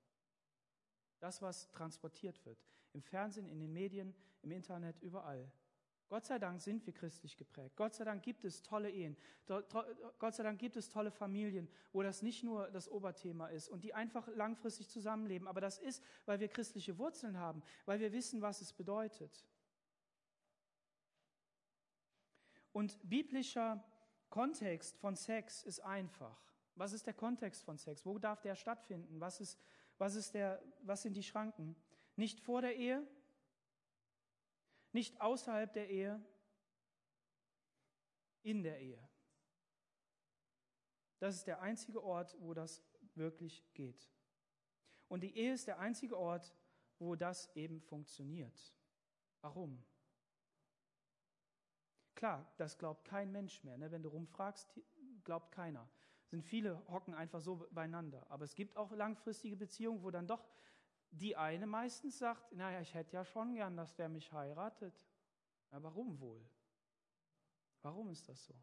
Das, 1.19 1.43
was 1.43 1.71
transportiert 1.73 2.43
wird. 2.47 2.65
Im 2.95 3.03
Fernsehen, 3.03 3.51
in 3.51 3.61
den 3.61 3.75
Medien, 3.75 4.15
im 4.41 4.51
Internet, 4.51 4.99
überall. 5.03 5.53
Gott 6.09 6.27
sei 6.27 6.39
Dank 6.39 6.61
sind 6.61 6.85
wir 6.87 6.93
christlich 6.93 7.37
geprägt. 7.37 7.77
Gott 7.77 7.95
sei 7.95 8.05
Dank 8.05 8.23
gibt 8.23 8.45
es 8.45 8.63
tolle 8.63 8.91
Ehen. 8.91 9.17
Gott 10.19 10.35
sei 10.35 10.43
Dank 10.43 10.59
gibt 10.59 10.77
es 10.77 10.89
tolle 10.89 11.11
Familien, 11.11 11.69
wo 11.93 12.03
das 12.03 12.23
nicht 12.23 12.45
nur 12.45 12.71
das 12.71 12.89
Oberthema 12.89 13.49
ist 13.49 13.69
und 13.69 13.83
die 13.83 13.95
einfach 13.95 14.29
langfristig 14.29 14.89
zusammenleben. 14.89 15.49
Aber 15.49 15.61
das 15.61 15.79
ist, 15.79 16.03
weil 16.27 16.41
wir 16.41 16.49
christliche 16.49 16.99
Wurzeln 16.99 17.39
haben, 17.39 17.63
weil 17.87 18.01
wir 18.01 18.13
wissen, 18.13 18.43
was 18.43 18.61
es 18.61 18.73
bedeutet. 18.73 19.47
Und 22.73 22.99
biblischer 23.09 23.83
Kontext 24.29 24.99
von 24.99 25.17
Sex 25.17 25.63
ist 25.63 25.81
einfach. 25.81 26.45
Was 26.75 26.93
ist 26.93 27.07
der 27.07 27.15
Kontext 27.15 27.63
von 27.65 27.79
Sex? 27.79 28.05
Wo 28.05 28.19
darf 28.19 28.41
der 28.41 28.57
stattfinden? 28.57 29.21
Was, 29.21 29.41
ist, 29.41 29.59
was, 29.97 30.17
ist 30.17 30.35
der, 30.35 30.61
was 30.83 31.03
sind 31.03 31.15
die 31.15 31.23
Schranken? 31.23 31.77
Nicht 32.17 32.41
vor 32.41 32.61
der 32.61 32.77
Ehe, 32.77 33.07
nicht 34.95 35.21
außerhalb 35.21 35.73
der 35.73 35.91
Ehe, 35.91 36.25
in 38.43 38.63
der 38.63 38.81
Ehe. 38.81 39.09
Das 41.19 41.35
ist 41.35 41.47
der 41.47 41.61
einzige 41.61 42.03
Ort, 42.03 42.37
wo 42.41 42.55
das 42.55 42.83
wirklich 43.15 43.65
geht. 43.73 44.11
Und 45.09 45.23
die 45.23 45.37
Ehe 45.37 45.55
ist 45.55 45.67
der 45.67 45.79
einzige 45.79 46.19
Ort, 46.19 46.55
wo 46.99 47.17
das 47.17 47.55
eben 47.57 47.81
funktioniert. 47.81 48.75
Warum? 49.41 49.83
Klar, 52.15 52.53
das 52.57 52.79
glaubt 52.79 53.05
kein 53.05 53.33
Mensch 53.33 53.63
mehr. 53.65 53.77
Ne? 53.77 53.91
Wenn 53.91 54.03
du 54.03 54.09
rumfragst, 54.09 54.81
glaubt 55.25 55.53
keiner. 55.53 55.89
Sind 56.27 56.43
viele 56.43 56.87
hocken 56.89 57.15
einfach 57.15 57.41
so 57.41 57.67
beieinander. 57.71 58.27
Aber 58.31 58.45
es 58.45 58.55
gibt 58.55 58.77
auch 58.77 58.93
langfristige 58.93 59.57
Beziehungen, 59.57 60.03
wo 60.03 60.11
dann 60.11 60.27
doch 60.27 60.47
die 61.15 61.37
eine 61.37 61.67
meistens 61.67 62.19
sagt, 62.19 62.53
naja, 62.53 62.81
ich 62.81 62.93
hätte 62.93 63.13
ja 63.13 63.25
schon 63.25 63.55
gern, 63.55 63.77
dass 63.77 63.95
der 63.95 64.09
mich 64.09 64.33
heiratet. 64.33 64.95
Ja, 65.71 65.83
warum 65.83 66.19
wohl? 66.21 66.45
Warum 67.83 68.11
ist 68.11 68.29
das 68.29 68.45
so? 68.45 68.55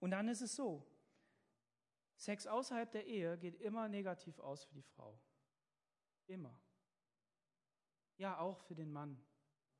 Und 0.00 0.10
dann 0.10 0.28
ist 0.28 0.42
es 0.42 0.54
so, 0.54 0.86
Sex 2.16 2.46
außerhalb 2.46 2.90
der 2.90 3.06
Ehe 3.06 3.38
geht 3.38 3.60
immer 3.60 3.88
negativ 3.88 4.38
aus 4.40 4.64
für 4.64 4.74
die 4.74 4.82
Frau. 4.82 5.18
Immer. 6.26 6.60
Ja, 8.16 8.38
auch 8.38 8.60
für 8.60 8.74
den 8.74 8.92
Mann. 8.92 9.24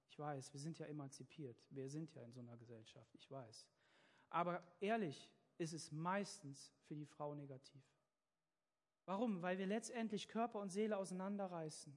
Ich 0.09 0.19
weiß, 0.19 0.53
wir 0.53 0.61
sind 0.61 0.79
ja 0.79 0.87
emanzipiert. 0.87 1.65
Wir 1.71 1.89
sind 1.91 2.15
ja 2.15 2.23
in 2.23 2.33
so 2.33 2.41
einer 2.41 2.57
Gesellschaft. 2.57 3.13
Ich 3.15 3.31
weiß. 3.31 3.69
Aber 4.31 4.63
ehrlich 4.81 5.29
ist 5.59 5.73
es 5.73 5.91
meistens 5.91 6.73
für 6.85 6.95
die 6.95 7.07
Frau 7.07 7.35
negativ. 7.35 7.83
Warum? 9.09 9.41
Weil 9.41 9.57
wir 9.57 9.67
letztendlich 9.67 10.29
Körper 10.29 10.61
und 10.61 10.69
Seele 10.69 10.99
auseinanderreißen. 10.99 11.97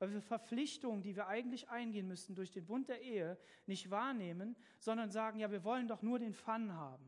Weil 0.00 0.12
wir 0.12 0.20
Verpflichtungen, 0.20 1.00
die 1.00 1.14
wir 1.14 1.28
eigentlich 1.28 1.68
eingehen 1.68 2.08
müssten 2.08 2.34
durch 2.34 2.50
den 2.50 2.66
Bund 2.66 2.88
der 2.88 3.02
Ehe, 3.02 3.38
nicht 3.66 3.88
wahrnehmen, 3.88 4.56
sondern 4.80 5.10
sagen, 5.10 5.38
ja, 5.38 5.52
wir 5.52 5.62
wollen 5.62 5.86
doch 5.86 6.02
nur 6.02 6.18
den 6.18 6.34
Fun 6.34 6.72
haben. 6.72 7.04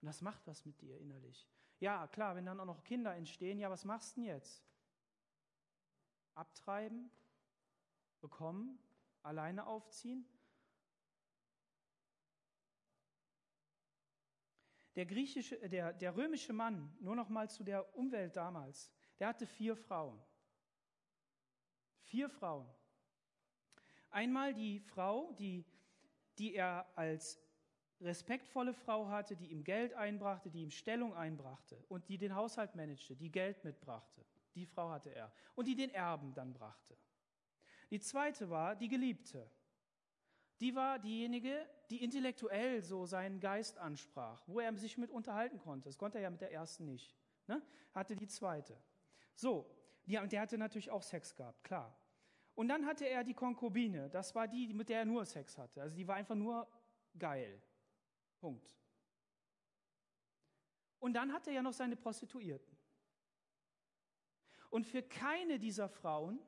Und 0.00 0.06
das 0.06 0.20
macht 0.20 0.44
was 0.48 0.64
mit 0.64 0.80
dir 0.80 0.98
innerlich. 0.98 1.48
Ja, 1.78 2.08
klar, 2.08 2.34
wenn 2.34 2.44
dann 2.44 2.58
auch 2.58 2.64
noch 2.64 2.82
Kinder 2.82 3.14
entstehen, 3.14 3.60
ja, 3.60 3.70
was 3.70 3.84
machst 3.84 4.16
du 4.16 4.22
denn 4.22 4.30
jetzt? 4.30 4.64
Abtreiben? 6.34 7.08
Bekommen? 8.20 8.80
Alleine 9.22 9.68
aufziehen? 9.68 10.26
Der, 15.00 15.06
griechische, 15.06 15.58
äh, 15.62 15.68
der, 15.70 15.94
der 15.94 16.14
römische 16.14 16.52
Mann, 16.52 16.94
nur 17.00 17.16
noch 17.16 17.30
mal 17.30 17.48
zu 17.48 17.64
der 17.64 17.96
Umwelt 17.96 18.36
damals, 18.36 18.92
der 19.18 19.28
hatte 19.28 19.46
vier 19.46 19.74
Frauen. 19.74 20.20
Vier 22.02 22.28
Frauen. 22.28 22.68
Einmal 24.10 24.52
die 24.52 24.78
Frau, 24.78 25.32
die, 25.38 25.64
die 26.36 26.54
er 26.54 26.86
als 26.96 27.40
respektvolle 28.02 28.74
Frau 28.74 29.08
hatte, 29.08 29.36
die 29.36 29.46
ihm 29.46 29.64
Geld 29.64 29.94
einbrachte, 29.94 30.50
die 30.50 30.60
ihm 30.60 30.70
Stellung 30.70 31.14
einbrachte 31.14 31.82
und 31.88 32.06
die 32.10 32.18
den 32.18 32.34
Haushalt 32.34 32.74
managte, 32.74 33.16
die 33.16 33.32
Geld 33.32 33.64
mitbrachte. 33.64 34.26
Die 34.54 34.66
Frau 34.66 34.90
hatte 34.90 35.14
er. 35.14 35.32
Und 35.54 35.66
die 35.66 35.76
den 35.76 35.94
Erben 35.94 36.34
dann 36.34 36.52
brachte. 36.52 36.94
Die 37.88 38.00
zweite 38.00 38.50
war 38.50 38.76
die 38.76 38.88
Geliebte 38.88 39.50
die 40.60 40.74
war 40.74 40.98
diejenige, 40.98 41.66
die 41.88 42.02
intellektuell 42.04 42.82
so 42.82 43.06
seinen 43.06 43.40
Geist 43.40 43.78
ansprach, 43.78 44.42
wo 44.46 44.60
er 44.60 44.76
sich 44.76 44.98
mit 44.98 45.10
unterhalten 45.10 45.58
konnte. 45.58 45.88
Das 45.88 45.98
konnte 45.98 46.18
er 46.18 46.24
ja 46.24 46.30
mit 46.30 46.40
der 46.40 46.52
ersten 46.52 46.84
nicht. 46.84 47.16
Ne? 47.46 47.62
Hatte 47.92 48.14
die 48.14 48.28
zweite. 48.28 48.76
So, 49.34 49.66
die, 50.06 50.18
und 50.18 50.32
der 50.32 50.42
hatte 50.42 50.58
natürlich 50.58 50.90
auch 50.90 51.02
Sex 51.02 51.34
gehabt, 51.34 51.64
klar. 51.64 51.96
Und 52.54 52.68
dann 52.68 52.84
hatte 52.84 53.08
er 53.08 53.24
die 53.24 53.32
Konkubine, 53.32 54.10
das 54.10 54.34
war 54.34 54.46
die, 54.46 54.72
mit 54.74 54.88
der 54.90 55.00
er 55.00 55.04
nur 55.06 55.24
Sex 55.24 55.56
hatte. 55.56 55.80
Also 55.80 55.96
die 55.96 56.06
war 56.06 56.16
einfach 56.16 56.34
nur 56.34 56.68
geil. 57.18 57.62
Punkt. 58.38 58.76
Und 60.98 61.14
dann 61.14 61.32
hatte 61.32 61.50
er 61.50 61.56
ja 61.56 61.62
noch 61.62 61.72
seine 61.72 61.96
Prostituierten. 61.96 62.76
Und 64.68 64.86
für 64.86 65.02
keine 65.02 65.58
dieser 65.58 65.88
Frauen 65.88 66.38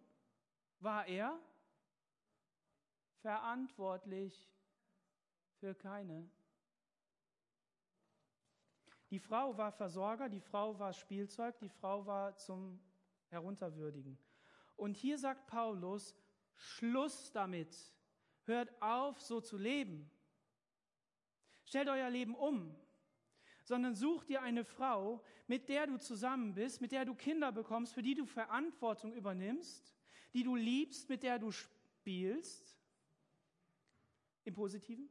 war 0.81 1.07
er 1.07 1.41
verantwortlich 3.23 4.51
für 5.59 5.75
keine. 5.75 6.29
Die 9.11 9.19
Frau 9.19 9.57
war 9.57 9.73
Versorger, 9.73 10.29
die 10.29 10.41
Frau 10.41 10.79
war 10.79 10.93
Spielzeug, 10.93 11.59
die 11.59 11.69
Frau 11.69 12.07
war 12.07 12.37
zum 12.37 12.81
Herunterwürdigen. 13.29 14.19
Und 14.77 14.97
hier 14.97 15.19
sagt 15.19 15.47
Paulus, 15.47 16.15
Schluss 16.55 17.31
damit. 17.33 17.77
Hört 18.45 18.71
auf, 18.83 19.21
so 19.21 19.41
zu 19.41 19.57
leben. 19.57 20.11
Stellt 21.65 21.89
euer 21.89 22.11
Leben 22.11 22.35
um, 22.35 22.75
sondern 23.65 23.95
such 23.95 24.25
dir 24.25 24.43
eine 24.43 24.65
Frau, 24.65 25.23
mit 25.47 25.69
der 25.69 25.87
du 25.87 25.99
zusammen 25.99 26.55
bist, 26.55 26.81
mit 26.81 26.91
der 26.91 27.05
du 27.05 27.15
Kinder 27.15 27.53
bekommst, 27.53 27.95
für 27.95 28.03
die 28.03 28.15
du 28.15 28.27
Verantwortung 28.27 29.13
übernimmst, 29.13 29.95
die 30.33 30.43
du 30.43 30.57
liebst, 30.57 31.09
mit 31.09 31.23
der 31.23 31.39
du 31.39 31.53
spielst 31.53 32.82
im 34.45 34.55
Positiven, 34.55 35.09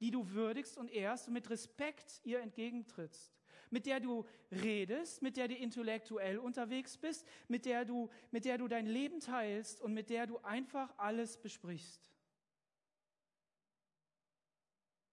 die 0.00 0.10
du 0.10 0.30
würdigst 0.30 0.78
und 0.78 0.90
ehrst 0.90 1.28
und 1.28 1.34
mit 1.34 1.50
Respekt 1.50 2.20
ihr 2.24 2.40
entgegentrittst, 2.40 3.36
mit 3.70 3.86
der 3.86 4.00
du 4.00 4.26
redest, 4.50 5.22
mit 5.22 5.36
der 5.36 5.48
du 5.48 5.54
intellektuell 5.54 6.38
unterwegs 6.38 6.96
bist, 6.96 7.26
mit 7.48 7.66
der 7.66 7.84
du, 7.84 8.08
mit 8.30 8.44
der 8.44 8.58
du 8.58 8.68
dein 8.68 8.86
Leben 8.86 9.20
teilst 9.20 9.80
und 9.80 9.92
mit 9.94 10.10
der 10.10 10.26
du 10.26 10.38
einfach 10.38 10.96
alles 10.98 11.36
besprichst. 11.36 12.10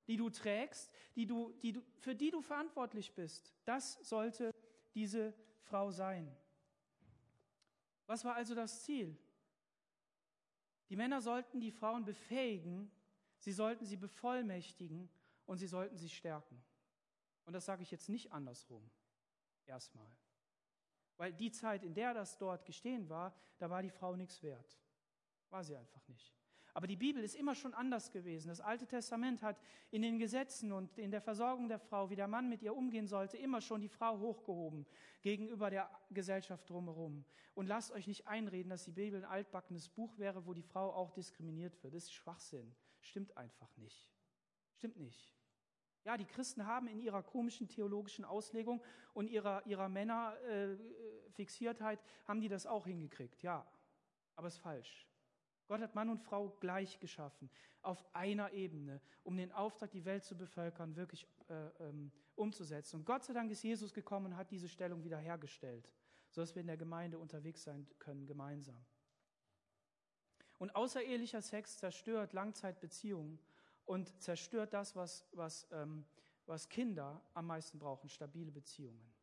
Die 0.08 0.18
du 0.18 0.30
trägst, 0.30 0.92
die 1.16 1.26
du, 1.26 1.52
die 1.64 1.74
du, 1.74 1.82
für 1.98 2.14
die 2.14 2.30
du 2.30 2.42
verantwortlich 2.42 3.14
bist. 3.16 3.56
Das 3.66 3.94
sollte 4.08 4.54
diese 4.94 5.34
Frau 5.64 5.90
sein. 5.90 6.32
Was 8.06 8.24
war 8.24 8.36
also 8.36 8.54
das 8.54 8.84
Ziel? 8.84 9.18
Die 10.90 10.96
Männer 10.96 11.22
sollten 11.22 11.60
die 11.60 11.72
Frauen 11.72 12.06
befähigen, 12.06 12.92
Sie 13.46 13.52
sollten 13.52 13.86
sie 13.86 13.96
bevollmächtigen 13.96 15.08
und 15.46 15.60
sie 15.60 15.68
sollten 15.68 15.98
sie 15.98 16.10
stärken. 16.10 16.60
Und 17.46 17.54
das 17.54 17.66
sage 17.66 17.84
ich 17.84 17.92
jetzt 17.92 18.10
nicht 18.10 18.34
andersrum. 18.34 18.90
Erstmal. 19.68 20.10
Weil 21.18 21.32
die 21.32 21.52
Zeit, 21.52 21.84
in 21.84 21.94
der 21.94 22.16
das 22.16 22.40
dort 22.40 22.66
gestehen 22.66 23.08
war, 23.08 23.36
da 23.60 23.70
war 23.70 23.84
die 23.84 23.92
Frau 23.92 24.16
nichts 24.16 24.42
wert. 24.42 24.80
War 25.52 25.64
sie 25.64 25.78
einfach 25.78 26.08
nicht. 26.08 26.34
Aber 26.74 26.88
die 26.88 26.96
Bibel 26.96 27.24
ist 27.24 27.36
immer 27.36 27.54
schon 27.54 27.76
anders 27.76 28.10
gewesen. 28.10 28.48
Das 28.48 28.62
Alte 28.62 28.88
Testament 28.88 29.44
hat 29.44 29.62
in 29.92 30.02
den 30.02 30.18
Gesetzen 30.18 30.72
und 30.72 30.98
in 30.98 31.12
der 31.12 31.22
Versorgung 31.22 31.68
der 31.68 31.78
Frau, 31.78 32.10
wie 32.10 32.16
der 32.16 32.28
Mann 32.28 32.50
mit 32.50 32.64
ihr 32.64 32.76
umgehen 32.76 33.06
sollte, 33.06 33.38
immer 33.38 33.62
schon 33.62 33.80
die 33.80 33.90
Frau 33.90 34.18
hochgehoben 34.18 34.88
gegenüber 35.22 35.70
der 35.70 35.88
Gesellschaft 36.10 36.68
drumherum. 36.68 37.24
Und 37.54 37.68
lasst 37.68 37.92
euch 37.92 38.08
nicht 38.08 38.26
einreden, 38.26 38.72
dass 38.72 38.86
die 38.86 38.92
Bibel 38.92 39.24
ein 39.24 39.30
altbackenes 39.30 39.88
Buch 39.88 40.18
wäre, 40.18 40.48
wo 40.48 40.56
die 40.56 40.64
Frau 40.64 40.92
auch 40.92 41.12
diskriminiert 41.12 41.84
wird. 41.84 41.94
Das 41.94 42.06
ist 42.06 42.14
Schwachsinn. 42.14 42.76
Stimmt 43.06 43.38
einfach 43.38 43.78
nicht. 43.78 44.12
Stimmt 44.74 44.98
nicht. 44.98 45.34
Ja, 46.04 46.18
die 46.18 46.26
Christen 46.26 46.66
haben 46.66 46.88
in 46.88 47.00
ihrer 47.00 47.24
komischen 47.24 47.68
theologischen 47.68 48.26
Auslegung 48.26 48.84
und 49.14 49.28
ihrer, 49.28 49.66
ihrer 49.66 49.90
Männerfixiertheit, 49.90 52.00
äh, 52.00 52.04
haben 52.28 52.42
die 52.42 52.50
das 52.50 52.66
auch 52.66 52.86
hingekriegt. 52.86 53.42
Ja, 53.42 53.66
aber 54.36 54.48
es 54.48 54.56
ist 54.56 54.60
falsch. 54.60 55.08
Gott 55.68 55.82
hat 55.82 55.96
Mann 55.96 56.10
und 56.10 56.20
Frau 56.20 56.50
gleich 56.60 57.00
geschaffen, 57.00 57.50
auf 57.82 58.06
einer 58.14 58.52
Ebene, 58.52 59.02
um 59.24 59.36
den 59.36 59.52
Auftrag, 59.52 59.90
die 59.92 60.06
Welt 60.06 60.24
zu 60.24 60.38
bevölkern, 60.38 60.96
wirklich 60.96 61.28
äh, 61.50 61.70
ähm, 61.80 62.12
umzusetzen. 62.36 62.98
Und 62.98 63.06
Gott 63.06 63.24
sei 63.24 63.34
Dank 63.34 63.50
ist 63.52 63.64
Jesus 63.64 63.94
gekommen 63.94 64.28
und 64.28 64.38
hat 64.38 64.52
diese 64.52 64.70
Stellung 64.70 65.04
wiederhergestellt, 65.04 65.92
sodass 66.30 66.54
wir 66.54 66.62
in 66.62 66.68
der 66.68 66.78
Gemeinde 66.78 67.18
unterwegs 67.18 67.64
sein 67.64 67.88
können, 67.98 68.28
gemeinsam. 68.28 68.78
Und 70.58 70.76
außerehelicher 70.76 71.42
Sex 71.42 71.78
zerstört 71.78 72.34
Langzeitbeziehungen 72.34 73.40
und 73.86 74.22
zerstört 74.22 74.74
das, 74.74 74.96
was, 74.96 75.28
was, 75.32 75.68
ähm, 75.72 76.06
was 76.46 76.70
Kinder 76.70 77.22
am 77.34 77.48
meisten 77.48 77.78
brauchen, 77.78 78.10
stabile 78.10 78.52
Beziehungen. 78.52 79.14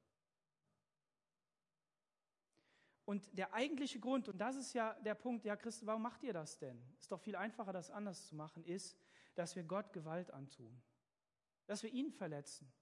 Und 3.04 3.36
der 3.36 3.52
eigentliche 3.52 3.98
Grund, 3.98 4.28
und 4.28 4.38
das 4.38 4.56
ist 4.56 4.74
ja 4.74 4.94
der 5.00 5.14
Punkt, 5.14 5.44
ja 5.44 5.56
Christen, 5.56 5.86
warum 5.86 6.02
macht 6.02 6.22
ihr 6.22 6.32
das 6.32 6.58
denn? 6.58 6.80
Ist 6.98 7.10
doch 7.10 7.20
viel 7.20 7.36
einfacher, 7.36 7.72
das 7.72 7.90
anders 7.90 8.26
zu 8.28 8.36
machen, 8.36 8.64
ist, 8.64 8.96
dass 9.34 9.56
wir 9.56 9.64
Gott 9.64 9.92
Gewalt 9.92 10.30
antun, 10.30 10.80
dass 11.66 11.82
wir 11.82 11.90
ihn 11.90 12.12
verletzen, 12.12 12.72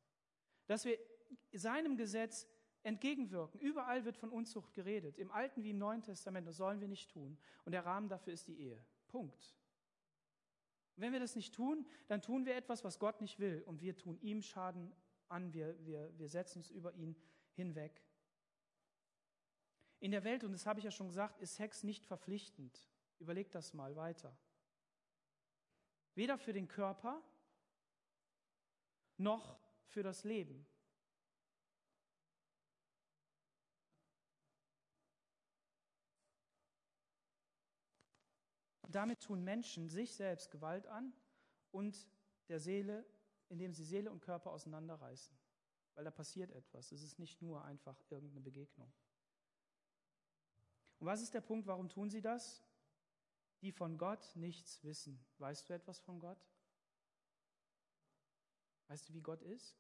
dass 0.67 0.85
wir 0.85 0.99
seinem 1.53 1.97
Gesetz 1.97 2.47
entgegenwirken. 2.83 3.61
Überall 3.61 4.05
wird 4.05 4.17
von 4.17 4.31
Unzucht 4.31 4.75
geredet, 4.75 5.19
im 5.19 5.31
Alten 5.31 5.63
wie 5.63 5.71
im 5.71 5.79
Neuen 5.79 6.03
Testament. 6.03 6.47
Das 6.47 6.57
sollen 6.57 6.81
wir 6.81 6.89
nicht 6.89 7.11
tun. 7.11 7.39
Und 7.65 7.73
der 7.73 7.85
Rahmen 7.85 8.09
dafür 8.09 8.33
ist 8.33 8.49
die 8.49 8.59
Ehe. 8.59 8.85
Punkt. 9.09 9.57
Wenn 10.97 11.13
wir 11.13 11.21
das 11.21 11.35
nicht 11.35 11.55
tun, 11.55 11.87
dann 12.09 12.21
tun 12.21 12.45
wir 12.45 12.57
etwas, 12.57 12.85
was 12.85 12.99
Gott 12.99 13.21
nicht 13.21 13.39
will. 13.39 13.63
Und 13.67 13.81
wir 13.81 13.97
tun 13.97 14.19
ihm 14.21 14.43
Schaden 14.43 14.93
an. 15.29 15.53
Wir, 15.53 15.75
wir, 15.87 16.13
wir 16.19 16.29
setzen 16.29 16.59
uns 16.59 16.71
über 16.71 16.93
ihn 16.95 17.17
hinweg. 17.53 18.03
In 19.99 20.11
der 20.11 20.25
Welt, 20.25 20.45
und 20.45 20.53
das 20.53 20.67
habe 20.67 20.79
ich 20.79 20.85
ja 20.85 20.91
schon 20.91 21.09
gesagt, 21.09 21.41
ist 21.41 21.57
Sex 21.57 21.83
nicht 21.83 22.07
verpflichtend. 22.07 22.89
Überlegt 23.19 23.55
das 23.55 23.75
mal 23.75 23.97
weiter. 23.97 24.35
Weder 26.15 26.39
für 26.39 26.53
den 26.53 26.69
Körper 26.69 27.23
noch 29.19 29.61
für 29.85 30.03
das 30.03 30.25
Leben. 30.25 30.67
Damit 38.91 39.21
tun 39.21 39.45
Menschen 39.45 39.89
sich 39.89 40.15
selbst 40.15 40.51
Gewalt 40.51 40.87
an 40.87 41.13
und 41.71 42.09
der 42.49 42.59
Seele, 42.59 43.05
indem 43.49 43.73
sie 43.73 43.85
Seele 43.85 44.11
und 44.11 44.21
Körper 44.21 44.51
auseinanderreißen. 44.51 45.37
Weil 45.95 46.05
da 46.05 46.11
passiert 46.11 46.51
etwas. 46.53 46.93
Es 46.93 47.03
ist 47.03 47.19
nicht 47.19 47.43
nur 47.43 47.65
einfach 47.65 47.97
irgendeine 48.11 48.41
Begegnung. 48.41 48.93
Und 50.99 51.07
was 51.07 51.23
ist 51.23 51.35
der 51.35 51.41
Punkt, 51.41 51.67
warum 51.67 51.89
tun 51.89 52.11
sie 52.11 52.21
das? 52.21 52.63
Die 53.63 53.73
von 53.73 53.99
Gott 53.99 54.35
nichts 54.35 54.83
wissen. 54.85 55.25
Weißt 55.39 55.69
du 55.69 55.75
etwas 55.75 56.01
von 56.01 56.19
Gott? 56.19 56.39
Weißt 58.89 59.09
du, 59.09 59.15
wie 59.15 59.21
Gott 59.21 59.43
ist? 59.43 59.77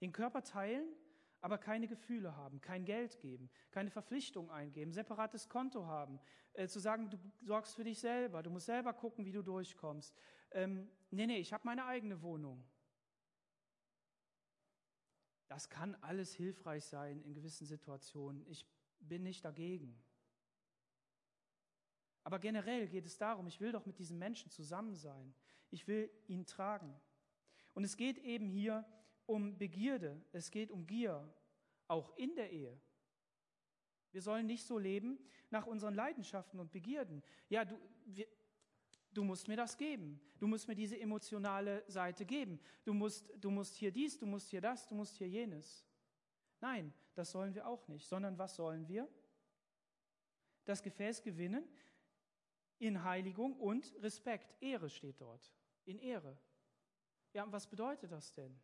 Den 0.00 0.12
Körper 0.12 0.42
teilen 0.42 0.88
aber 1.40 1.58
keine 1.58 1.88
Gefühle 1.88 2.36
haben, 2.36 2.60
kein 2.60 2.84
Geld 2.84 3.18
geben, 3.20 3.50
keine 3.70 3.90
Verpflichtung 3.90 4.50
eingeben, 4.50 4.92
separates 4.92 5.48
Konto 5.48 5.86
haben, 5.86 6.20
äh, 6.52 6.68
zu 6.68 6.78
sagen, 6.78 7.10
du 7.10 7.18
sorgst 7.42 7.74
für 7.74 7.84
dich 7.84 7.98
selber, 7.98 8.42
du 8.42 8.50
musst 8.50 8.66
selber 8.66 8.92
gucken, 8.92 9.24
wie 9.24 9.32
du 9.32 9.42
durchkommst. 9.42 10.14
Ähm, 10.50 10.90
nee, 11.10 11.26
nee, 11.26 11.38
ich 11.38 11.52
habe 11.52 11.62
meine 11.64 11.86
eigene 11.86 12.20
Wohnung. 12.22 12.64
Das 15.48 15.68
kann 15.68 15.96
alles 15.96 16.34
hilfreich 16.34 16.84
sein 16.84 17.22
in 17.22 17.34
gewissen 17.34 17.66
Situationen. 17.66 18.46
Ich 18.46 18.66
bin 19.00 19.22
nicht 19.22 19.44
dagegen. 19.44 20.00
Aber 22.22 22.38
generell 22.38 22.86
geht 22.86 23.06
es 23.06 23.16
darum, 23.16 23.46
ich 23.46 23.60
will 23.60 23.72
doch 23.72 23.86
mit 23.86 23.98
diesen 23.98 24.18
Menschen 24.18 24.50
zusammen 24.50 24.94
sein. 24.94 25.34
Ich 25.70 25.88
will 25.88 26.10
ihn 26.28 26.46
tragen. 26.46 26.94
Und 27.74 27.84
es 27.84 27.96
geht 27.96 28.18
eben 28.18 28.48
hier 28.48 28.84
um 29.30 29.56
Begierde, 29.56 30.20
es 30.32 30.50
geht 30.50 30.72
um 30.72 30.86
Gier, 30.86 31.32
auch 31.86 32.16
in 32.16 32.34
der 32.34 32.50
Ehe. 32.50 32.76
Wir 34.10 34.22
sollen 34.22 34.46
nicht 34.46 34.66
so 34.66 34.76
leben 34.76 35.18
nach 35.50 35.66
unseren 35.66 35.94
Leidenschaften 35.94 36.58
und 36.58 36.72
Begierden. 36.72 37.22
Ja, 37.48 37.64
du, 37.64 37.78
wir, 38.06 38.26
du 39.12 39.22
musst 39.22 39.46
mir 39.46 39.56
das 39.56 39.76
geben. 39.76 40.20
Du 40.38 40.48
musst 40.48 40.66
mir 40.66 40.74
diese 40.74 40.98
emotionale 40.98 41.84
Seite 41.86 42.24
geben. 42.26 42.58
Du 42.84 42.92
musst, 42.92 43.32
du 43.38 43.50
musst 43.50 43.76
hier 43.76 43.92
dies, 43.92 44.18
du 44.18 44.26
musst 44.26 44.50
hier 44.50 44.60
das, 44.60 44.88
du 44.88 44.96
musst 44.96 45.16
hier 45.16 45.28
jenes. 45.28 45.86
Nein, 46.60 46.92
das 47.14 47.30
sollen 47.30 47.54
wir 47.54 47.68
auch 47.68 47.86
nicht, 47.86 48.08
sondern 48.08 48.36
was 48.36 48.56
sollen 48.56 48.88
wir? 48.88 49.08
Das 50.64 50.82
Gefäß 50.82 51.22
gewinnen 51.22 51.68
in 52.78 53.04
Heiligung 53.04 53.56
und 53.60 53.94
Respekt. 54.02 54.60
Ehre 54.60 54.90
steht 54.90 55.20
dort. 55.20 55.54
In 55.84 56.00
Ehre. 56.00 56.36
Ja, 57.32 57.44
und 57.44 57.52
was 57.52 57.68
bedeutet 57.68 58.10
das 58.10 58.32
denn? 58.32 58.60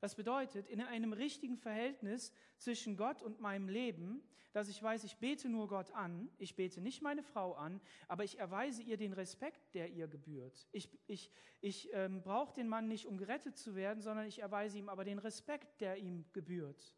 Das 0.00 0.14
bedeutet, 0.14 0.68
in 0.68 0.80
einem 0.80 1.12
richtigen 1.12 1.56
Verhältnis 1.56 2.32
zwischen 2.56 2.96
Gott 2.96 3.20
und 3.22 3.40
meinem 3.40 3.68
Leben, 3.68 4.22
dass 4.52 4.68
ich 4.68 4.82
weiß, 4.82 5.04
ich 5.04 5.16
bete 5.18 5.48
nur 5.48 5.68
Gott 5.68 5.90
an, 5.92 6.30
ich 6.38 6.56
bete 6.56 6.80
nicht 6.80 7.02
meine 7.02 7.22
Frau 7.22 7.54
an, 7.54 7.80
aber 8.06 8.24
ich 8.24 8.38
erweise 8.38 8.82
ihr 8.82 8.96
den 8.96 9.12
Respekt, 9.12 9.74
der 9.74 9.90
ihr 9.90 10.08
gebührt. 10.08 10.68
Ich, 10.72 10.88
ich, 11.06 11.30
ich 11.60 11.90
ähm, 11.92 12.22
brauche 12.22 12.54
den 12.54 12.68
Mann 12.68 12.88
nicht, 12.88 13.06
um 13.06 13.18
gerettet 13.18 13.56
zu 13.56 13.74
werden, 13.74 14.00
sondern 14.00 14.26
ich 14.26 14.38
erweise 14.38 14.78
ihm 14.78 14.88
aber 14.88 15.04
den 15.04 15.18
Respekt, 15.18 15.80
der 15.80 15.96
ihm 15.98 16.24
gebührt. 16.32 16.94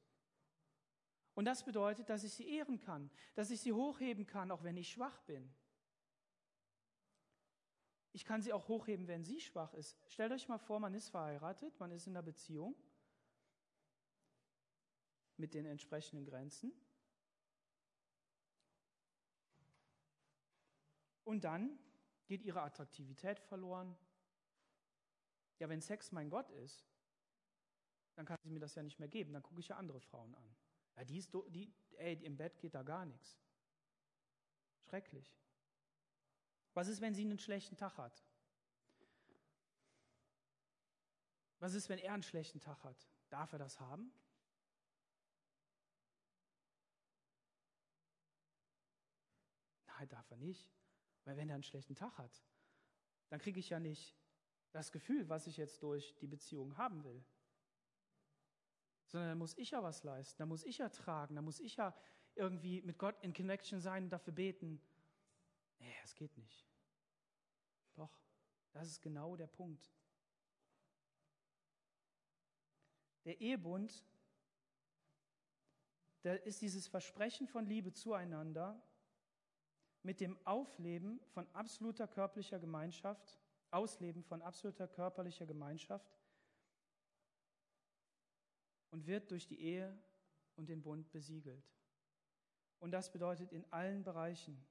Und 1.34 1.46
das 1.46 1.64
bedeutet, 1.64 2.10
dass 2.10 2.22
ich 2.22 2.32
sie 2.32 2.48
ehren 2.48 2.78
kann, 2.78 3.10
dass 3.34 3.50
ich 3.50 3.60
sie 3.60 3.72
hochheben 3.72 4.26
kann, 4.26 4.50
auch 4.50 4.62
wenn 4.62 4.76
ich 4.76 4.90
schwach 4.90 5.20
bin. 5.22 5.50
Ich 8.12 8.24
kann 8.24 8.42
sie 8.42 8.52
auch 8.52 8.68
hochheben, 8.68 9.06
wenn 9.06 9.24
sie 9.24 9.40
schwach 9.40 9.72
ist. 9.74 9.96
Stellt 10.08 10.32
euch 10.32 10.48
mal 10.48 10.58
vor, 10.58 10.80
man 10.80 10.94
ist 10.94 11.08
verheiratet, 11.08 11.78
man 11.78 11.92
ist 11.92 12.06
in 12.06 12.12
einer 12.12 12.22
Beziehung 12.22 12.74
mit 15.40 15.54
den 15.54 15.66
entsprechenden 15.66 16.24
Grenzen. 16.24 16.72
Und 21.24 21.44
dann 21.44 21.78
geht 22.26 22.42
ihre 22.42 22.62
Attraktivität 22.62 23.40
verloren. 23.40 23.96
Ja, 25.58 25.68
wenn 25.68 25.80
Sex 25.80 26.12
mein 26.12 26.30
Gott 26.30 26.50
ist, 26.50 26.86
dann 28.14 28.26
kann 28.26 28.36
sie 28.42 28.50
mir 28.50 28.60
das 28.60 28.74
ja 28.74 28.82
nicht 28.82 28.98
mehr 28.98 29.08
geben. 29.08 29.32
Dann 29.32 29.42
gucke 29.42 29.60
ich 29.60 29.68
ja 29.68 29.76
andere 29.76 30.00
Frauen 30.00 30.34
an. 30.34 30.56
Ja, 30.96 31.04
die 31.04 31.18
ist, 31.18 31.32
die, 31.48 31.72
ey, 31.96 32.14
im 32.24 32.36
Bett 32.36 32.60
geht 32.60 32.74
da 32.74 32.82
gar 32.82 33.06
nichts. 33.06 33.38
Schrecklich. 34.82 35.34
Was 36.74 36.88
ist, 36.88 37.00
wenn 37.00 37.14
sie 37.14 37.22
einen 37.22 37.38
schlechten 37.38 37.76
Tag 37.76 37.96
hat? 37.96 38.24
Was 41.58 41.74
ist, 41.74 41.88
wenn 41.88 41.98
er 41.98 42.14
einen 42.14 42.22
schlechten 42.22 42.60
Tag 42.60 42.82
hat? 42.84 43.08
Darf 43.28 43.52
er 43.52 43.58
das 43.58 43.78
haben? 43.80 44.12
Nein, 50.00 50.08
darf 50.08 50.30
er 50.30 50.38
nicht. 50.38 50.66
Weil 51.24 51.36
wenn 51.36 51.50
er 51.50 51.56
einen 51.56 51.62
schlechten 51.62 51.94
Tag 51.94 52.16
hat, 52.16 52.42
dann 53.28 53.38
kriege 53.38 53.60
ich 53.60 53.68
ja 53.68 53.78
nicht 53.78 54.16
das 54.72 54.92
Gefühl, 54.92 55.28
was 55.28 55.46
ich 55.46 55.58
jetzt 55.58 55.82
durch 55.82 56.16
die 56.16 56.26
Beziehung 56.26 56.78
haben 56.78 57.04
will. 57.04 57.22
Sondern 59.08 59.30
dann 59.30 59.38
muss 59.38 59.58
ich 59.58 59.72
ja 59.72 59.82
was 59.82 60.02
leisten, 60.02 60.38
dann 60.38 60.48
muss 60.48 60.64
ich 60.64 60.78
ja 60.78 60.88
tragen, 60.88 61.34
dann 61.34 61.44
muss 61.44 61.60
ich 61.60 61.76
ja 61.76 61.94
irgendwie 62.34 62.80
mit 62.80 62.96
Gott 62.96 63.22
in 63.22 63.34
Connection 63.34 63.80
sein 63.80 64.04
und 64.04 64.10
dafür 64.10 64.32
beten, 64.32 64.80
Nee, 65.80 65.94
es 66.04 66.14
geht 66.14 66.36
nicht. 66.36 66.66
Doch, 67.94 68.12
das 68.72 68.86
ist 68.86 69.00
genau 69.00 69.34
der 69.34 69.46
Punkt. 69.46 69.90
Der 73.24 73.40
Ehebund, 73.40 74.04
da 76.22 76.34
ist 76.34 76.60
dieses 76.60 76.86
Versprechen 76.86 77.46
von 77.46 77.66
Liebe 77.66 77.92
zueinander 77.92 78.82
mit 80.02 80.20
dem 80.20 80.38
Aufleben 80.46 81.20
von 81.28 81.46
absoluter 81.52 82.06
körperlicher 82.06 82.58
Gemeinschaft, 82.58 83.38
Ausleben 83.70 84.24
von 84.24 84.42
absoluter 84.42 84.88
körperlicher 84.88 85.46
Gemeinschaft 85.46 86.18
und 88.90 89.06
wird 89.06 89.30
durch 89.30 89.46
die 89.46 89.60
Ehe 89.60 89.96
und 90.56 90.68
den 90.68 90.82
Bund 90.82 91.10
besiegelt. 91.12 91.64
Und 92.80 92.90
das 92.90 93.12
bedeutet 93.12 93.52
in 93.52 93.64
allen 93.72 94.02
Bereichen, 94.02 94.66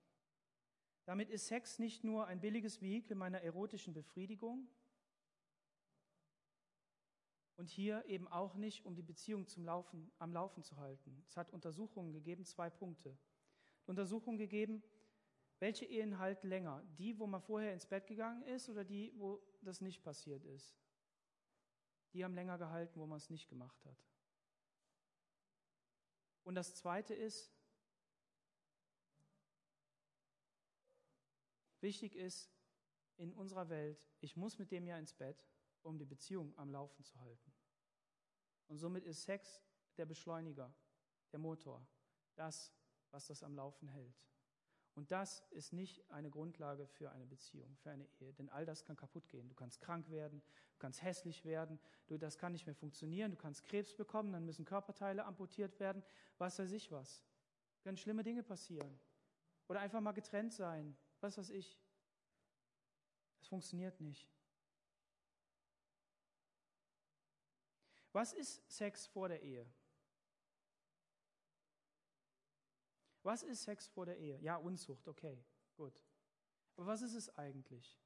damit 1.06 1.30
ist 1.30 1.48
Sex 1.48 1.80
nicht 1.80 2.04
nur 2.04 2.28
ein 2.28 2.40
billiges 2.40 2.82
Vehikel 2.82 3.16
meiner 3.16 3.42
erotischen 3.42 3.94
Befriedigung 3.94 4.68
und 7.56 7.70
hier 7.70 8.06
eben 8.06 8.28
auch 8.28 8.56
nicht, 8.56 8.86
um 8.86 8.96
die 8.96 9.02
Beziehung 9.02 9.48
zum 9.48 9.66
Laufen, 9.66 10.12
am 10.20 10.32
Laufen 10.34 10.64
zu 10.64 10.78
halten. 10.78 11.24
Es 11.26 11.36
hat 11.36 11.52
Untersuchungen 11.52 12.14
gegeben, 12.14 12.46
zwei 12.46 12.70
Punkte. 12.70 13.18
Untersuchungen 13.86 14.38
gegeben, 14.38 14.84
welche 15.60 15.86
Ehen 15.86 16.20
halten 16.20 16.48
länger? 16.48 16.84
Die, 16.98 17.18
wo 17.20 17.28
man 17.28 17.42
vorher 17.42 17.74
ins 17.74 17.86
Bett 17.86 18.08
gegangen 18.08 18.44
ist 18.44 18.70
oder 18.70 18.84
die, 18.84 19.14
wo 19.18 19.42
das 19.62 19.82
nicht 19.82 20.04
passiert 20.04 20.44
ist? 20.46 20.76
Die 22.14 22.24
haben 22.24 22.34
länger 22.34 22.58
gehalten, 22.58 23.00
wo 23.00 23.06
man 23.06 23.18
es 23.18 23.30
nicht 23.30 23.50
gemacht 23.50 23.86
hat. 23.86 23.98
Und 26.44 26.56
das 26.56 26.76
Zweite 26.76 27.14
ist, 27.14 27.54
Wichtig 31.82 32.16
ist 32.16 32.52
in 33.18 33.34
unserer 33.34 33.70
Welt, 33.70 34.04
ich 34.20 34.36
muss 34.36 34.60
mit 34.60 34.72
dem 34.72 34.86
ja 34.86 34.98
ins 34.98 35.14
Bett, 35.14 35.48
um 35.82 35.98
die 35.98 36.06
Beziehung 36.06 36.54
am 36.58 36.72
Laufen 36.72 37.04
zu 37.04 37.20
halten. 37.22 37.54
Und 38.68 38.78
somit 38.78 39.06
ist 39.06 39.24
Sex 39.24 39.64
der 39.98 40.06
Beschleuniger, 40.06 40.74
der 41.32 41.40
Motor, 41.40 41.86
das, 42.36 42.74
was 43.12 43.28
das 43.28 43.44
am 43.44 43.56
Laufen 43.56 43.88
hält. 43.88 44.22
Und 45.00 45.12
das 45.12 45.46
ist 45.52 45.72
nicht 45.72 46.04
eine 46.12 46.30
Grundlage 46.30 46.86
für 46.86 47.10
eine 47.14 47.26
Beziehung, 47.26 47.74
für 47.78 47.90
eine 47.90 48.06
Ehe, 48.20 48.34
denn 48.34 48.50
all 48.50 48.66
das 48.66 48.84
kann 48.84 48.98
kaputt 48.98 49.30
gehen. 49.30 49.48
Du 49.48 49.56
kannst 49.56 49.80
krank 49.80 50.10
werden, 50.10 50.42
du 50.74 50.78
kannst 50.78 51.02
hässlich 51.02 51.46
werden, 51.46 51.80
du, 52.08 52.18
das 52.18 52.38
kann 52.38 52.52
nicht 52.52 52.66
mehr 52.66 52.76
funktionieren, 52.76 53.32
du 53.32 53.38
kannst 53.38 53.64
Krebs 53.64 53.96
bekommen, 53.96 54.34
dann 54.34 54.44
müssen 54.44 54.66
Körperteile 54.66 55.24
amputiert 55.24 55.80
werden, 55.80 56.04
was 56.38 56.60
weiß 56.60 56.74
ich 56.74 56.92
was. 56.92 57.24
Können 57.80 57.96
schlimme 57.96 58.24
Dinge 58.24 58.44
passieren. 58.44 59.00
Oder 59.70 59.80
einfach 59.80 60.02
mal 60.02 60.12
getrennt 60.12 60.52
sein, 60.52 60.98
was 61.22 61.38
weiß 61.38 61.52
ich. 61.52 61.80
Es 63.40 63.48
funktioniert 63.48 64.02
nicht. 64.02 64.30
Was 68.12 68.34
ist 68.34 68.70
Sex 68.70 69.08
vor 69.08 69.30
der 69.30 69.42
Ehe? 69.44 69.66
Was 73.24 73.44
ist 73.44 73.64
Sex 73.64 73.88
vor 73.88 74.06
der 74.06 74.18
Ehe? 74.18 74.40
Ja, 74.42 74.58
Unzucht, 74.58 75.08
okay, 75.08 75.44
gut. 75.76 76.02
Aber 76.76 76.88
was 76.88 77.02
ist 77.02 77.16
es 77.16 77.36
eigentlich? 77.38 78.00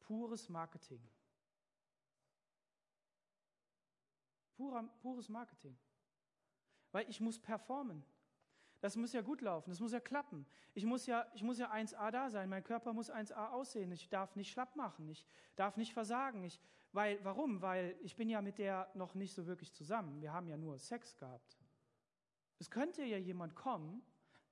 Pures 0.00 0.48
Marketing. 0.48 1.02
Pura, 4.56 4.82
pures 5.00 5.28
Marketing. 5.28 5.76
Weil 6.92 7.08
ich 7.10 7.20
muss 7.20 7.38
performen. 7.38 8.04
Das 8.80 8.96
muss 8.96 9.14
ja 9.14 9.22
gut 9.22 9.40
laufen, 9.40 9.70
das 9.70 9.80
muss 9.80 9.92
ja 9.92 10.00
klappen. 10.00 10.46
Ich 10.74 10.84
muss 10.84 11.06
ja, 11.06 11.26
ich 11.32 11.42
muss 11.42 11.58
ja 11.58 11.72
1a 11.72 12.10
da 12.10 12.28
sein, 12.28 12.50
mein 12.50 12.62
Körper 12.62 12.92
muss 12.92 13.10
1a 13.10 13.48
aussehen. 13.50 13.90
Ich 13.92 14.10
darf 14.10 14.36
nicht 14.36 14.52
schlapp 14.52 14.76
machen, 14.76 15.08
ich 15.08 15.26
darf 15.56 15.78
nicht 15.78 15.94
versagen. 15.94 16.44
Ich, 16.44 16.60
weil, 16.92 17.18
warum? 17.24 17.62
Weil 17.62 17.96
ich 18.02 18.14
bin 18.14 18.28
ja 18.28 18.42
mit 18.42 18.58
der 18.58 18.90
noch 18.94 19.14
nicht 19.14 19.34
so 19.34 19.46
wirklich 19.46 19.72
zusammen. 19.72 20.20
Wir 20.20 20.34
haben 20.34 20.48
ja 20.48 20.58
nur 20.58 20.78
Sex 20.78 21.16
gehabt. 21.16 21.58
Es 22.58 22.70
könnte 22.70 23.02
ja 23.04 23.16
jemand 23.16 23.54
kommen, 23.54 24.02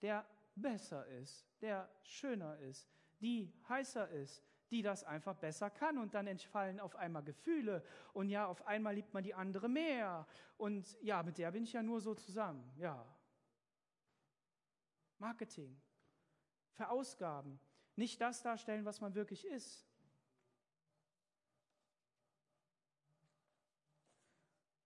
der 0.03 0.26
besser 0.55 1.07
ist, 1.07 1.46
der 1.61 1.88
schöner 2.03 2.59
ist, 2.59 2.90
die 3.20 3.53
heißer 3.68 4.09
ist, 4.11 4.42
die 4.70 4.82
das 4.82 5.05
einfach 5.05 5.36
besser 5.36 5.70
kann. 5.70 5.98
Und 5.98 6.14
dann 6.14 6.26
entfallen 6.26 6.80
auf 6.80 6.96
einmal 6.96 7.22
Gefühle. 7.22 7.84
Und 8.14 8.28
ja, 8.30 8.46
auf 8.46 8.66
einmal 8.66 8.94
liebt 8.94 9.14
man 9.14 9.22
die 9.22 9.34
andere 9.34 9.68
mehr. 9.68 10.26
Und 10.57 10.96
ja, 11.03 11.22
mit 11.22 11.38
der 11.38 11.53
bin 11.53 11.64
ich 11.64 11.72
ja 11.74 11.82
nur 11.82 12.00
so 12.00 12.14
zusammen. 12.14 12.72
Ja. 12.76 13.07
Marketing. 15.18 15.80
Verausgaben. 16.72 17.61
Nicht 17.96 18.20
das 18.20 18.42
darstellen, 18.42 18.84
was 18.84 19.00
man 19.00 19.14
wirklich 19.14 19.46
ist. 19.46 19.86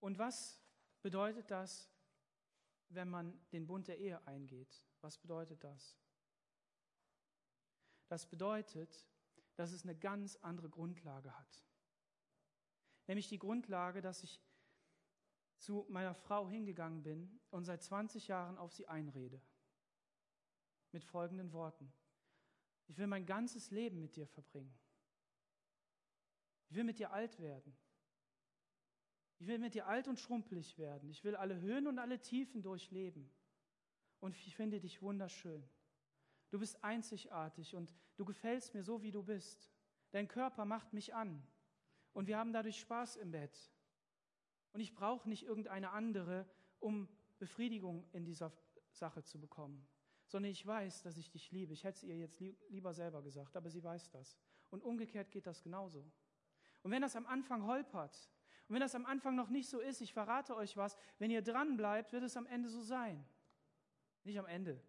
Und 0.01 0.17
was 0.17 0.61
bedeutet 1.01 1.49
das, 1.49 1.89
wenn 2.89 3.09
man 3.09 3.39
den 3.51 3.65
Bund 3.65 3.87
der 3.87 3.97
Ehe 3.97 4.25
eingeht? 4.27 4.83
Was 5.01 5.17
bedeutet 5.17 5.63
das? 5.63 5.97
Das 8.07 8.25
bedeutet, 8.25 9.05
dass 9.55 9.71
es 9.71 9.83
eine 9.83 9.95
ganz 9.95 10.35
andere 10.37 10.69
Grundlage 10.69 11.37
hat. 11.37 11.63
Nämlich 13.07 13.27
die 13.27 13.39
Grundlage, 13.39 14.01
dass 14.01 14.23
ich 14.23 14.41
zu 15.57 15.85
meiner 15.89 16.13
Frau 16.13 16.49
hingegangen 16.49 17.03
bin 17.03 17.39
und 17.49 17.65
seit 17.65 17.81
20 17.81 18.27
Jahren 18.27 18.57
auf 18.57 18.71
sie 18.71 18.87
einrede. 18.87 19.41
Mit 20.91 21.03
folgenden 21.03 21.51
Worten. 21.51 21.91
Ich 22.87 22.97
will 22.97 23.07
mein 23.07 23.25
ganzes 23.25 23.71
Leben 23.71 23.99
mit 23.99 24.15
dir 24.15 24.27
verbringen. 24.27 24.77
Ich 26.69 26.75
will 26.75 26.83
mit 26.83 26.99
dir 26.99 27.11
alt 27.11 27.39
werden. 27.39 27.77
Ich 29.39 29.47
will 29.47 29.59
mit 29.59 29.73
dir 29.73 29.87
alt 29.87 30.07
und 30.07 30.19
schrumpelig 30.19 30.77
werden. 30.77 31.09
Ich 31.09 31.23
will 31.23 31.35
alle 31.35 31.59
Höhen 31.59 31.87
und 31.87 31.99
alle 31.99 32.21
Tiefen 32.21 32.61
durchleben. 32.61 33.31
Und 34.19 34.35
ich 34.35 34.55
finde 34.55 34.79
dich 34.79 35.01
wunderschön. 35.01 35.63
Du 36.49 36.59
bist 36.59 36.83
einzigartig 36.83 37.75
und 37.75 37.93
du 38.15 38.25
gefällst 38.25 38.73
mir 38.73 38.83
so, 38.83 39.01
wie 39.01 39.11
du 39.11 39.23
bist. 39.23 39.71
Dein 40.11 40.27
Körper 40.27 40.65
macht 40.65 40.93
mich 40.93 41.13
an. 41.13 41.45
Und 42.13 42.27
wir 42.27 42.37
haben 42.37 42.53
dadurch 42.53 42.79
Spaß 42.79 43.17
im 43.17 43.31
Bett. 43.31 43.71
Und 44.73 44.79
ich 44.79 44.95
brauche 44.95 45.27
nicht 45.27 45.43
irgendeine 45.43 45.91
andere, 45.91 46.45
um 46.79 47.07
Befriedigung 47.37 48.07
in 48.13 48.25
dieser 48.25 48.51
Sache 48.91 49.23
zu 49.23 49.39
bekommen, 49.39 49.87
sondern 50.25 50.51
ich 50.51 50.65
weiß, 50.65 51.03
dass 51.03 51.17
ich 51.17 51.29
dich 51.29 51.51
liebe. 51.51 51.73
Ich 51.73 51.83
hätte 51.83 51.97
es 51.97 52.03
ihr 52.03 52.17
jetzt 52.17 52.39
lieber 52.69 52.93
selber 52.93 53.21
gesagt, 53.21 53.55
aber 53.55 53.69
sie 53.69 53.83
weiß 53.83 54.09
das. 54.09 54.37
Und 54.69 54.81
umgekehrt 54.83 55.31
geht 55.31 55.47
das 55.47 55.61
genauso. 55.61 56.11
Und 56.83 56.91
wenn 56.91 57.01
das 57.01 57.15
am 57.15 57.25
Anfang 57.25 57.65
holpert 57.65 58.29
und 58.67 58.73
wenn 58.73 58.81
das 58.81 58.95
am 58.95 59.05
Anfang 59.05 59.35
noch 59.35 59.49
nicht 59.49 59.69
so 59.69 59.79
ist, 59.79 60.01
ich 60.01 60.13
verrate 60.13 60.55
euch 60.55 60.75
was, 60.75 60.97
wenn 61.19 61.31
ihr 61.31 61.41
dran 61.41 61.77
bleibt, 61.77 62.11
wird 62.13 62.23
es 62.23 62.35
am 62.35 62.45
Ende 62.45 62.69
so 62.69 62.81
sein. 62.81 63.25
Nicht 64.23 64.37
am 64.39 64.45
Ende, 64.45 64.81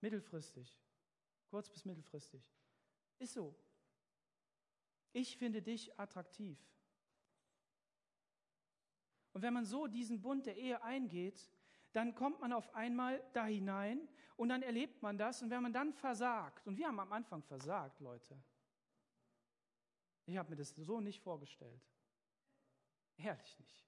Mittelfristig. 0.00 0.80
Kurz 1.50 1.70
bis 1.70 1.84
mittelfristig. 1.84 2.42
Ist 3.18 3.32
so. 3.32 3.54
Ich 5.12 5.36
finde 5.36 5.62
dich 5.62 5.98
attraktiv. 5.98 6.58
Und 9.32 9.42
wenn 9.42 9.54
man 9.54 9.64
so 9.64 9.86
diesen 9.86 10.20
Bund 10.20 10.46
der 10.46 10.56
Ehe 10.56 10.82
eingeht, 10.82 11.50
dann 11.92 12.14
kommt 12.14 12.40
man 12.40 12.52
auf 12.52 12.74
einmal 12.74 13.22
da 13.32 13.46
hinein 13.46 14.08
und 14.36 14.50
dann 14.50 14.62
erlebt 14.62 15.02
man 15.02 15.16
das. 15.16 15.42
Und 15.42 15.50
wenn 15.50 15.62
man 15.62 15.72
dann 15.72 15.92
versagt, 15.92 16.66
und 16.66 16.76
wir 16.76 16.86
haben 16.86 17.00
am 17.00 17.12
Anfang 17.12 17.42
versagt, 17.42 18.00
Leute, 18.00 18.40
ich 20.26 20.36
habe 20.36 20.50
mir 20.50 20.56
das 20.56 20.70
so 20.70 21.00
nicht 21.00 21.20
vorgestellt. 21.20 21.82
Ehrlich 23.16 23.58
nicht. 23.58 23.87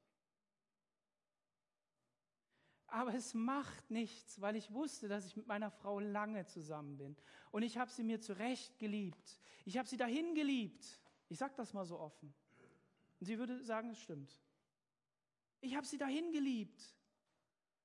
Aber 2.91 3.15
es 3.15 3.35
macht 3.35 3.91
nichts, 3.91 4.41
weil 4.41 4.57
ich 4.57 4.73
wusste, 4.73 5.09
dass 5.09 5.27
ich 5.27 5.37
mit 5.37 5.47
meiner 5.47 5.71
Frau 5.71 6.01
lange 6.01 6.45
zusammen 6.47 6.97
bin. 6.97 7.17
Und 7.51 7.63
ich 7.63 7.79
habe 7.79 7.91
sie 7.91 8.03
mir 8.03 8.21
zurecht 8.21 8.79
geliebt. 8.79 9.39
Ich 9.65 9.79
habe 9.79 9.89
sie 9.89 9.97
dahin 9.97 10.35
geliebt. 10.35 11.01
Ich 11.29 11.39
sage 11.39 11.55
das 11.57 11.73
mal 11.73 11.85
so 11.85 11.99
offen. 12.01 12.35
Und 13.21 13.27
sie 13.27 13.39
würde 13.39 13.63
sagen, 13.63 13.91
es 13.91 14.01
stimmt. 14.01 14.41
Ich 15.61 15.77
habe 15.77 15.87
sie 15.87 15.99
dahin 15.99 16.33
geliebt. 16.33 16.83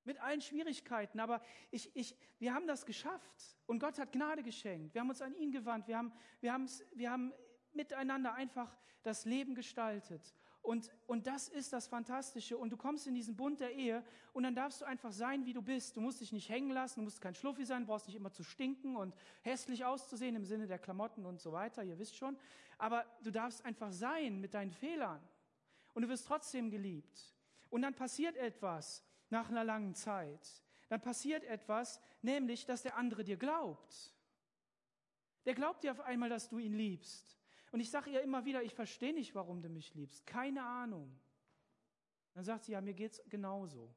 Mit 0.04 0.18
allen 0.18 0.40
Schwierigkeiten. 0.40 1.20
Aber 1.20 1.40
ich, 1.70 1.94
ich, 1.94 2.16
wir 2.38 2.52
haben 2.52 2.66
das 2.66 2.84
geschafft. 2.84 3.56
Und 3.66 3.78
Gott 3.78 3.98
hat 3.98 4.12
Gnade 4.12 4.42
geschenkt. 4.42 4.94
Wir 4.94 5.00
haben 5.00 5.10
uns 5.10 5.22
an 5.22 5.34
ihn 5.36 5.52
gewandt. 5.52 5.86
Wir 5.86 5.98
haben, 5.98 6.12
wir, 6.40 6.66
wir 6.94 7.10
haben 7.10 7.32
miteinander 7.72 8.34
einfach 8.34 8.76
das 9.02 9.24
Leben 9.24 9.54
gestaltet. 9.54 10.34
Und, 10.66 10.90
und 11.06 11.28
das 11.28 11.48
ist 11.48 11.72
das 11.72 11.86
Fantastische. 11.86 12.58
Und 12.58 12.70
du 12.70 12.76
kommst 12.76 13.06
in 13.06 13.14
diesen 13.14 13.36
Bund 13.36 13.60
der 13.60 13.72
Ehe 13.72 14.02
und 14.32 14.42
dann 14.42 14.56
darfst 14.56 14.80
du 14.80 14.84
einfach 14.84 15.12
sein, 15.12 15.46
wie 15.46 15.52
du 15.52 15.62
bist. 15.62 15.96
Du 15.96 16.00
musst 16.00 16.20
dich 16.20 16.32
nicht 16.32 16.48
hängen 16.48 16.72
lassen, 16.72 16.98
du 16.98 17.04
musst 17.04 17.20
kein 17.20 17.36
Schluffi 17.36 17.64
sein, 17.64 17.82
du 17.82 17.86
brauchst 17.86 18.08
nicht 18.08 18.16
immer 18.16 18.32
zu 18.32 18.42
stinken 18.42 18.96
und 18.96 19.14
hässlich 19.42 19.84
auszusehen 19.84 20.34
im 20.34 20.44
Sinne 20.44 20.66
der 20.66 20.80
Klamotten 20.80 21.24
und 21.24 21.40
so 21.40 21.52
weiter, 21.52 21.84
ihr 21.84 22.00
wisst 22.00 22.16
schon. 22.16 22.36
Aber 22.78 23.06
du 23.22 23.30
darfst 23.30 23.64
einfach 23.64 23.92
sein 23.92 24.40
mit 24.40 24.54
deinen 24.54 24.72
Fehlern. 24.72 25.22
Und 25.94 26.02
du 26.02 26.08
wirst 26.08 26.26
trotzdem 26.26 26.68
geliebt. 26.68 27.32
Und 27.70 27.82
dann 27.82 27.94
passiert 27.94 28.36
etwas 28.36 29.04
nach 29.30 29.48
einer 29.48 29.62
langen 29.62 29.94
Zeit. 29.94 30.64
Dann 30.88 31.00
passiert 31.00 31.44
etwas, 31.44 32.00
nämlich, 32.22 32.66
dass 32.66 32.82
der 32.82 32.96
andere 32.96 33.22
dir 33.22 33.36
glaubt. 33.36 34.12
Der 35.44 35.54
glaubt 35.54 35.84
dir 35.84 35.92
auf 35.92 36.00
einmal, 36.00 36.28
dass 36.28 36.48
du 36.48 36.58
ihn 36.58 36.74
liebst. 36.74 37.38
Und 37.76 37.80
ich 37.80 37.90
sage 37.90 38.08
ihr 38.08 38.22
immer 38.22 38.46
wieder, 38.46 38.62
ich 38.62 38.74
verstehe 38.74 39.12
nicht, 39.12 39.34
warum 39.34 39.60
du 39.60 39.68
mich 39.68 39.92
liebst. 39.92 40.26
Keine 40.26 40.62
Ahnung. 40.62 41.14
Dann 42.32 42.42
sagt 42.42 42.64
sie, 42.64 42.72
ja, 42.72 42.80
mir 42.80 42.94
geht 42.94 43.12
es 43.12 43.22
genauso 43.28 43.94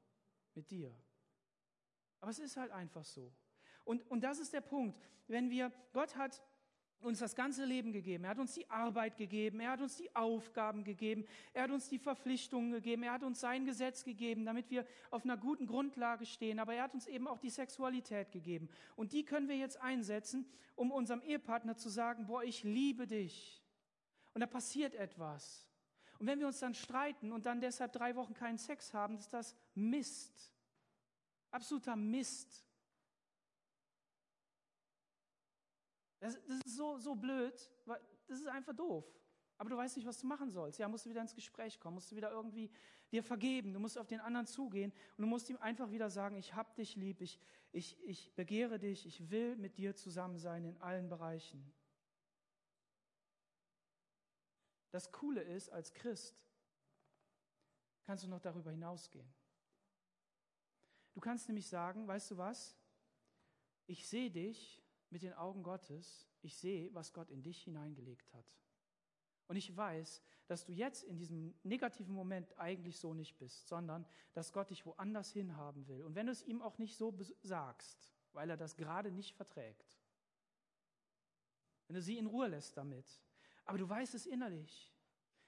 mit 0.54 0.70
dir. 0.70 0.94
Aber 2.20 2.30
es 2.30 2.40
ist 2.40 2.58
halt 2.58 2.74
einfach 2.74 3.06
so. 3.06 3.32
Und, 3.86 4.06
und 4.12 4.20
das 4.20 4.38
ist 4.38 4.52
der 4.52 4.60
Punkt. 4.60 5.00
Wenn 5.28 5.50
wir, 5.50 5.72
Gott 5.94 6.18
hat 6.18 6.44
uns 7.00 7.20
das 7.20 7.38
ganze 7.38 7.64
Leben 7.64 7.94
gegeben. 7.94 8.26
Er 8.26 8.32
hat 8.32 8.40
uns 8.40 8.54
die 8.54 8.70
Arbeit 8.70 9.16
gegeben. 9.16 9.62
Er 9.62 9.72
hat 9.72 9.80
uns 9.80 9.96
die 9.96 10.14
Aufgaben 10.14 10.84
gegeben. 10.84 11.26
Er 11.54 11.64
hat 11.64 11.72
uns 11.72 11.88
die 11.88 12.00
Verpflichtungen 12.00 12.74
gegeben. 12.74 13.04
Er 13.04 13.14
hat 13.14 13.24
uns 13.24 13.40
sein 13.40 13.66
Gesetz 13.66 14.04
gegeben, 14.04 14.44
damit 14.44 14.70
wir 14.72 14.86
auf 15.10 15.24
einer 15.24 15.38
guten 15.38 15.68
Grundlage 15.68 16.26
stehen. 16.26 16.60
Aber 16.60 16.74
er 16.74 16.84
hat 16.84 16.94
uns 16.94 17.08
eben 17.08 17.30
auch 17.30 17.40
die 17.40 17.50
Sexualität 17.50 18.30
gegeben. 18.34 18.68
Und 18.98 19.14
die 19.14 19.24
können 19.24 19.48
wir 19.48 19.56
jetzt 19.56 19.80
einsetzen, 19.80 20.46
um 20.76 20.92
unserem 20.92 21.22
Ehepartner 21.22 21.78
zu 21.78 21.88
sagen, 21.88 22.28
boah, 22.28 22.44
ich 22.44 22.66
liebe 22.66 23.08
dich. 23.08 23.59
Und 24.34 24.42
da 24.42 24.48
passiert 24.48 24.96
etwas. 24.96 25.68
Und 26.20 26.28
wenn 26.28 26.40
wir 26.40 26.48
uns 26.48 26.60
dann 26.60 26.74
streiten 26.74 27.32
und 27.32 27.46
dann 27.46 27.62
deshalb 27.62 27.94
drei 27.94 28.16
Wochen 28.16 28.34
keinen 28.34 28.58
Sex 28.58 28.94
haben, 28.94 29.18
ist 29.18 29.34
das 29.34 29.56
Mist. 29.74 30.54
Absoluter 31.52 31.96
Mist. 31.96 32.66
Das, 36.20 36.38
das 36.46 36.60
ist 36.66 36.76
so, 36.76 36.98
so 36.98 37.16
blöd, 37.16 37.54
das 38.28 38.40
ist 38.40 38.48
einfach 38.48 38.76
doof. 38.76 39.06
Aber 39.58 39.70
du 39.70 39.78
weißt 39.78 39.98
nicht, 39.98 40.06
was 40.06 40.20
du 40.20 40.28
machen 40.28 40.52
sollst. 40.52 40.80
Ja, 40.80 40.88
musst 40.88 41.06
du 41.06 41.10
wieder 41.10 41.22
ins 41.22 41.36
Gespräch 41.36 41.80
kommen, 41.80 41.96
musst 41.96 42.12
du 42.12 42.16
wieder 42.16 42.32
irgendwie 42.32 42.72
dir 43.12 43.24
vergeben, 43.24 43.74
du 43.74 43.80
musst 43.80 43.98
auf 43.98 44.08
den 44.08 44.20
anderen 44.20 44.46
zugehen 44.46 44.94
und 45.18 45.22
du 45.24 45.28
musst 45.28 45.50
ihm 45.50 45.58
einfach 45.58 45.92
wieder 45.92 46.10
sagen, 46.10 46.38
ich 46.38 46.54
hab 46.54 46.76
dich 46.76 46.96
lieb, 46.96 47.22
ich, 47.22 47.40
ich, 47.72 47.98
ich 48.06 48.34
begehre 48.36 48.80
dich, 48.80 49.06
ich 49.06 49.30
will 49.30 49.56
mit 49.56 49.78
dir 49.78 49.96
zusammen 49.96 50.38
sein 50.38 50.64
in 50.64 50.78
allen 50.78 51.10
Bereichen. 51.10 51.74
Das 54.92 55.12
Coole 55.12 55.42
ist, 55.42 55.70
als 55.70 55.94
Christ 55.94 56.36
kannst 58.04 58.24
du 58.24 58.28
noch 58.28 58.40
darüber 58.40 58.72
hinausgehen. 58.72 59.32
Du 61.14 61.22
kannst 61.22 61.48
nämlich 61.48 61.68
sagen, 61.68 62.08
weißt 62.08 62.32
du 62.32 62.38
was? 62.38 62.76
Ich 63.86 64.08
sehe 64.08 64.32
dich 64.32 64.84
mit 65.10 65.22
den 65.22 65.34
Augen 65.34 65.64
Gottes. 65.64 66.28
Ich 66.42 66.56
sehe, 66.58 66.94
was 66.94 67.14
Gott 67.14 67.30
in 67.30 67.44
dich 67.44 67.64
hineingelegt 67.64 68.34
hat. 68.34 68.46
Und 69.48 69.56
ich 69.56 69.76
weiß, 69.76 70.22
dass 70.48 70.66
du 70.66 70.72
jetzt 70.72 71.04
in 71.04 71.18
diesem 71.18 71.56
negativen 71.64 72.14
Moment 72.14 72.56
eigentlich 72.58 73.00
so 73.00 73.14
nicht 73.14 73.38
bist, 73.40 73.68
sondern 73.68 74.06
dass 74.34 74.54
Gott 74.54 74.70
dich 74.70 74.86
woanders 74.86 75.32
hinhaben 75.32 75.88
will. 75.88 76.04
Und 76.04 76.14
wenn 76.14 76.28
du 76.28 76.32
es 76.32 76.44
ihm 76.44 76.62
auch 76.62 76.78
nicht 76.78 76.96
so 76.96 77.18
sagst, 77.42 78.14
weil 78.34 78.50
er 78.50 78.58
das 78.58 78.78
gerade 78.78 79.12
nicht 79.12 79.36
verträgt, 79.36 80.00
wenn 81.88 81.96
du 81.96 82.02
sie 82.02 82.20
in 82.20 82.28
Ruhe 82.28 82.48
lässt 82.48 82.78
damit, 82.78 83.08
aber 83.70 83.78
du 83.78 83.88
weißt 83.88 84.16
es 84.16 84.26
innerlich. 84.26 84.92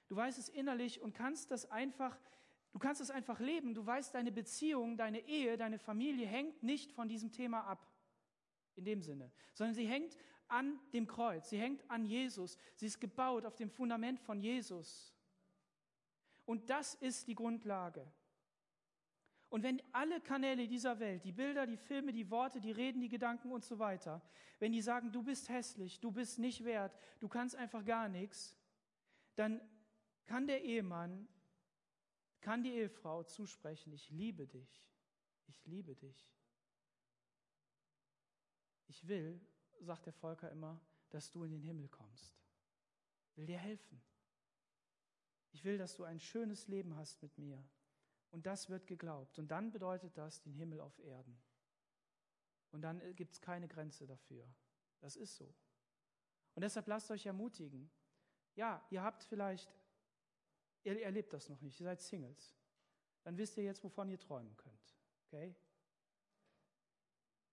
Du 0.06 0.14
weißt 0.14 0.38
es 0.38 0.48
innerlich 0.48 1.00
und 1.00 1.12
kannst 1.12 1.50
das 1.50 1.68
einfach, 1.70 2.16
du 2.72 2.78
kannst 2.78 3.00
es 3.00 3.10
einfach 3.10 3.40
leben. 3.40 3.74
Du 3.74 3.84
weißt, 3.84 4.14
deine 4.14 4.30
Beziehung, 4.30 4.96
deine 4.96 5.26
Ehe, 5.26 5.56
deine 5.56 5.78
Familie 5.78 6.26
hängt 6.26 6.62
nicht 6.62 6.92
von 6.92 7.08
diesem 7.08 7.32
Thema 7.32 7.62
ab. 7.62 7.84
In 8.76 8.84
dem 8.84 9.02
Sinne. 9.02 9.32
Sondern 9.54 9.74
sie 9.74 9.86
hängt 9.86 10.16
an 10.46 10.78
dem 10.92 11.06
Kreuz. 11.06 11.50
Sie 11.50 11.58
hängt 11.58 11.90
an 11.90 12.06
Jesus. 12.06 12.56
Sie 12.76 12.86
ist 12.86 13.00
gebaut 13.00 13.44
auf 13.44 13.56
dem 13.56 13.70
Fundament 13.70 14.20
von 14.20 14.40
Jesus. 14.40 15.12
Und 16.44 16.70
das 16.70 16.94
ist 16.94 17.26
die 17.26 17.34
Grundlage. 17.34 18.06
Und 19.52 19.64
wenn 19.64 19.82
alle 19.92 20.18
Kanäle 20.22 20.66
dieser 20.66 20.98
Welt, 20.98 21.26
die 21.26 21.30
Bilder, 21.30 21.66
die 21.66 21.76
Filme, 21.76 22.10
die 22.10 22.30
Worte, 22.30 22.58
die 22.58 22.70
Reden, 22.70 23.02
die 23.02 23.10
Gedanken 23.10 23.52
und 23.52 23.62
so 23.62 23.78
weiter, 23.78 24.22
wenn 24.58 24.72
die 24.72 24.80
sagen, 24.80 25.12
du 25.12 25.22
bist 25.22 25.50
hässlich, 25.50 26.00
du 26.00 26.10
bist 26.10 26.38
nicht 26.38 26.64
wert, 26.64 26.96
du 27.20 27.28
kannst 27.28 27.54
einfach 27.54 27.84
gar 27.84 28.08
nichts, 28.08 28.56
dann 29.34 29.60
kann 30.24 30.46
der 30.46 30.64
Ehemann, 30.64 31.28
kann 32.40 32.62
die 32.62 32.70
Ehefrau 32.70 33.24
zusprechen, 33.24 33.92
ich 33.92 34.08
liebe 34.08 34.46
dich, 34.46 34.86
ich 35.48 35.66
liebe 35.66 35.96
dich. 35.96 36.34
Ich 38.88 39.06
will, 39.06 39.38
sagt 39.80 40.06
der 40.06 40.14
Volker 40.14 40.50
immer, 40.50 40.80
dass 41.10 41.30
du 41.30 41.44
in 41.44 41.50
den 41.50 41.62
Himmel 41.62 41.88
kommst. 41.88 42.40
Ich 43.26 43.36
will 43.36 43.44
dir 43.44 43.58
helfen. 43.58 44.00
Ich 45.50 45.62
will, 45.62 45.76
dass 45.76 45.94
du 45.94 46.04
ein 46.04 46.20
schönes 46.20 46.68
Leben 46.68 46.96
hast 46.96 47.20
mit 47.20 47.36
mir. 47.36 47.62
Und 48.32 48.46
das 48.46 48.68
wird 48.68 48.86
geglaubt. 48.86 49.38
Und 49.38 49.48
dann 49.48 49.70
bedeutet 49.70 50.16
das 50.16 50.40
den 50.40 50.54
Himmel 50.54 50.80
auf 50.80 50.98
Erden. 50.98 51.40
Und 52.72 52.82
dann 52.82 53.00
äh, 53.00 53.14
gibt 53.14 53.34
es 53.34 53.40
keine 53.40 53.68
Grenze 53.68 54.06
dafür. 54.06 54.48
Das 55.00 55.16
ist 55.16 55.36
so. 55.36 55.54
Und 56.54 56.62
deshalb 56.62 56.88
lasst 56.88 57.10
euch 57.10 57.26
ermutigen. 57.26 57.90
Ja, 58.54 58.84
ihr 58.90 59.02
habt 59.02 59.22
vielleicht, 59.22 59.70
ihr 60.82 61.00
erlebt 61.02 61.32
das 61.32 61.48
noch 61.48 61.60
nicht, 61.60 61.78
ihr 61.78 61.84
seid 61.84 62.00
Singles. 62.00 62.56
Dann 63.22 63.36
wisst 63.36 63.56
ihr 63.56 63.64
jetzt, 63.64 63.84
wovon 63.84 64.08
ihr 64.08 64.18
träumen 64.18 64.56
könnt. 64.56 64.96
Okay? 65.26 65.54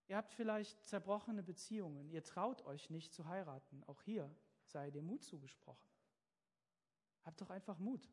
Ihr 0.08 0.18
habt 0.18 0.34
vielleicht 0.34 0.84
zerbrochene 0.86 1.44
Beziehungen. 1.44 2.10
Ihr 2.10 2.24
traut 2.24 2.66
euch 2.66 2.90
nicht 2.90 3.14
zu 3.14 3.28
heiraten. 3.28 3.84
Auch 3.84 4.02
hier 4.02 4.34
sei 4.64 4.90
dir 4.90 5.04
Mut 5.04 5.24
zugesprochen. 5.24 5.88
Habt 7.24 7.40
doch 7.42 7.50
einfach 7.50 7.78
Mut. 7.78 8.10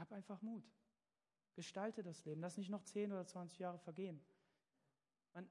Hab 0.00 0.12
einfach 0.12 0.40
Mut. 0.40 0.64
Gestalte 1.54 2.02
das 2.02 2.24
Leben. 2.24 2.40
Lass 2.40 2.56
nicht 2.56 2.70
noch 2.70 2.82
10 2.82 3.12
oder 3.12 3.26
20 3.26 3.58
Jahre 3.58 3.78
vergehen. 3.78 4.24
Man 5.34 5.50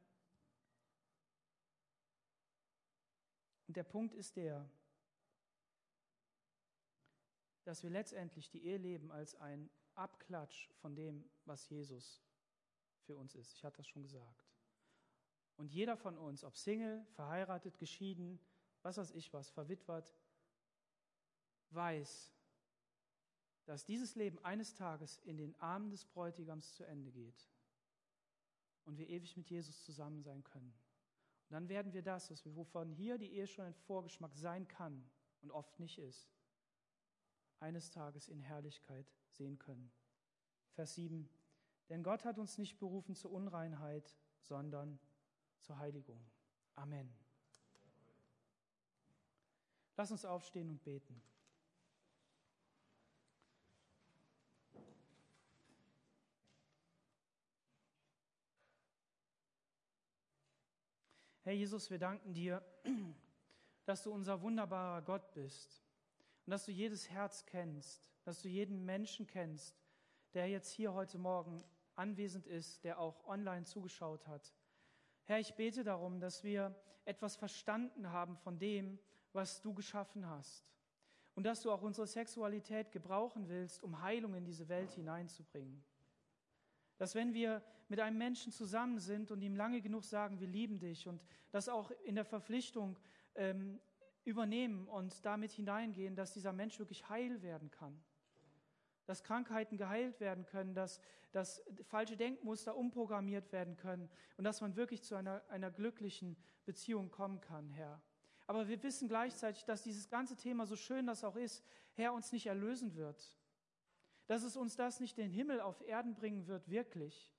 Und 3.68 3.78
der 3.78 3.84
Punkt 3.84 4.16
ist 4.16 4.36
der, 4.36 4.68
dass 7.64 7.84
wir 7.84 7.92
letztendlich 7.92 8.50
die 8.50 8.66
Ehe 8.66 8.78
leben 8.78 9.12
als 9.12 9.36
ein 9.36 9.70
Abklatsch 9.94 10.70
von 10.82 10.96
dem, 10.96 11.30
was 11.46 11.70
Jesus 11.70 12.24
für 13.06 13.16
uns 13.16 13.36
ist. 13.36 13.54
Ich 13.54 13.64
hatte 13.64 13.78
das 13.78 13.88
schon 13.88 14.02
gesagt. 14.02 14.50
Und 15.58 15.72
jeder 15.72 15.96
von 15.96 16.18
uns, 16.18 16.44
ob 16.44 16.58
Single, 16.58 17.06
verheiratet, 17.12 17.78
geschieden, 17.78 18.40
was 18.82 18.98
weiß 18.98 19.12
ich 19.12 19.32
was, 19.32 19.52
verwitwet, 19.52 20.16
weiß, 21.70 22.34
dass 23.70 23.86
dieses 23.86 24.16
Leben 24.16 24.40
eines 24.40 24.74
Tages 24.74 25.20
in 25.20 25.38
den 25.38 25.54
Armen 25.60 25.92
des 25.92 26.04
Bräutigams 26.04 26.74
zu 26.74 26.86
Ende 26.86 27.12
geht 27.12 27.48
und 28.86 28.98
wir 28.98 29.08
ewig 29.08 29.38
mit 29.38 29.48
Jesus 29.48 29.84
zusammen 29.84 30.24
sein 30.24 30.44
können. 30.44 30.74
Und 31.48 31.54
dann 31.54 31.70
werden 31.70 31.94
wir 31.94 32.02
das, 32.02 32.32
was 32.32 32.44
wir, 32.46 32.56
wovon 32.56 32.90
hier 32.90 33.20
die 33.20 33.32
Ehe 33.32 33.46
schon 33.46 33.66
ein 33.66 33.76
Vorgeschmack 33.76 34.34
sein 34.34 34.68
kann 34.68 35.08
und 35.44 35.52
oft 35.52 35.80
nicht 35.80 36.00
ist, 36.00 36.32
eines 37.60 37.92
Tages 37.92 38.28
in 38.28 38.40
Herrlichkeit 38.40 39.06
sehen 39.28 39.60
können. 39.60 39.92
Vers 40.72 40.96
7. 40.96 41.30
Denn 41.90 42.02
Gott 42.02 42.26
hat 42.26 42.40
uns 42.40 42.58
nicht 42.58 42.80
berufen 42.80 43.14
zur 43.14 43.32
Unreinheit, 43.32 44.18
sondern 44.42 44.98
zur 45.62 45.78
Heiligung. 45.78 46.26
Amen. 46.74 47.14
Lass 49.96 50.10
uns 50.10 50.26
aufstehen 50.26 50.72
und 50.72 50.84
beten. 50.84 51.22
Herr 61.50 61.56
Jesus, 61.56 61.90
wir 61.90 61.98
danken 61.98 62.32
dir, 62.32 62.62
dass 63.86 64.04
du 64.04 64.12
unser 64.12 64.40
wunderbarer 64.44 65.02
Gott 65.02 65.34
bist 65.34 65.84
und 66.46 66.52
dass 66.52 66.66
du 66.66 66.72
jedes 66.72 67.10
Herz 67.10 67.44
kennst, 67.48 68.08
dass 68.24 68.44
du 68.44 68.48
jeden 68.48 68.86
Menschen 68.86 69.26
kennst, 69.26 69.76
der 70.36 70.48
jetzt 70.48 70.70
hier 70.70 70.94
heute 70.94 71.18
Morgen 71.18 71.64
anwesend 71.96 72.46
ist, 72.46 72.84
der 72.84 73.00
auch 73.00 73.26
online 73.26 73.66
zugeschaut 73.66 74.28
hat. 74.28 74.54
Herr, 75.24 75.40
ich 75.40 75.56
bete 75.56 75.84
darum, 75.84 76.20
dass 76.20 76.44
wir 76.44 76.80
etwas 77.06 77.36
verstanden 77.36 78.12
haben 78.12 78.38
von 78.38 78.60
dem, 78.60 79.00
was 79.34 79.60
du 79.60 79.74
geschaffen 79.74 80.30
hast 80.30 80.70
und 81.34 81.48
dass 81.48 81.64
du 81.64 81.72
auch 81.72 81.82
unsere 81.82 82.06
Sexualität 82.06 82.92
gebrauchen 82.92 83.50
willst, 83.50 83.82
um 83.82 84.04
Heilung 84.04 84.36
in 84.36 84.46
diese 84.46 84.70
Welt 84.70 84.92
hineinzubringen. 84.92 85.84
Dass 87.00 87.16
wenn 87.16 87.34
wir 87.34 87.64
mit 87.88 88.00
einem 88.02 88.18
Menschen 88.18 88.52
zusammen 88.52 89.00
sind 89.00 89.32
und 89.32 89.42
ihm 89.42 89.56
lange 89.56 89.82
genug 89.82 90.04
sagen, 90.04 90.40
wir 90.40 90.48
lieben 90.48 90.80
dich 90.80 91.08
und 91.08 91.24
das 91.50 91.70
auch 91.70 91.92
in 92.04 92.16
der 92.16 92.26
Verpflichtung 92.26 93.00
ähm, 93.36 93.80
übernehmen 94.26 94.86
und 94.88 95.26
damit 95.26 95.52
hineingehen, 95.52 96.16
dass 96.16 96.34
dieser 96.34 96.52
Mensch 96.52 96.78
wirklich 96.78 97.08
heil 97.08 97.42
werden 97.42 97.72
kann. 97.72 97.98
Dass 99.06 99.24
Krankheiten 99.24 99.78
geheilt 99.78 100.20
werden 100.20 100.46
können, 100.46 100.76
dass, 100.76 101.00
dass 101.32 101.64
falsche 101.86 102.18
Denkmuster 102.18 102.76
umprogrammiert 102.76 103.52
werden 103.54 103.78
können 103.78 104.10
und 104.36 104.44
dass 104.44 104.60
man 104.60 104.76
wirklich 104.76 105.02
zu 105.02 105.16
einer, 105.16 105.42
einer 105.48 105.72
glücklichen 105.72 106.36
Beziehung 106.66 107.10
kommen 107.10 107.40
kann, 107.40 107.70
Herr. 107.70 108.02
Aber 108.46 108.68
wir 108.68 108.84
wissen 108.84 109.08
gleichzeitig, 109.08 109.64
dass 109.64 109.84
dieses 109.84 110.10
ganze 110.10 110.36
Thema, 110.36 110.66
so 110.66 110.76
schön 110.76 111.08
das 111.08 111.24
auch 111.24 111.38
ist, 111.38 111.64
Herr, 111.94 112.14
uns 112.14 112.34
nicht 112.34 112.48
erlösen 112.48 112.94
wird 112.96 113.39
dass 114.30 114.44
es 114.44 114.56
uns 114.56 114.76
das 114.76 115.00
nicht 115.00 115.18
den 115.18 115.32
Himmel 115.32 115.60
auf 115.60 115.82
Erden 115.88 116.14
bringen 116.14 116.46
wird, 116.46 116.70
wirklich, 116.70 117.34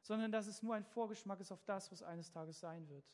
sondern 0.00 0.32
dass 0.32 0.46
es 0.46 0.62
nur 0.62 0.74
ein 0.74 0.82
Vorgeschmack 0.82 1.40
ist 1.40 1.52
auf 1.52 1.62
das, 1.64 1.92
was 1.92 2.02
eines 2.02 2.30
Tages 2.30 2.58
sein 2.58 2.88
wird. 2.88 3.04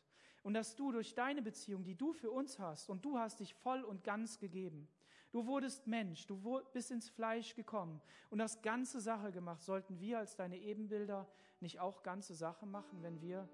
Und 0.45 0.55
dass 0.55 0.77
du 0.77 0.93
durch 0.93 1.13
deine 1.13 1.43
Beziehung, 1.43 1.83
die 1.83 1.97
du 1.97 2.13
für 2.13 2.31
uns 2.31 2.61
hast, 2.61 2.89
und 2.89 3.05
du 3.05 3.19
hast 3.19 3.41
dich 3.41 3.55
voll 3.55 3.83
und 3.83 4.05
ganz 4.05 4.39
gegeben, 4.39 4.89
du 5.33 5.47
wurdest 5.47 5.89
Mensch, 5.89 6.29
du 6.29 6.63
bist 6.73 6.93
ins 6.93 7.09
Fleisch 7.09 7.57
gekommen 7.57 8.01
und 8.31 8.41
hast 8.41 8.63
ganze 8.63 9.01
Sache 9.01 9.33
gemacht, 9.33 9.63
sollten 9.63 9.99
wir 9.99 10.21
als 10.21 10.37
deine 10.37 10.59
Ebenbilder 10.59 11.29
nicht 11.59 11.81
auch 11.81 12.05
ganze 12.05 12.37
Sache 12.37 12.67
machen, 12.67 13.03
wenn 13.03 13.21
wir 13.21 13.49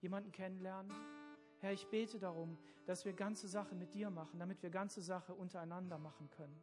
jemanden 0.00 0.32
kennenlernen? 0.32 0.90
Herr, 1.58 1.74
ich 1.74 1.86
bete 1.88 2.18
darum, 2.18 2.56
dass 2.86 3.04
wir 3.04 3.12
ganze 3.12 3.48
Sache 3.48 3.74
mit 3.74 3.92
dir 3.92 4.08
machen, 4.08 4.38
damit 4.38 4.62
wir 4.62 4.70
ganze 4.70 5.02
Sache 5.02 5.34
untereinander 5.34 5.98
machen 5.98 6.30
können. 6.30 6.62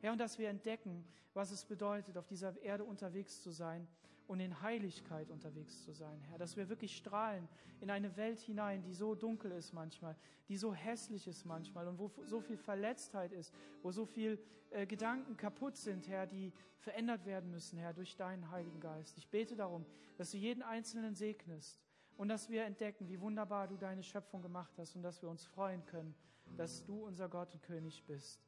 Herr, 0.00 0.12
und 0.12 0.18
dass 0.18 0.38
wir 0.38 0.48
entdecken, 0.48 1.04
was 1.34 1.50
es 1.50 1.64
bedeutet, 1.64 2.16
auf 2.16 2.26
dieser 2.26 2.60
Erde 2.62 2.84
unterwegs 2.84 3.42
zu 3.42 3.50
sein 3.50 3.86
und 4.26 4.40
in 4.40 4.60
Heiligkeit 4.60 5.30
unterwegs 5.30 5.82
zu 5.84 5.92
sein, 5.92 6.20
Herr. 6.28 6.38
Dass 6.38 6.56
wir 6.56 6.68
wirklich 6.68 6.96
strahlen 6.96 7.48
in 7.80 7.90
eine 7.90 8.16
Welt 8.16 8.40
hinein, 8.40 8.82
die 8.82 8.92
so 8.92 9.14
dunkel 9.14 9.52
ist 9.52 9.72
manchmal, 9.72 10.16
die 10.48 10.56
so 10.56 10.74
hässlich 10.74 11.26
ist 11.26 11.44
manchmal 11.44 11.88
und 11.88 11.98
wo 11.98 12.10
so 12.24 12.40
viel 12.40 12.58
Verletztheit 12.58 13.32
ist, 13.32 13.54
wo 13.82 13.90
so 13.90 14.04
viel 14.04 14.38
äh, 14.70 14.86
Gedanken 14.86 15.36
kaputt 15.36 15.76
sind, 15.76 16.08
Herr, 16.08 16.26
die 16.26 16.52
verändert 16.76 17.24
werden 17.24 17.50
müssen, 17.50 17.78
Herr, 17.78 17.94
durch 17.94 18.16
deinen 18.16 18.50
Heiligen 18.50 18.80
Geist. 18.80 19.16
Ich 19.16 19.28
bete 19.28 19.56
darum, 19.56 19.86
dass 20.18 20.30
du 20.30 20.36
jeden 20.36 20.62
Einzelnen 20.62 21.14
segnest 21.14 21.80
und 22.18 22.28
dass 22.28 22.50
wir 22.50 22.64
entdecken, 22.64 23.08
wie 23.08 23.20
wunderbar 23.20 23.66
du 23.66 23.76
deine 23.76 24.02
Schöpfung 24.02 24.42
gemacht 24.42 24.74
hast 24.76 24.94
und 24.94 25.02
dass 25.02 25.22
wir 25.22 25.30
uns 25.30 25.46
freuen 25.46 25.84
können, 25.86 26.14
dass 26.56 26.84
du 26.84 27.06
unser 27.06 27.28
Gott 27.28 27.54
und 27.54 27.62
König 27.62 28.04
bist. 28.06 28.47